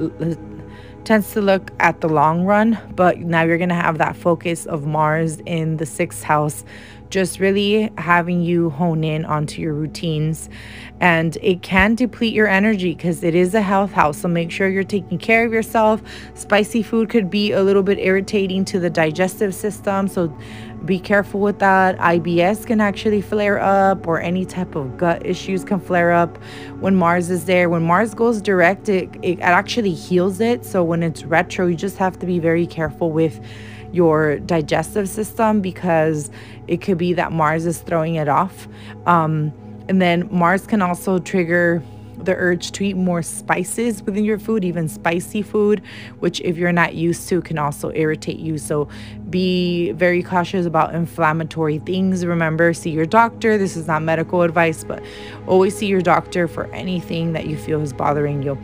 tends 1.03 1.33
to 1.33 1.41
look 1.41 1.71
at 1.81 1.99
the 1.99 2.07
long 2.07 2.45
run, 2.45 2.79
but 2.95 3.19
now 3.19 3.41
you're 3.43 3.57
going 3.57 3.69
to 3.69 3.75
have 3.75 3.97
that 3.97 4.15
focus 4.15 4.65
of 4.65 4.85
Mars 4.85 5.41
in 5.45 5.77
the 5.77 5.85
sixth 5.85 6.23
house, 6.23 6.63
just 7.11 7.39
really 7.39 7.91
having 7.97 8.41
you 8.41 8.71
hone 8.71 9.03
in 9.03 9.25
onto 9.25 9.61
your 9.61 9.73
routines. 9.73 10.49
And 10.99 11.37
it 11.41 11.61
can 11.61 11.95
deplete 11.95 12.33
your 12.33 12.47
energy 12.47 12.93
because 12.93 13.23
it 13.23 13.35
is 13.35 13.53
a 13.53 13.61
health 13.61 13.91
house. 13.91 14.19
So 14.19 14.27
make 14.27 14.51
sure 14.51 14.69
you're 14.69 14.83
taking 14.83 15.17
care 15.17 15.45
of 15.45 15.53
yourself. 15.53 16.01
Spicy 16.33 16.81
food 16.83 17.09
could 17.09 17.29
be 17.29 17.51
a 17.51 17.61
little 17.61 17.83
bit 17.83 17.99
irritating 17.99 18.65
to 18.65 18.79
the 18.79 18.89
digestive 18.89 19.53
system. 19.53 20.07
So 20.07 20.35
be 20.85 20.99
careful 20.99 21.39
with 21.39 21.59
that. 21.59 21.97
IBS 21.97 22.65
can 22.65 22.81
actually 22.81 23.21
flare 23.21 23.59
up, 23.59 24.07
or 24.07 24.19
any 24.19 24.45
type 24.45 24.75
of 24.75 24.97
gut 24.97 25.23
issues 25.25 25.63
can 25.63 25.79
flare 25.79 26.11
up 26.11 26.37
when 26.79 26.95
Mars 26.95 27.29
is 27.29 27.45
there. 27.45 27.69
When 27.69 27.83
Mars 27.83 28.15
goes 28.15 28.41
direct, 28.41 28.89
it, 28.89 29.09
it 29.21 29.39
actually 29.41 29.93
heals 29.93 30.39
it. 30.39 30.65
So 30.65 30.83
when 30.83 31.03
it's 31.03 31.23
retro, 31.23 31.67
you 31.67 31.75
just 31.75 31.97
have 31.97 32.17
to 32.19 32.25
be 32.25 32.39
very 32.39 32.65
careful 32.65 33.11
with 33.11 33.39
your 33.91 34.39
digestive 34.39 35.09
system 35.09 35.61
because 35.61 36.31
it 36.67 36.81
could 36.81 36.97
be 36.97 37.13
that 37.13 37.31
Mars 37.31 37.65
is 37.65 37.79
throwing 37.79 38.15
it 38.15 38.29
off. 38.29 38.67
Um, 39.05 39.53
and 39.89 40.01
then 40.01 40.29
Mars 40.31 40.65
can 40.65 40.81
also 40.81 41.19
trigger 41.19 41.83
the 42.25 42.35
urge 42.35 42.71
to 42.71 42.83
eat 42.83 42.95
more 42.95 43.21
spices 43.21 44.03
within 44.03 44.23
your 44.23 44.39
food, 44.39 44.63
even 44.63 44.87
spicy 44.87 45.41
food, 45.41 45.81
which 46.19 46.39
if 46.41 46.57
you're 46.57 46.71
not 46.71 46.93
used 46.93 47.27
to 47.29 47.41
can 47.41 47.57
also 47.57 47.91
irritate 47.91 48.39
you. 48.39 48.57
So 48.57 48.87
be 49.29 49.91
very 49.93 50.21
cautious 50.21 50.65
about 50.65 50.93
inflammatory 50.93 51.79
things. 51.79 52.25
Remember, 52.25 52.73
see 52.73 52.91
your 52.91 53.05
doctor. 53.05 53.57
This 53.57 53.75
is 53.75 53.87
not 53.87 54.03
medical 54.03 54.41
advice, 54.43 54.83
but 54.83 55.03
always 55.47 55.75
see 55.75 55.87
your 55.87 56.01
doctor 56.01 56.47
for 56.47 56.67
anything 56.67 57.33
that 57.33 57.47
you 57.47 57.57
feel 57.57 57.81
is 57.81 57.93
bothering 57.93 58.43
you. 58.43 58.57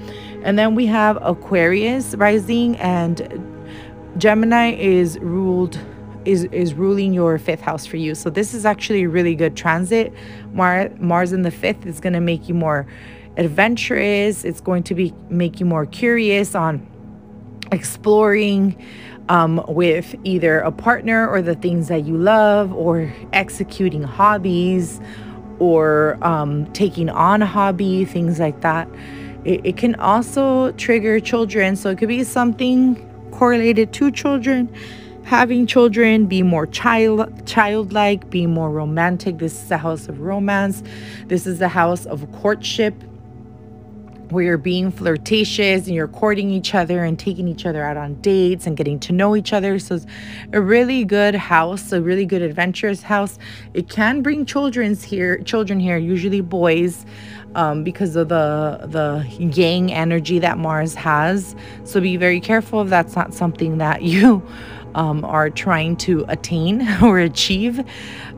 And 0.43 0.57
then 0.57 0.75
we 0.75 0.85
have 0.85 1.17
Aquarius 1.21 2.15
rising 2.15 2.77
and 2.77 3.56
Gemini 4.17 4.73
is 4.73 5.19
ruled 5.19 5.79
is 6.25 6.43
is 6.45 6.73
ruling 6.73 7.13
your 7.13 7.37
fifth 7.37 7.61
house 7.61 7.85
for 7.85 7.97
you. 7.97 8.15
So 8.15 8.29
this 8.29 8.53
is 8.53 8.65
actually 8.65 9.03
a 9.03 9.09
really 9.09 9.35
good 9.35 9.55
transit. 9.55 10.13
Mar- 10.53 10.89
Mars 10.97 11.31
in 11.31 11.43
the 11.43 11.51
fifth 11.51 11.85
is 11.85 11.99
going 11.99 12.13
to 12.13 12.19
make 12.19 12.49
you 12.49 12.55
more 12.55 12.85
adventurous. 13.37 14.43
It's 14.43 14.59
going 14.59 14.83
to 14.83 14.95
be 14.95 15.13
make 15.29 15.59
you 15.59 15.65
more 15.65 15.85
curious 15.85 16.55
on 16.55 16.85
exploring 17.71 18.75
um, 19.29 19.63
with 19.67 20.15
either 20.23 20.59
a 20.59 20.71
partner 20.71 21.27
or 21.27 21.41
the 21.41 21.55
things 21.55 21.87
that 21.89 22.05
you 22.05 22.17
love, 22.17 22.73
or 22.73 23.13
executing 23.33 24.03
hobbies, 24.03 24.99
or 25.59 26.17
um, 26.21 26.65
taking 26.73 27.09
on 27.09 27.41
a 27.41 27.45
hobby, 27.45 28.05
things 28.05 28.39
like 28.39 28.61
that. 28.61 28.87
It, 29.45 29.65
it 29.65 29.77
can 29.77 29.95
also 29.95 30.71
trigger 30.73 31.19
children, 31.19 31.75
so 31.75 31.89
it 31.89 31.97
could 31.97 32.07
be 32.07 32.23
something 32.23 33.06
correlated 33.37 33.93
to 33.93 34.11
children 34.11 34.67
having 35.27 35.67
children, 35.67 36.25
be 36.25 36.41
more 36.41 36.65
child 36.65 37.45
childlike, 37.45 38.29
be 38.29 38.47
more 38.47 38.71
romantic. 38.71 39.37
This 39.37 39.61
is 39.61 39.67
the 39.67 39.77
house 39.77 40.07
of 40.07 40.21
romance. 40.21 40.81
This 41.25 41.45
is 41.45 41.59
the 41.59 41.67
house 41.67 42.05
of 42.05 42.31
courtship 42.31 42.93
where 44.29 44.43
you're 44.43 44.57
being 44.57 44.89
flirtatious 44.89 45.85
and 45.85 45.95
you're 45.95 46.07
courting 46.07 46.49
each 46.49 46.73
other 46.73 47.03
and 47.03 47.19
taking 47.19 47.47
each 47.49 47.65
other 47.65 47.83
out 47.83 47.97
on 47.97 48.15
dates 48.21 48.65
and 48.67 48.77
getting 48.77 48.99
to 48.99 49.11
know 49.11 49.35
each 49.35 49.51
other. 49.51 49.79
So 49.79 49.95
it's 49.95 50.05
a 50.53 50.61
really 50.61 51.03
good 51.03 51.35
house, 51.35 51.91
a 51.91 52.01
really 52.01 52.25
good 52.25 52.41
adventurous 52.41 53.01
house. 53.01 53.37
It 53.73 53.89
can 53.89 54.21
bring 54.21 54.45
children's 54.45 55.03
here, 55.03 55.39
children 55.39 55.79
here, 55.79 55.97
usually 55.97 56.41
boys, 56.41 57.05
um, 57.57 57.83
because 57.83 58.15
of 58.15 58.29
the 58.29 58.79
the 58.87 59.25
yang 59.37 59.91
energy 59.91 60.39
that 60.39 60.57
Mars 60.57 60.93
has. 60.95 61.55
So 61.83 61.99
be 61.99 62.15
very 62.15 62.39
careful 62.39 62.81
if 62.83 62.89
that's 62.89 63.15
not 63.15 63.33
something 63.33 63.79
that 63.79 64.03
you 64.03 64.47
um, 64.95 65.23
are 65.25 65.49
trying 65.49 65.95
to 65.97 66.25
attain 66.27 66.87
or 67.03 67.19
achieve. 67.19 67.83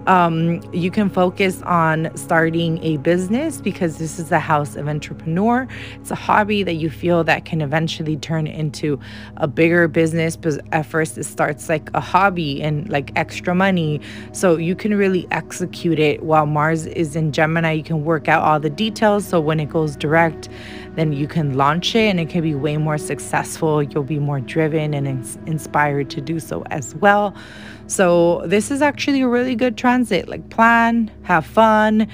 Um, 0.07 0.61
you 0.73 0.89
can 0.89 1.09
focus 1.09 1.61
on 1.63 2.09
starting 2.15 2.83
a 2.83 2.97
business 2.97 3.61
because 3.61 3.97
this 3.97 4.17
is 4.17 4.31
a 4.31 4.39
house 4.39 4.75
of 4.75 4.87
entrepreneur. 4.87 5.67
It's 5.95 6.09
a 6.09 6.15
hobby 6.15 6.63
that 6.63 6.75
you 6.75 6.89
feel 6.89 7.23
that 7.25 7.45
can 7.45 7.61
eventually 7.61 8.17
turn 8.17 8.47
into 8.47 8.99
a 9.37 9.47
bigger 9.47 9.87
business. 9.87 10.35
But 10.35 10.61
at 10.71 10.85
first, 10.85 11.17
it 11.17 11.25
starts 11.25 11.69
like 11.69 11.89
a 11.93 11.99
hobby 11.99 12.61
and 12.61 12.89
like 12.89 13.11
extra 13.15 13.53
money. 13.53 14.01
So 14.31 14.55
you 14.55 14.75
can 14.75 14.95
really 14.95 15.27
execute 15.31 15.99
it 15.99 16.23
while 16.23 16.45
Mars 16.45 16.85
is 16.87 17.15
in 17.15 17.31
Gemini. 17.31 17.73
You 17.73 17.83
can 17.83 18.03
work 18.03 18.27
out 18.27 18.41
all 18.41 18.59
the 18.59 18.69
details. 18.69 19.27
So 19.27 19.39
when 19.39 19.59
it 19.59 19.69
goes 19.69 19.95
direct, 19.95 20.49
then 20.99 21.13
you 21.13 21.27
can 21.27 21.55
launch 21.55 21.95
it 21.95 22.09
and 22.09 22.19
it 22.19 22.29
can 22.29 22.41
be 22.41 22.53
way 22.53 22.75
more 22.75 22.97
successful. 22.97 23.81
You'll 23.81 24.03
be 24.03 24.19
more 24.19 24.41
driven 24.41 24.93
and 24.93 25.07
ins- 25.07 25.37
inspired 25.45 26.09
to 26.09 26.21
do 26.21 26.39
so 26.39 26.63
as 26.69 26.93
well. 26.95 27.33
So, 27.87 28.43
this 28.45 28.69
is 28.69 28.81
actually 28.81 29.21
a 29.21 29.27
really 29.27 29.55
good 29.55 29.77
transit. 29.77 30.27
Like, 30.27 30.49
plan, 30.49 31.09
have 31.23 31.45
fun, 31.45 32.07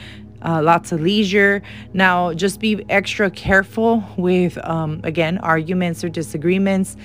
uh, 0.44 0.62
lots 0.62 0.92
of 0.92 1.02
leisure. 1.02 1.64
Now, 1.94 2.34
just 2.34 2.60
be 2.60 2.86
extra 2.90 3.32
careful 3.32 4.04
with, 4.18 4.58
um, 4.66 5.02
again, 5.04 5.40
arguments 5.40 6.04
or 6.04 6.10
disagreements 6.10 6.96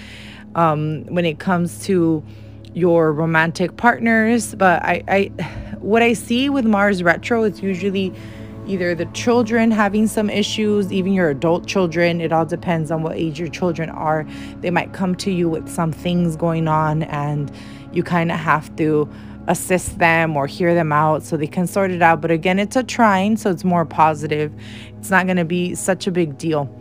um, 0.54 1.06
when 1.06 1.24
it 1.24 1.38
comes 1.38 1.82
to 1.86 2.22
your 2.74 3.12
romantic 3.12 3.76
partners. 3.76 4.54
But 4.54 4.82
I, 4.82 5.02
I, 5.08 5.22
what 5.78 6.02
I 6.02 6.12
see 6.12 6.50
with 6.50 6.66
Mars 6.66 7.02
retro 7.02 7.44
is 7.44 7.62
usually 7.62 8.12
either 8.66 8.94
the 8.94 9.06
children 9.06 9.70
having 9.70 10.06
some 10.06 10.30
issues, 10.30 10.92
even 10.92 11.12
your 11.12 11.30
adult 11.30 11.66
children. 11.66 12.20
It 12.20 12.32
all 12.32 12.46
depends 12.46 12.90
on 12.90 13.02
what 13.02 13.16
age 13.16 13.38
your 13.38 13.48
children 13.48 13.90
are. 13.90 14.26
They 14.60 14.70
might 14.70 14.92
come 14.92 15.14
to 15.16 15.30
you 15.30 15.48
with 15.48 15.68
some 15.68 15.92
things 15.92 16.36
going 16.36 16.68
on, 16.68 17.02
and 17.04 17.50
you 17.92 18.02
kind 18.02 18.30
of 18.30 18.38
have 18.38 18.74
to 18.76 19.08
assist 19.46 19.98
them 19.98 20.36
or 20.36 20.46
hear 20.46 20.74
them 20.74 20.92
out 20.92 21.22
so 21.22 21.36
they 21.36 21.46
can 21.46 21.66
sort 21.66 21.90
it 21.90 22.02
out. 22.02 22.20
But 22.20 22.30
again, 22.30 22.58
it's 22.58 22.76
a 22.76 22.82
trine, 22.82 23.36
so 23.36 23.50
it's 23.50 23.64
more 23.64 23.84
positive. 23.84 24.52
It's 24.98 25.10
not 25.10 25.26
going 25.26 25.38
to 25.38 25.44
be 25.44 25.74
such 25.74 26.06
a 26.06 26.10
big 26.10 26.38
deal 26.38 26.74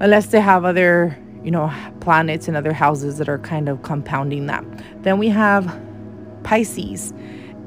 unless 0.00 0.26
they 0.26 0.40
have 0.40 0.64
other, 0.64 1.16
you 1.42 1.50
know, 1.50 1.72
planets 2.00 2.48
and 2.48 2.56
other 2.56 2.72
houses 2.72 3.16
that 3.18 3.28
are 3.28 3.38
kind 3.38 3.68
of 3.68 3.82
compounding 3.82 4.46
that. 4.46 4.64
Then 5.02 5.18
we 5.18 5.28
have 5.28 5.80
Pisces 6.42 7.14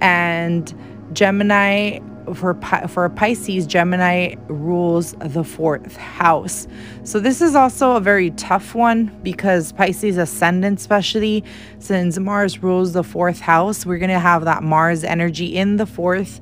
and 0.02 0.74
Gemini 1.14 2.00
for 2.34 2.54
for 2.88 3.10
Pisces, 3.10 3.66
Gemini 3.66 4.36
rules 4.48 5.14
the 5.20 5.44
fourth 5.44 5.96
house. 5.98 6.68
So 7.04 7.20
this 7.20 7.42
is 7.42 7.56
also 7.56 7.96
a 7.96 8.00
very 8.00 8.32
tough 8.32 8.76
one 8.76 9.18
because 9.24 9.72
Pisces 9.72 10.18
ascendant, 10.18 10.80
especially 10.80 11.44
since 11.80 12.18
Mars 12.18 12.64
rules 12.64 12.94
the 12.94 13.04
fourth 13.04 13.40
house, 13.40 13.86
we're 13.86 13.98
gonna 13.98 14.20
have 14.20 14.46
that 14.46 14.64
Mars 14.64 15.04
energy 15.04 15.56
in 15.56 15.78
the 15.78 15.86
fourth, 15.86 16.42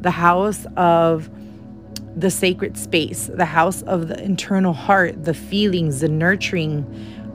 the 0.00 0.10
house 0.10 0.66
of 0.76 1.30
the 2.16 2.30
sacred 2.30 2.76
space, 2.76 3.30
the 3.32 3.44
house 3.44 3.82
of 3.82 4.08
the 4.08 4.20
internal 4.22 4.72
heart, 4.72 5.24
the 5.24 5.34
feelings, 5.34 6.00
the 6.00 6.08
nurturing, 6.08 6.84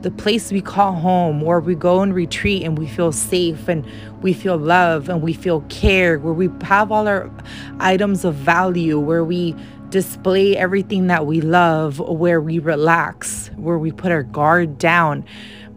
the 0.04 0.12
place 0.12 0.51
we 0.51 0.62
call 0.62 0.93
home, 0.93 1.41
where 1.41 1.62
we 1.62 1.76
go 1.76 2.01
and 2.01 2.14
retreat 2.14 2.64
and 2.64 2.78
we 2.78 2.86
feel 2.88 3.12
safe 3.12 3.68
and 3.68 3.86
we 4.22 4.34
feel 4.34 4.58
love 4.58 5.10
and 5.10 5.22
we 5.22 5.34
feel 5.34 5.62
cared, 5.70 6.24
where 6.24 6.34
we 6.34 6.49
have 6.62 6.91
all 6.91 7.08
our 7.08 7.32
items 7.80 8.26
of 8.26 8.36
value, 8.36 8.99
where 8.99 9.24
we 9.24 9.56
display 9.89 10.58
everything 10.58 11.08
that 11.08 11.26
we 11.26 11.39
love, 11.39 11.99
where 11.99 12.41
we 12.41 12.60
relax, 12.60 13.49
where 13.56 13.78
we 13.78 13.91
put 13.91 14.12
our 14.12 14.24
guard 14.24 14.78
down. 14.78 15.24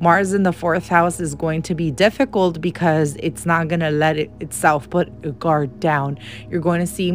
Mars 0.01 0.33
in 0.33 0.43
the 0.43 0.53
fourth 0.53 0.89
house 0.89 1.21
is 1.21 1.35
going 1.35 1.63
to 1.63 1.75
be 1.75 1.91
difficult 1.91 2.61
because 2.61 3.17
it's 3.21 3.47
not 3.47 3.69
going 3.69 3.81
to 3.81 3.91
let 3.91 4.19
it 4.19 4.31
itself 4.41 4.91
put 4.91 5.09
a 5.23 5.31
guard 5.33 5.81
down. 5.81 6.19
You're 6.51 6.61
going 6.61 6.81
to 6.81 6.87
see 6.87 7.13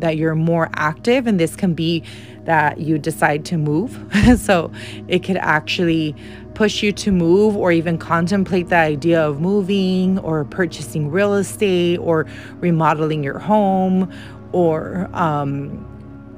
that 0.00 0.16
you're 0.16 0.34
more 0.34 0.70
active, 0.74 1.26
and 1.26 1.38
this 1.38 1.56
can 1.56 1.74
be 1.74 2.02
that 2.44 2.78
you 2.78 2.98
decide 2.98 3.44
to 3.46 3.56
move. 3.56 3.98
so 4.38 4.70
it 5.08 5.22
could 5.22 5.36
actually 5.36 6.14
push 6.54 6.82
you 6.82 6.92
to 6.92 7.10
move 7.10 7.56
or 7.56 7.72
even 7.72 7.98
contemplate 7.98 8.68
the 8.68 8.76
idea 8.76 9.20
of 9.20 9.40
moving 9.40 10.18
or 10.20 10.44
purchasing 10.44 11.10
real 11.10 11.34
estate 11.34 11.98
or 11.98 12.26
remodeling 12.60 13.24
your 13.24 13.38
home 13.38 14.12
or 14.52 15.08
um, 15.12 15.84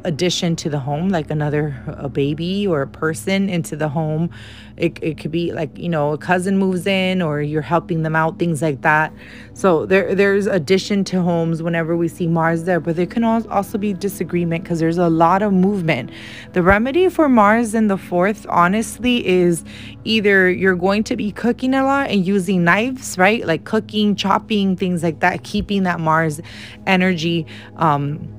addition 0.06 0.54
to 0.54 0.70
the 0.70 0.78
home, 0.78 1.08
like 1.08 1.30
another 1.30 1.82
a 1.88 2.08
baby 2.08 2.64
or 2.66 2.80
a 2.80 2.86
person 2.86 3.50
into 3.50 3.74
the 3.74 3.88
home. 3.88 4.30
It, 4.76 4.98
it 5.02 5.18
could 5.18 5.32
be 5.32 5.52
like, 5.52 5.76
you 5.76 5.88
know, 5.88 6.12
a 6.12 6.18
cousin 6.18 6.58
moves 6.58 6.86
in 6.86 7.22
or 7.22 7.42
you're 7.42 7.62
helping 7.62 8.02
them 8.02 8.14
out, 8.14 8.38
things 8.38 8.62
like 8.62 8.82
that. 8.82 9.12
So 9.54 9.84
there 9.84 10.14
there's 10.14 10.46
addition 10.46 11.02
to 11.04 11.22
homes 11.22 11.62
whenever 11.62 11.96
we 11.96 12.08
see 12.08 12.28
Mars 12.28 12.64
there, 12.64 12.78
but 12.78 12.94
there 12.94 13.06
can 13.06 13.24
also 13.24 13.78
be 13.78 13.92
disagreement 13.94 14.62
because 14.62 14.78
there's 14.78 14.98
a 14.98 15.08
lot 15.08 15.42
of 15.42 15.52
movement. 15.52 16.10
The 16.52 16.62
remedy 16.62 17.08
for 17.08 17.28
Mars 17.28 17.74
in 17.74 17.88
the 17.88 17.98
fourth, 17.98 18.46
honestly, 18.48 19.26
is 19.26 19.64
either 20.04 20.48
you're 20.48 20.76
going 20.76 21.02
to 21.04 21.16
be 21.16 21.32
cooking 21.32 21.74
a 21.74 21.82
lot 21.82 22.10
and 22.10 22.24
using 22.24 22.62
knives, 22.62 23.18
right? 23.18 23.44
Like 23.44 23.64
cooking, 23.64 24.14
chopping, 24.14 24.76
things 24.76 25.02
like 25.02 25.20
that, 25.20 25.42
keeping 25.42 25.82
that 25.82 25.98
Mars 25.98 26.40
energy 26.86 27.46
um 27.76 28.35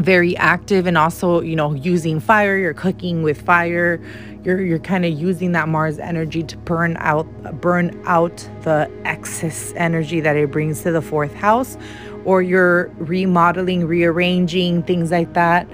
very 0.00 0.36
active 0.36 0.86
and 0.86 0.96
also 0.96 1.40
you 1.40 1.56
know 1.56 1.74
using 1.74 2.20
fire. 2.20 2.56
You're 2.56 2.74
cooking 2.74 3.22
with 3.22 3.40
fire. 3.42 4.00
You're 4.44 4.60
you're 4.60 4.78
kind 4.78 5.04
of 5.04 5.12
using 5.12 5.52
that 5.52 5.68
mars 5.68 5.98
energy 5.98 6.42
to 6.44 6.56
burn 6.58 6.96
out 7.00 7.26
burn 7.60 8.00
out 8.06 8.36
the 8.62 8.90
excess 9.04 9.72
energy 9.76 10.20
that 10.20 10.36
it 10.36 10.50
brings 10.50 10.82
to 10.82 10.92
the 10.92 11.02
fourth 11.02 11.34
house 11.34 11.76
or 12.24 12.42
you're 12.42 12.88
remodeling 12.98 13.86
rearranging 13.86 14.82
things 14.82 15.10
like 15.10 15.32
that. 15.34 15.68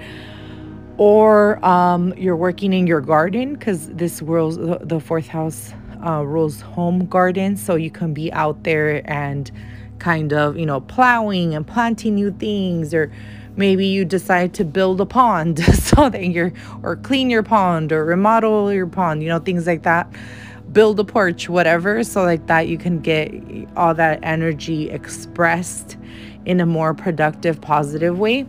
Or 0.97 1.63
um, 1.65 2.13
you're 2.17 2.37
working 2.37 2.71
in 2.71 2.87
your 2.87 3.01
garden 3.01 3.55
because 3.55 3.89
this 3.89 4.21
rules 4.21 4.57
the 4.57 5.01
fourth 5.01 5.27
house 5.27 5.73
uh, 6.05 6.23
rules 6.23 6.61
home 6.61 7.05
garden. 7.07 7.57
So 7.57 7.75
you 7.75 7.91
can 7.91 8.13
be 8.13 8.31
out 8.31 8.63
there 8.63 9.01
and 9.09 9.51
kind 9.99 10.33
of 10.33 10.57
you 10.57 10.65
know 10.65 10.81
plowing 10.81 11.53
and 11.53 11.67
planting 11.67 12.15
new 12.15 12.31
things 12.31 12.93
or 12.93 13.11
maybe 13.55 13.85
you 13.85 14.05
decide 14.05 14.53
to 14.55 14.65
build 14.65 14.99
a 15.01 15.05
pond 15.05 15.59
so 15.75 16.09
that 16.09 16.25
you're 16.27 16.53
or 16.83 16.95
clean 16.97 17.29
your 17.29 17.43
pond 17.43 17.91
or 17.91 18.05
remodel 18.05 18.71
your 18.73 18.87
pond 18.87 19.23
you 19.23 19.29
know 19.29 19.39
things 19.39 19.67
like 19.67 19.83
that. 19.83 20.09
Build 20.71 20.99
a 20.99 21.03
porch 21.03 21.47
whatever 21.47 22.03
so 22.03 22.23
like 22.23 22.47
that 22.47 22.67
you 22.67 22.77
can 22.77 22.99
get 22.99 23.31
all 23.77 23.93
that 23.93 24.19
energy 24.23 24.89
expressed 24.89 25.97
in 26.45 26.59
a 26.59 26.65
more 26.65 26.93
productive 26.93 27.61
positive 27.61 28.19
way. 28.19 28.45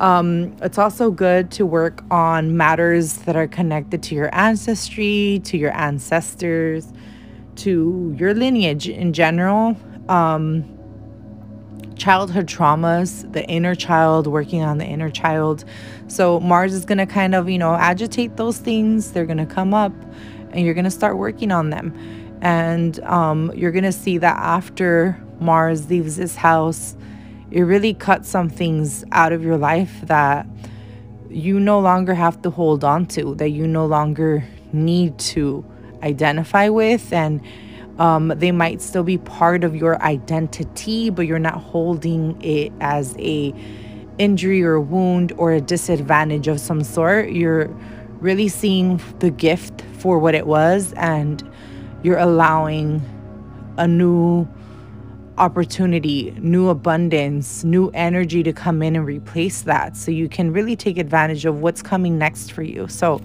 Um, 0.00 0.56
it's 0.62 0.78
also 0.78 1.10
good 1.10 1.50
to 1.52 1.64
work 1.64 2.02
on 2.10 2.56
matters 2.56 3.18
that 3.18 3.36
are 3.36 3.46
connected 3.46 4.02
to 4.04 4.14
your 4.14 4.34
ancestry 4.34 5.40
to 5.44 5.56
your 5.56 5.72
ancestors 5.76 6.92
to 7.56 8.14
your 8.18 8.34
lineage 8.34 8.88
in 8.88 9.12
general. 9.12 9.76
Um, 10.08 10.64
childhood 11.96 12.46
traumas, 12.46 13.30
the 13.32 13.44
inner 13.48 13.74
child, 13.74 14.26
working 14.26 14.62
on 14.62 14.78
the 14.78 14.84
inner 14.84 15.10
child. 15.10 15.64
So 16.08 16.40
Mars 16.40 16.74
is 16.74 16.84
going 16.84 16.98
to 16.98 17.06
kind 17.06 17.34
of, 17.34 17.48
you 17.48 17.58
know, 17.58 17.74
agitate 17.74 18.36
those 18.36 18.58
things. 18.58 19.12
They're 19.12 19.26
going 19.26 19.38
to 19.38 19.46
come 19.46 19.74
up 19.74 19.92
and 20.50 20.64
you're 20.64 20.74
going 20.74 20.84
to 20.84 20.90
start 20.90 21.16
working 21.16 21.50
on 21.50 21.70
them. 21.70 21.94
And 22.42 22.98
um, 23.00 23.52
you're 23.54 23.72
going 23.72 23.84
to 23.84 23.92
see 23.92 24.18
that 24.18 24.36
after 24.36 25.20
Mars 25.38 25.88
leaves 25.88 26.16
this 26.16 26.36
house, 26.36 26.96
it 27.50 27.62
really 27.62 27.94
cuts 27.94 28.28
some 28.28 28.48
things 28.48 29.04
out 29.12 29.32
of 29.32 29.42
your 29.42 29.58
life 29.58 30.00
that 30.04 30.46
you 31.28 31.60
no 31.60 31.80
longer 31.80 32.14
have 32.14 32.42
to 32.42 32.50
hold 32.50 32.84
on 32.84 33.06
to, 33.06 33.34
that 33.36 33.50
you 33.50 33.66
no 33.66 33.86
longer 33.86 34.44
need 34.72 35.18
to 35.18 35.64
identify 36.02 36.68
with. 36.68 37.12
And 37.12 37.40
um, 38.02 38.32
they 38.36 38.50
might 38.50 38.82
still 38.82 39.04
be 39.04 39.16
part 39.16 39.62
of 39.62 39.76
your 39.76 40.02
identity, 40.02 41.08
but 41.08 41.24
you're 41.28 41.38
not 41.38 41.58
holding 41.58 42.36
it 42.42 42.72
as 42.80 43.14
a 43.20 43.54
injury 44.18 44.60
or 44.60 44.80
wound 44.80 45.32
or 45.36 45.52
a 45.52 45.60
disadvantage 45.60 46.48
of 46.48 46.58
some 46.58 46.82
sort. 46.82 47.30
You're 47.30 47.68
really 48.18 48.48
seeing 48.48 49.00
the 49.20 49.30
gift 49.30 49.82
for 49.98 50.18
what 50.18 50.34
it 50.34 50.48
was, 50.48 50.92
and 50.94 51.48
you're 52.02 52.18
allowing 52.18 53.00
a 53.78 53.86
new 53.86 54.48
opportunity, 55.38 56.32
new 56.40 56.70
abundance, 56.70 57.62
new 57.62 57.88
energy 57.90 58.42
to 58.42 58.52
come 58.52 58.82
in 58.82 58.96
and 58.96 59.06
replace 59.06 59.62
that. 59.62 59.96
So 59.96 60.10
you 60.10 60.28
can 60.28 60.52
really 60.52 60.74
take 60.74 60.98
advantage 60.98 61.44
of 61.44 61.60
what's 61.60 61.82
coming 61.82 62.18
next 62.18 62.50
for 62.50 62.64
you. 62.64 62.88
So, 62.88 63.20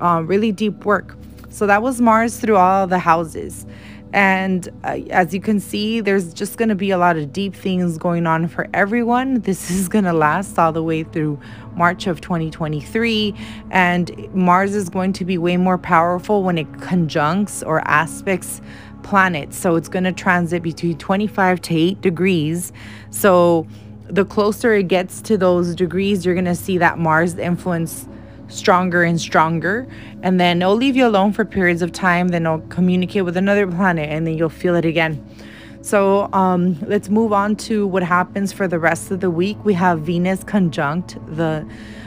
um, 0.00 0.28
really 0.28 0.52
deep 0.52 0.84
work. 0.84 1.16
So 1.56 1.66
that 1.66 1.82
was 1.82 2.02
Mars 2.02 2.36
through 2.36 2.56
all 2.56 2.86
the 2.86 2.98
houses. 2.98 3.64
And 4.12 4.68
uh, 4.84 4.98
as 5.10 5.34
you 5.34 5.40
can 5.40 5.60
see, 5.60 6.00
there's 6.00 6.32
just 6.32 6.56
going 6.56 6.68
to 6.68 6.74
be 6.74 6.90
a 6.90 6.98
lot 6.98 7.16
of 7.16 7.32
deep 7.32 7.54
things 7.54 7.98
going 7.98 8.26
on 8.26 8.48
for 8.48 8.68
everyone. 8.72 9.40
This 9.40 9.70
is 9.78 9.88
going 9.88 10.04
to 10.04 10.12
last 10.12 10.58
all 10.58 10.72
the 10.72 10.82
way 10.82 11.02
through 11.02 11.38
March 11.74 12.06
of 12.06 12.20
2023. 12.20 13.34
And 13.70 14.34
Mars 14.34 14.74
is 14.74 14.88
going 14.88 15.12
to 15.14 15.24
be 15.24 15.38
way 15.38 15.56
more 15.56 15.78
powerful 15.78 16.42
when 16.42 16.58
it 16.58 16.80
conjuncts 16.80 17.62
or 17.62 17.80
aspects 17.88 18.60
planets. 19.02 19.56
So 19.56 19.76
it's 19.76 19.88
going 19.88 20.04
to 20.04 20.12
transit 20.12 20.62
between 20.62 20.98
25 20.98 21.60
to 21.62 21.74
8 21.74 22.00
degrees. 22.00 22.72
So 23.10 23.66
the 24.08 24.24
closer 24.24 24.74
it 24.74 24.88
gets 24.88 25.20
to 25.22 25.36
those 25.36 25.74
degrees, 25.74 26.24
you're 26.24 26.34
going 26.34 26.44
to 26.44 26.54
see 26.54 26.78
that 26.78 26.98
Mars 26.98 27.36
influence 27.36 28.08
stronger 28.48 29.02
and 29.02 29.20
stronger. 29.20 29.86
And 30.22 30.40
then 30.40 30.62
it'll 30.62 30.74
leave 30.74 30.96
you 30.96 31.06
alone 31.06 31.32
for 31.32 31.44
periods 31.44 31.82
of 31.82 31.92
time. 31.92 32.28
Then 32.28 32.46
it'll 32.46 32.60
communicate 32.68 33.24
with 33.24 33.36
another 33.36 33.66
planet 33.66 34.08
and 34.08 34.26
then 34.26 34.36
you'll 34.36 34.48
feel 34.48 34.74
it 34.74 34.84
again. 34.84 35.24
So 35.82 36.28
um, 36.32 36.80
let's 36.88 37.08
move 37.08 37.32
on 37.32 37.54
to 37.56 37.86
what 37.86 38.02
happens 38.02 38.52
for 38.52 38.66
the 38.66 38.78
rest 38.78 39.12
of 39.12 39.20
the 39.20 39.30
week. 39.30 39.56
We 39.64 39.74
have 39.74 40.00
Venus 40.00 40.42
conjunct 40.42 41.16
the 41.36 41.64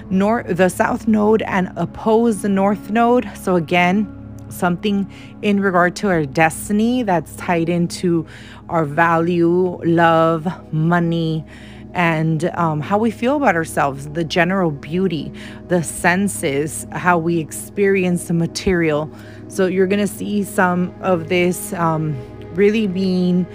north, 0.09 0.57
the 0.57 0.69
south 0.69 1.07
node, 1.07 1.41
and 1.43 1.71
oppose 1.77 2.41
the 2.41 2.49
north 2.49 2.89
node. 2.89 3.29
So 3.37 3.55
again, 3.55 4.15
something 4.49 5.09
in 5.41 5.61
regard 5.61 5.95
to 5.97 6.09
our 6.09 6.25
destiny 6.25 7.03
that's 7.03 7.35
tied 7.35 7.69
into 7.69 8.25
our 8.67 8.83
value, 8.83 9.79
love, 9.85 10.47
money, 10.73 11.45
and 11.93 12.45
um, 12.55 12.81
how 12.81 12.97
we 12.97 13.11
feel 13.11 13.35
about 13.35 13.55
ourselves, 13.55 14.09
the 14.09 14.23
general 14.23 14.71
beauty, 14.71 15.31
the 15.67 15.83
senses, 15.83 16.85
how 16.91 17.17
we 17.17 17.39
experience 17.39 18.27
the 18.27 18.33
material. 18.33 19.09
So 19.47 19.65
you're 19.65 19.87
going 19.87 19.99
to 19.99 20.07
see 20.07 20.43
some 20.43 20.93
of 21.01 21.29
this 21.29 21.73
um, 21.73 22.15
really 22.53 22.87
being 22.87 23.47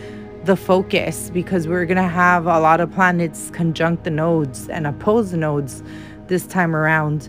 the 0.44 0.56
focus 0.56 1.30
because 1.30 1.66
we're 1.66 1.86
going 1.86 1.96
to 1.96 2.02
have 2.02 2.46
a 2.46 2.60
lot 2.60 2.80
of 2.80 2.92
planets 2.92 3.50
conjunct 3.50 4.04
the 4.04 4.10
nodes 4.10 4.68
and 4.68 4.86
oppose 4.86 5.30
the 5.30 5.36
nodes 5.36 5.82
this 6.26 6.46
time 6.46 6.74
around. 6.74 7.28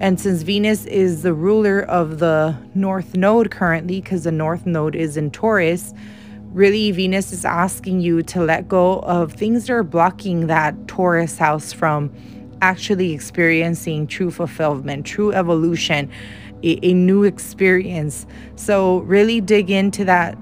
And 0.00 0.20
since 0.20 0.42
Venus 0.42 0.84
is 0.86 1.22
the 1.22 1.34
ruler 1.34 1.82
of 1.82 2.18
the 2.18 2.56
North 2.74 3.14
Node 3.14 3.50
currently, 3.50 4.00
because 4.00 4.24
the 4.24 4.32
North 4.32 4.66
Node 4.66 4.96
is 4.96 5.16
in 5.16 5.30
Taurus, 5.30 5.94
really 6.52 6.90
Venus 6.90 7.32
is 7.32 7.44
asking 7.44 8.00
you 8.00 8.22
to 8.24 8.42
let 8.42 8.68
go 8.68 9.00
of 9.00 9.32
things 9.32 9.66
that 9.66 9.72
are 9.72 9.82
blocking 9.82 10.46
that 10.48 10.86
Taurus 10.86 11.38
house 11.38 11.72
from 11.72 12.12
actually 12.60 13.12
experiencing 13.12 14.06
true 14.06 14.30
fulfillment, 14.30 15.06
true 15.06 15.32
evolution, 15.32 16.10
a, 16.62 16.78
a 16.86 16.94
new 16.94 17.24
experience. 17.24 18.26
So, 18.56 18.98
really 18.98 19.40
dig 19.40 19.70
into 19.70 20.04
that 20.04 20.38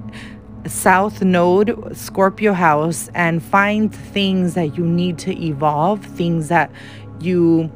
South 0.66 1.22
Node, 1.22 1.96
Scorpio 1.96 2.52
house, 2.52 3.08
and 3.14 3.42
find 3.42 3.94
things 3.94 4.54
that 4.54 4.76
you 4.76 4.84
need 4.84 5.18
to 5.18 5.32
evolve, 5.42 6.04
things 6.04 6.48
that 6.48 6.70
you 7.20 7.70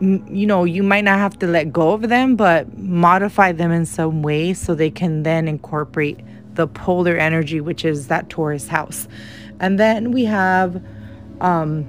you 0.00 0.46
know 0.46 0.64
you 0.64 0.82
might 0.82 1.04
not 1.04 1.18
have 1.18 1.38
to 1.38 1.46
let 1.46 1.70
go 1.70 1.92
of 1.92 2.08
them 2.08 2.34
but 2.34 2.78
modify 2.78 3.52
them 3.52 3.70
in 3.70 3.84
some 3.84 4.22
way 4.22 4.54
so 4.54 4.74
they 4.74 4.90
can 4.90 5.24
then 5.24 5.46
incorporate 5.46 6.18
the 6.60 6.66
polar 6.66 7.16
energy, 7.16 7.58
which 7.58 7.86
is 7.86 8.08
that 8.08 8.28
Taurus 8.28 8.68
house. 8.68 9.08
And 9.60 9.80
then 9.80 10.12
we 10.12 10.26
have 10.26 10.84
um, 11.40 11.88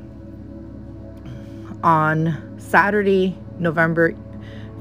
on 1.83 2.57
Saturday, 2.57 3.37
November 3.59 4.13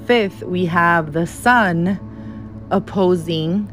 5th, 0.05 0.45
we 0.45 0.67
have 0.67 1.13
the 1.13 1.27
sun 1.27 1.99
opposing 2.71 3.69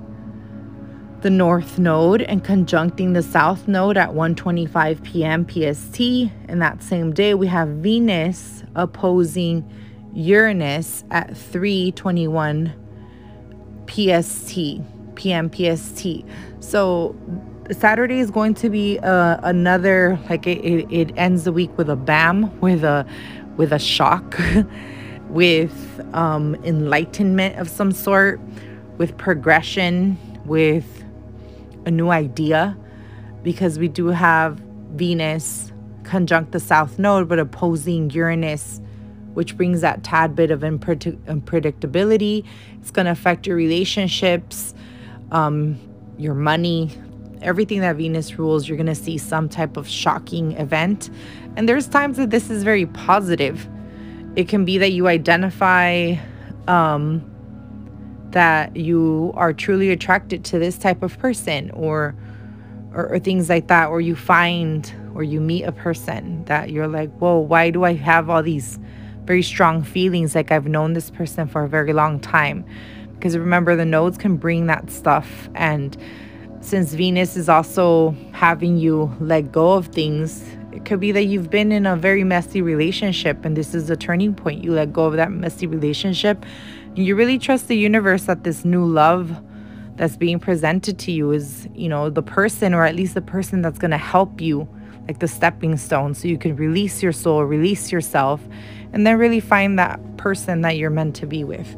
the 1.21 1.29
north 1.29 1.77
node 1.77 2.23
and 2.23 2.43
conjuncting 2.43 3.13
the 3.13 3.21
south 3.21 3.67
node 3.67 3.95
at 3.95 4.09
1:25 4.09 5.03
p.m. 5.03 5.45
PST 5.45 5.99
and 6.47 6.59
that 6.63 6.81
same 6.81 7.13
day 7.13 7.35
we 7.35 7.45
have 7.45 7.67
Venus 7.69 8.63
opposing 8.73 9.63
Uranus 10.13 11.03
at 11.11 11.31
3:21 11.31 12.73
PST 13.87 14.96
p.m. 15.17 15.51
PST. 15.51 16.23
So 16.61 17.15
Saturday 17.71 18.19
is 18.19 18.31
going 18.31 18.53
to 18.55 18.69
be 18.69 18.99
uh, 18.99 19.37
another 19.43 20.17
like 20.29 20.47
it, 20.47 20.59
it, 20.59 20.91
it 20.91 21.11
ends 21.17 21.43
the 21.43 21.51
week 21.51 21.75
with 21.77 21.89
a 21.89 21.95
bam 21.95 22.57
with 22.61 22.83
a 22.83 23.05
with 23.57 23.73
a 23.73 23.79
shock 23.79 24.39
with 25.29 26.01
um, 26.13 26.55
enlightenment 26.63 27.57
of 27.57 27.69
some 27.69 27.91
sort 27.91 28.39
with 28.97 29.17
progression 29.17 30.17
with 30.45 31.03
a 31.85 31.91
new 31.91 32.09
idea 32.09 32.77
because 33.43 33.77
we 33.77 33.87
do 33.87 34.07
have 34.07 34.59
Venus 34.91 35.73
conjunct 36.03 36.53
the 36.53 36.59
south 36.59 36.97
node 36.97 37.27
but 37.27 37.37
opposing 37.37 38.09
Uranus 38.11 38.79
which 39.33 39.57
brings 39.57 39.81
that 39.81 40.03
tad 40.03 40.35
bit 40.35 40.51
of 40.51 40.61
unpredictability 40.61 42.45
it's 42.79 42.91
going 42.91 43.05
to 43.05 43.11
affect 43.11 43.45
your 43.45 43.57
relationships 43.57 44.73
um, 45.31 45.79
your 46.17 46.33
money 46.33 46.91
everything 47.41 47.81
that 47.81 47.95
Venus 47.95 48.37
rules 48.37 48.67
you're 48.67 48.77
going 48.77 48.87
to 48.87 48.95
see 48.95 49.17
some 49.17 49.49
type 49.49 49.77
of 49.77 49.87
shocking 49.87 50.53
event. 50.53 51.09
And 51.55 51.67
there's 51.67 51.87
times 51.87 52.17
that 52.17 52.29
this 52.29 52.49
is 52.49 52.63
very 52.63 52.85
positive. 52.85 53.67
It 54.35 54.47
can 54.47 54.65
be 54.65 54.77
that 54.77 54.91
you 54.91 55.07
identify 55.07 56.15
um, 56.67 57.31
that 58.31 58.75
you 58.75 59.31
are 59.35 59.53
truly 59.53 59.89
attracted 59.89 60.43
to 60.45 60.59
this 60.59 60.77
type 60.77 61.01
of 61.01 61.17
person 61.17 61.71
or, 61.71 62.15
or, 62.93 63.13
or 63.13 63.19
things 63.19 63.49
like 63.49 63.67
that 63.67 63.87
or 63.87 64.01
you 64.01 64.15
find 64.15 64.93
or 65.15 65.23
you 65.23 65.39
meet 65.39 65.63
a 65.63 65.71
person 65.71 66.43
that 66.45 66.69
you're 66.69 66.87
like 66.87 67.09
whoa 67.17 67.37
why 67.39 67.69
do 67.69 67.83
i 67.83 67.93
have 67.93 68.29
all 68.29 68.43
these 68.43 68.77
very 69.23 69.41
strong 69.41 69.81
feelings? 69.81 70.35
Like 70.35 70.51
i've 70.51 70.67
known 70.67 70.93
this 70.93 71.09
person 71.09 71.47
for 71.47 71.63
a 71.63 71.69
very 71.69 71.93
long 71.93 72.19
time 72.19 72.65
because 73.17 73.37
remember 73.37 73.75
the 73.75 73.85
nodes 73.85 74.17
can 74.17 74.37
bring 74.37 74.67
that 74.67 74.89
stuff 74.89 75.49
and 75.55 75.97
since 76.61 76.93
venus 76.93 77.35
is 77.37 77.49
also 77.49 78.15
having 78.31 78.77
you 78.77 79.13
let 79.19 79.51
go 79.51 79.73
of 79.73 79.87
things 79.87 80.43
it 80.71 80.85
could 80.85 80.99
be 80.99 81.11
that 81.11 81.23
you've 81.23 81.49
been 81.49 81.71
in 81.71 81.85
a 81.85 81.95
very 81.95 82.23
messy 82.23 82.61
relationship 82.61 83.43
and 83.45 83.57
this 83.57 83.73
is 83.73 83.89
a 83.89 83.95
turning 83.95 84.33
point 84.33 84.63
you 84.63 84.71
let 84.71 84.91
go 84.93 85.05
of 85.05 85.13
that 85.13 85.31
messy 85.31 85.67
relationship 85.67 86.45
you 86.95 87.15
really 87.15 87.37
trust 87.37 87.67
the 87.67 87.77
universe 87.77 88.23
that 88.23 88.43
this 88.43 88.65
new 88.65 88.85
love 88.85 89.39
that's 89.97 90.15
being 90.15 90.39
presented 90.39 90.97
to 90.99 91.11
you 91.11 91.31
is, 91.31 91.67
you 91.73 91.89
know, 91.89 92.09
the 92.09 92.21
person 92.21 92.73
or 92.73 92.85
at 92.85 92.95
least 92.95 93.15
the 93.15 93.21
person 93.21 93.61
that's 93.61 93.79
going 93.79 93.91
to 93.91 93.97
help 93.97 94.39
you, 94.39 94.67
like 95.07 95.19
the 95.19 95.27
stepping 95.27 95.75
stone, 95.75 96.13
so 96.13 96.27
you 96.27 96.37
can 96.37 96.55
release 96.55 97.03
your 97.03 97.11
soul, 97.11 97.43
release 97.43 97.91
yourself, 97.91 98.41
and 98.93 99.05
then 99.05 99.17
really 99.17 99.39
find 99.39 99.77
that 99.77 99.99
person 100.17 100.61
that 100.61 100.77
you're 100.77 100.89
meant 100.89 101.15
to 101.15 101.25
be 101.25 101.43
with. 101.43 101.75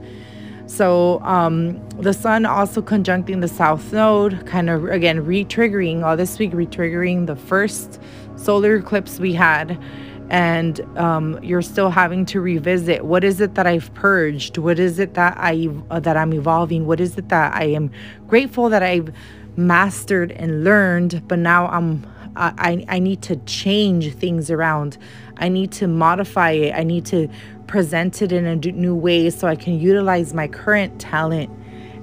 So, 0.70 1.20
um, 1.24 1.84
the 2.00 2.14
sun 2.14 2.46
also 2.46 2.80
conjuncting 2.80 3.42
the 3.42 3.48
south 3.48 3.92
node, 3.92 4.46
kind 4.46 4.70
of 4.70 4.86
again 4.86 5.26
re 5.26 5.44
triggering 5.44 6.04
all 6.04 6.16
this 6.16 6.38
week, 6.38 6.52
re 6.54 6.68
triggering 6.68 7.26
the 7.26 7.36
first 7.36 8.00
solar 8.36 8.76
eclipse 8.76 9.20
we 9.20 9.34
had 9.34 9.78
and 10.30 10.82
um, 10.96 11.44
you're 11.44 11.64
still 11.64 11.90
having 11.90 12.24
to 12.24 12.40
revisit 12.40 13.04
what 13.04 13.24
is 13.24 13.42
it 13.42 13.56
that 13.56 13.66
I've 13.66 13.92
purged, 13.96 14.60
what 14.60 14.78
is 14.78 15.00
it 15.00 15.16
that 15.16 15.36
I 15.38 15.70
uh, 15.90 16.00
that 16.02 16.16
I'm 16.16 16.34
evolving, 16.34 16.86
what 16.86 17.00
is 17.00 17.18
it 17.18 17.30
that 17.30 17.56
I 17.56 17.66
am 17.66 17.90
grateful 18.28 18.70
that 18.70 18.84
I've 18.84 19.12
mastered 19.58 20.32
and 20.34 20.64
learned, 20.64 21.28
but 21.28 21.40
now 21.40 21.68
I'm 21.68 22.06
I, 22.36 22.86
I 22.88 23.00
need 23.00 23.22
to 23.24 23.36
change 23.38 24.14
things 24.14 24.50
around. 24.52 24.98
I 25.38 25.50
need 25.50 25.72
to 25.74 25.88
modify 25.88 26.52
it. 26.52 26.74
I 26.74 26.84
need 26.84 27.06
to 27.08 27.28
present 27.70 28.22
it 28.24 28.32
in 28.32 28.46
a 28.46 28.56
new 28.56 28.96
way 28.96 29.30
so 29.30 29.48
I 29.48 29.56
can 29.56 29.80
utilize 29.80 30.34
my 30.34 30.48
current 30.48 31.00
talent 31.00 31.52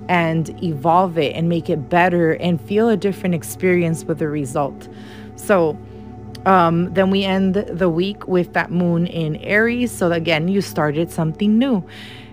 and 0.09 0.63
evolve 0.63 1.19
it 1.19 1.35
and 1.35 1.49
make 1.49 1.69
it 1.69 1.89
better 1.89 2.35
and 2.35 2.61
feel 2.61 2.89
a 2.89 2.97
different 2.97 3.35
experience 3.35 4.05
with 4.05 4.21
the 4.21 4.29
result. 4.29 4.89
So, 5.35 5.77
um, 6.47 6.95
then 6.95 7.11
we 7.11 7.25
end 7.25 7.55
the 7.55 7.91
week 7.91 8.29
with 8.29 8.53
that 8.53 8.71
moon 8.71 9.09
in 9.09 9.35
Aries. 9.37 9.91
So 9.91 10.13
again, 10.13 10.47
you 10.47 10.61
started 10.61 11.11
something 11.11 11.59
new. 11.59 11.85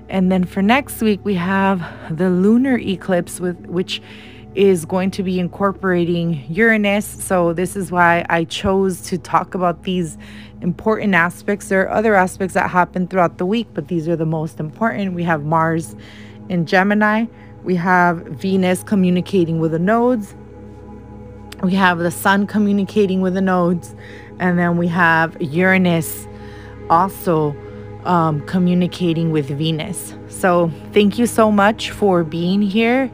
And 0.08 0.32
then 0.32 0.44
for 0.44 0.62
next 0.62 1.02
week, 1.02 1.20
we 1.24 1.34
have 1.34 1.82
the 2.16 2.30
lunar 2.30 2.78
eclipse, 2.78 3.40
with 3.40 3.58
which 3.66 4.00
is 4.56 4.86
going 4.86 5.12
to 5.12 5.24
be 5.24 5.40
incorporating 5.40 6.44
Uranus. 6.50 7.06
So 7.06 7.54
this 7.54 7.76
is 7.76 7.92
why 7.92 8.26
I 8.30 8.44
chose 8.44 9.02
to 9.04 9.18
talk 9.18 9.56
about 9.56 9.84
these 9.84 10.18
important 10.62 11.16
aspects. 11.16 11.70
There 11.70 11.82
are 11.82 11.90
other 11.90 12.16
aspects 12.16 12.54
that 12.54 12.70
happen 12.70 13.08
throughout 13.08 13.38
the 13.38 13.46
week, 13.46 13.68
but 13.74 13.88
these 13.88 14.08
are 14.08 14.16
the 14.16 14.26
most 14.26 14.60
important. 14.60 15.14
We 15.14 15.24
have 15.24 15.44
Mars 15.44 15.96
in 16.50 16.66
Gemini. 16.66 17.26
We 17.64 17.76
have 17.76 18.18
Venus 18.28 18.84
communicating 18.84 19.60
with 19.60 19.72
the 19.72 19.80
nodes 19.80 20.36
we 21.64 21.76
have 21.76 22.00
the 22.00 22.12
sun 22.12 22.46
communicating 22.46 23.22
with 23.22 23.36
the 23.36 23.42
nodes, 23.42 23.96
and 24.40 24.60
then 24.60 24.78
we 24.78 24.88
have 24.90 25.42
Uranus 25.42 26.28
also 26.90 27.56
um, 28.04 28.46
communicating 28.46 29.32
with 29.32 29.48
Venus. 29.48 30.14
So, 30.28 30.70
thank 30.92 31.18
you 31.18 31.26
so 31.26 31.52
much 31.52 31.92
for 31.92 32.26
being 32.26 32.62
here. 32.62 33.10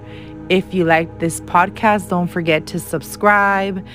If 0.50 0.74
you 0.74 0.84
like 0.84 1.20
this 1.20 1.40
podcast, 1.42 2.10
don't 2.10 2.28
forget 2.28 2.66
to 2.68 2.80
subscribe, 2.80 3.86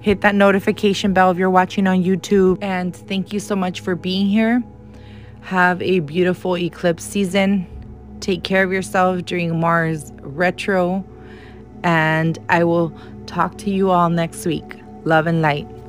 hit 0.00 0.22
that 0.22 0.34
notification 0.34 1.12
bell 1.12 1.30
if 1.30 1.38
you're 1.38 1.48
watching 1.50 1.86
on 1.86 2.02
YouTube. 2.02 2.58
And 2.60 2.94
thank 2.94 3.32
you 3.32 3.38
so 3.38 3.54
much 3.54 3.80
for 3.80 3.94
being 3.94 4.26
here. 4.26 4.62
Have 5.42 5.80
a 5.80 6.00
beautiful 6.00 6.56
eclipse 6.56 7.04
season. 7.04 7.66
Take 8.20 8.42
care 8.42 8.64
of 8.64 8.72
yourself 8.72 9.24
during 9.24 9.58
Mars 9.58 10.12
retro. 10.20 11.04
And 11.82 12.38
I 12.48 12.64
will 12.64 12.92
talk 13.26 13.56
to 13.58 13.70
you 13.70 13.90
all 13.90 14.10
next 14.10 14.44
week. 14.44 14.80
Love 15.04 15.26
and 15.26 15.40
light. 15.40 15.79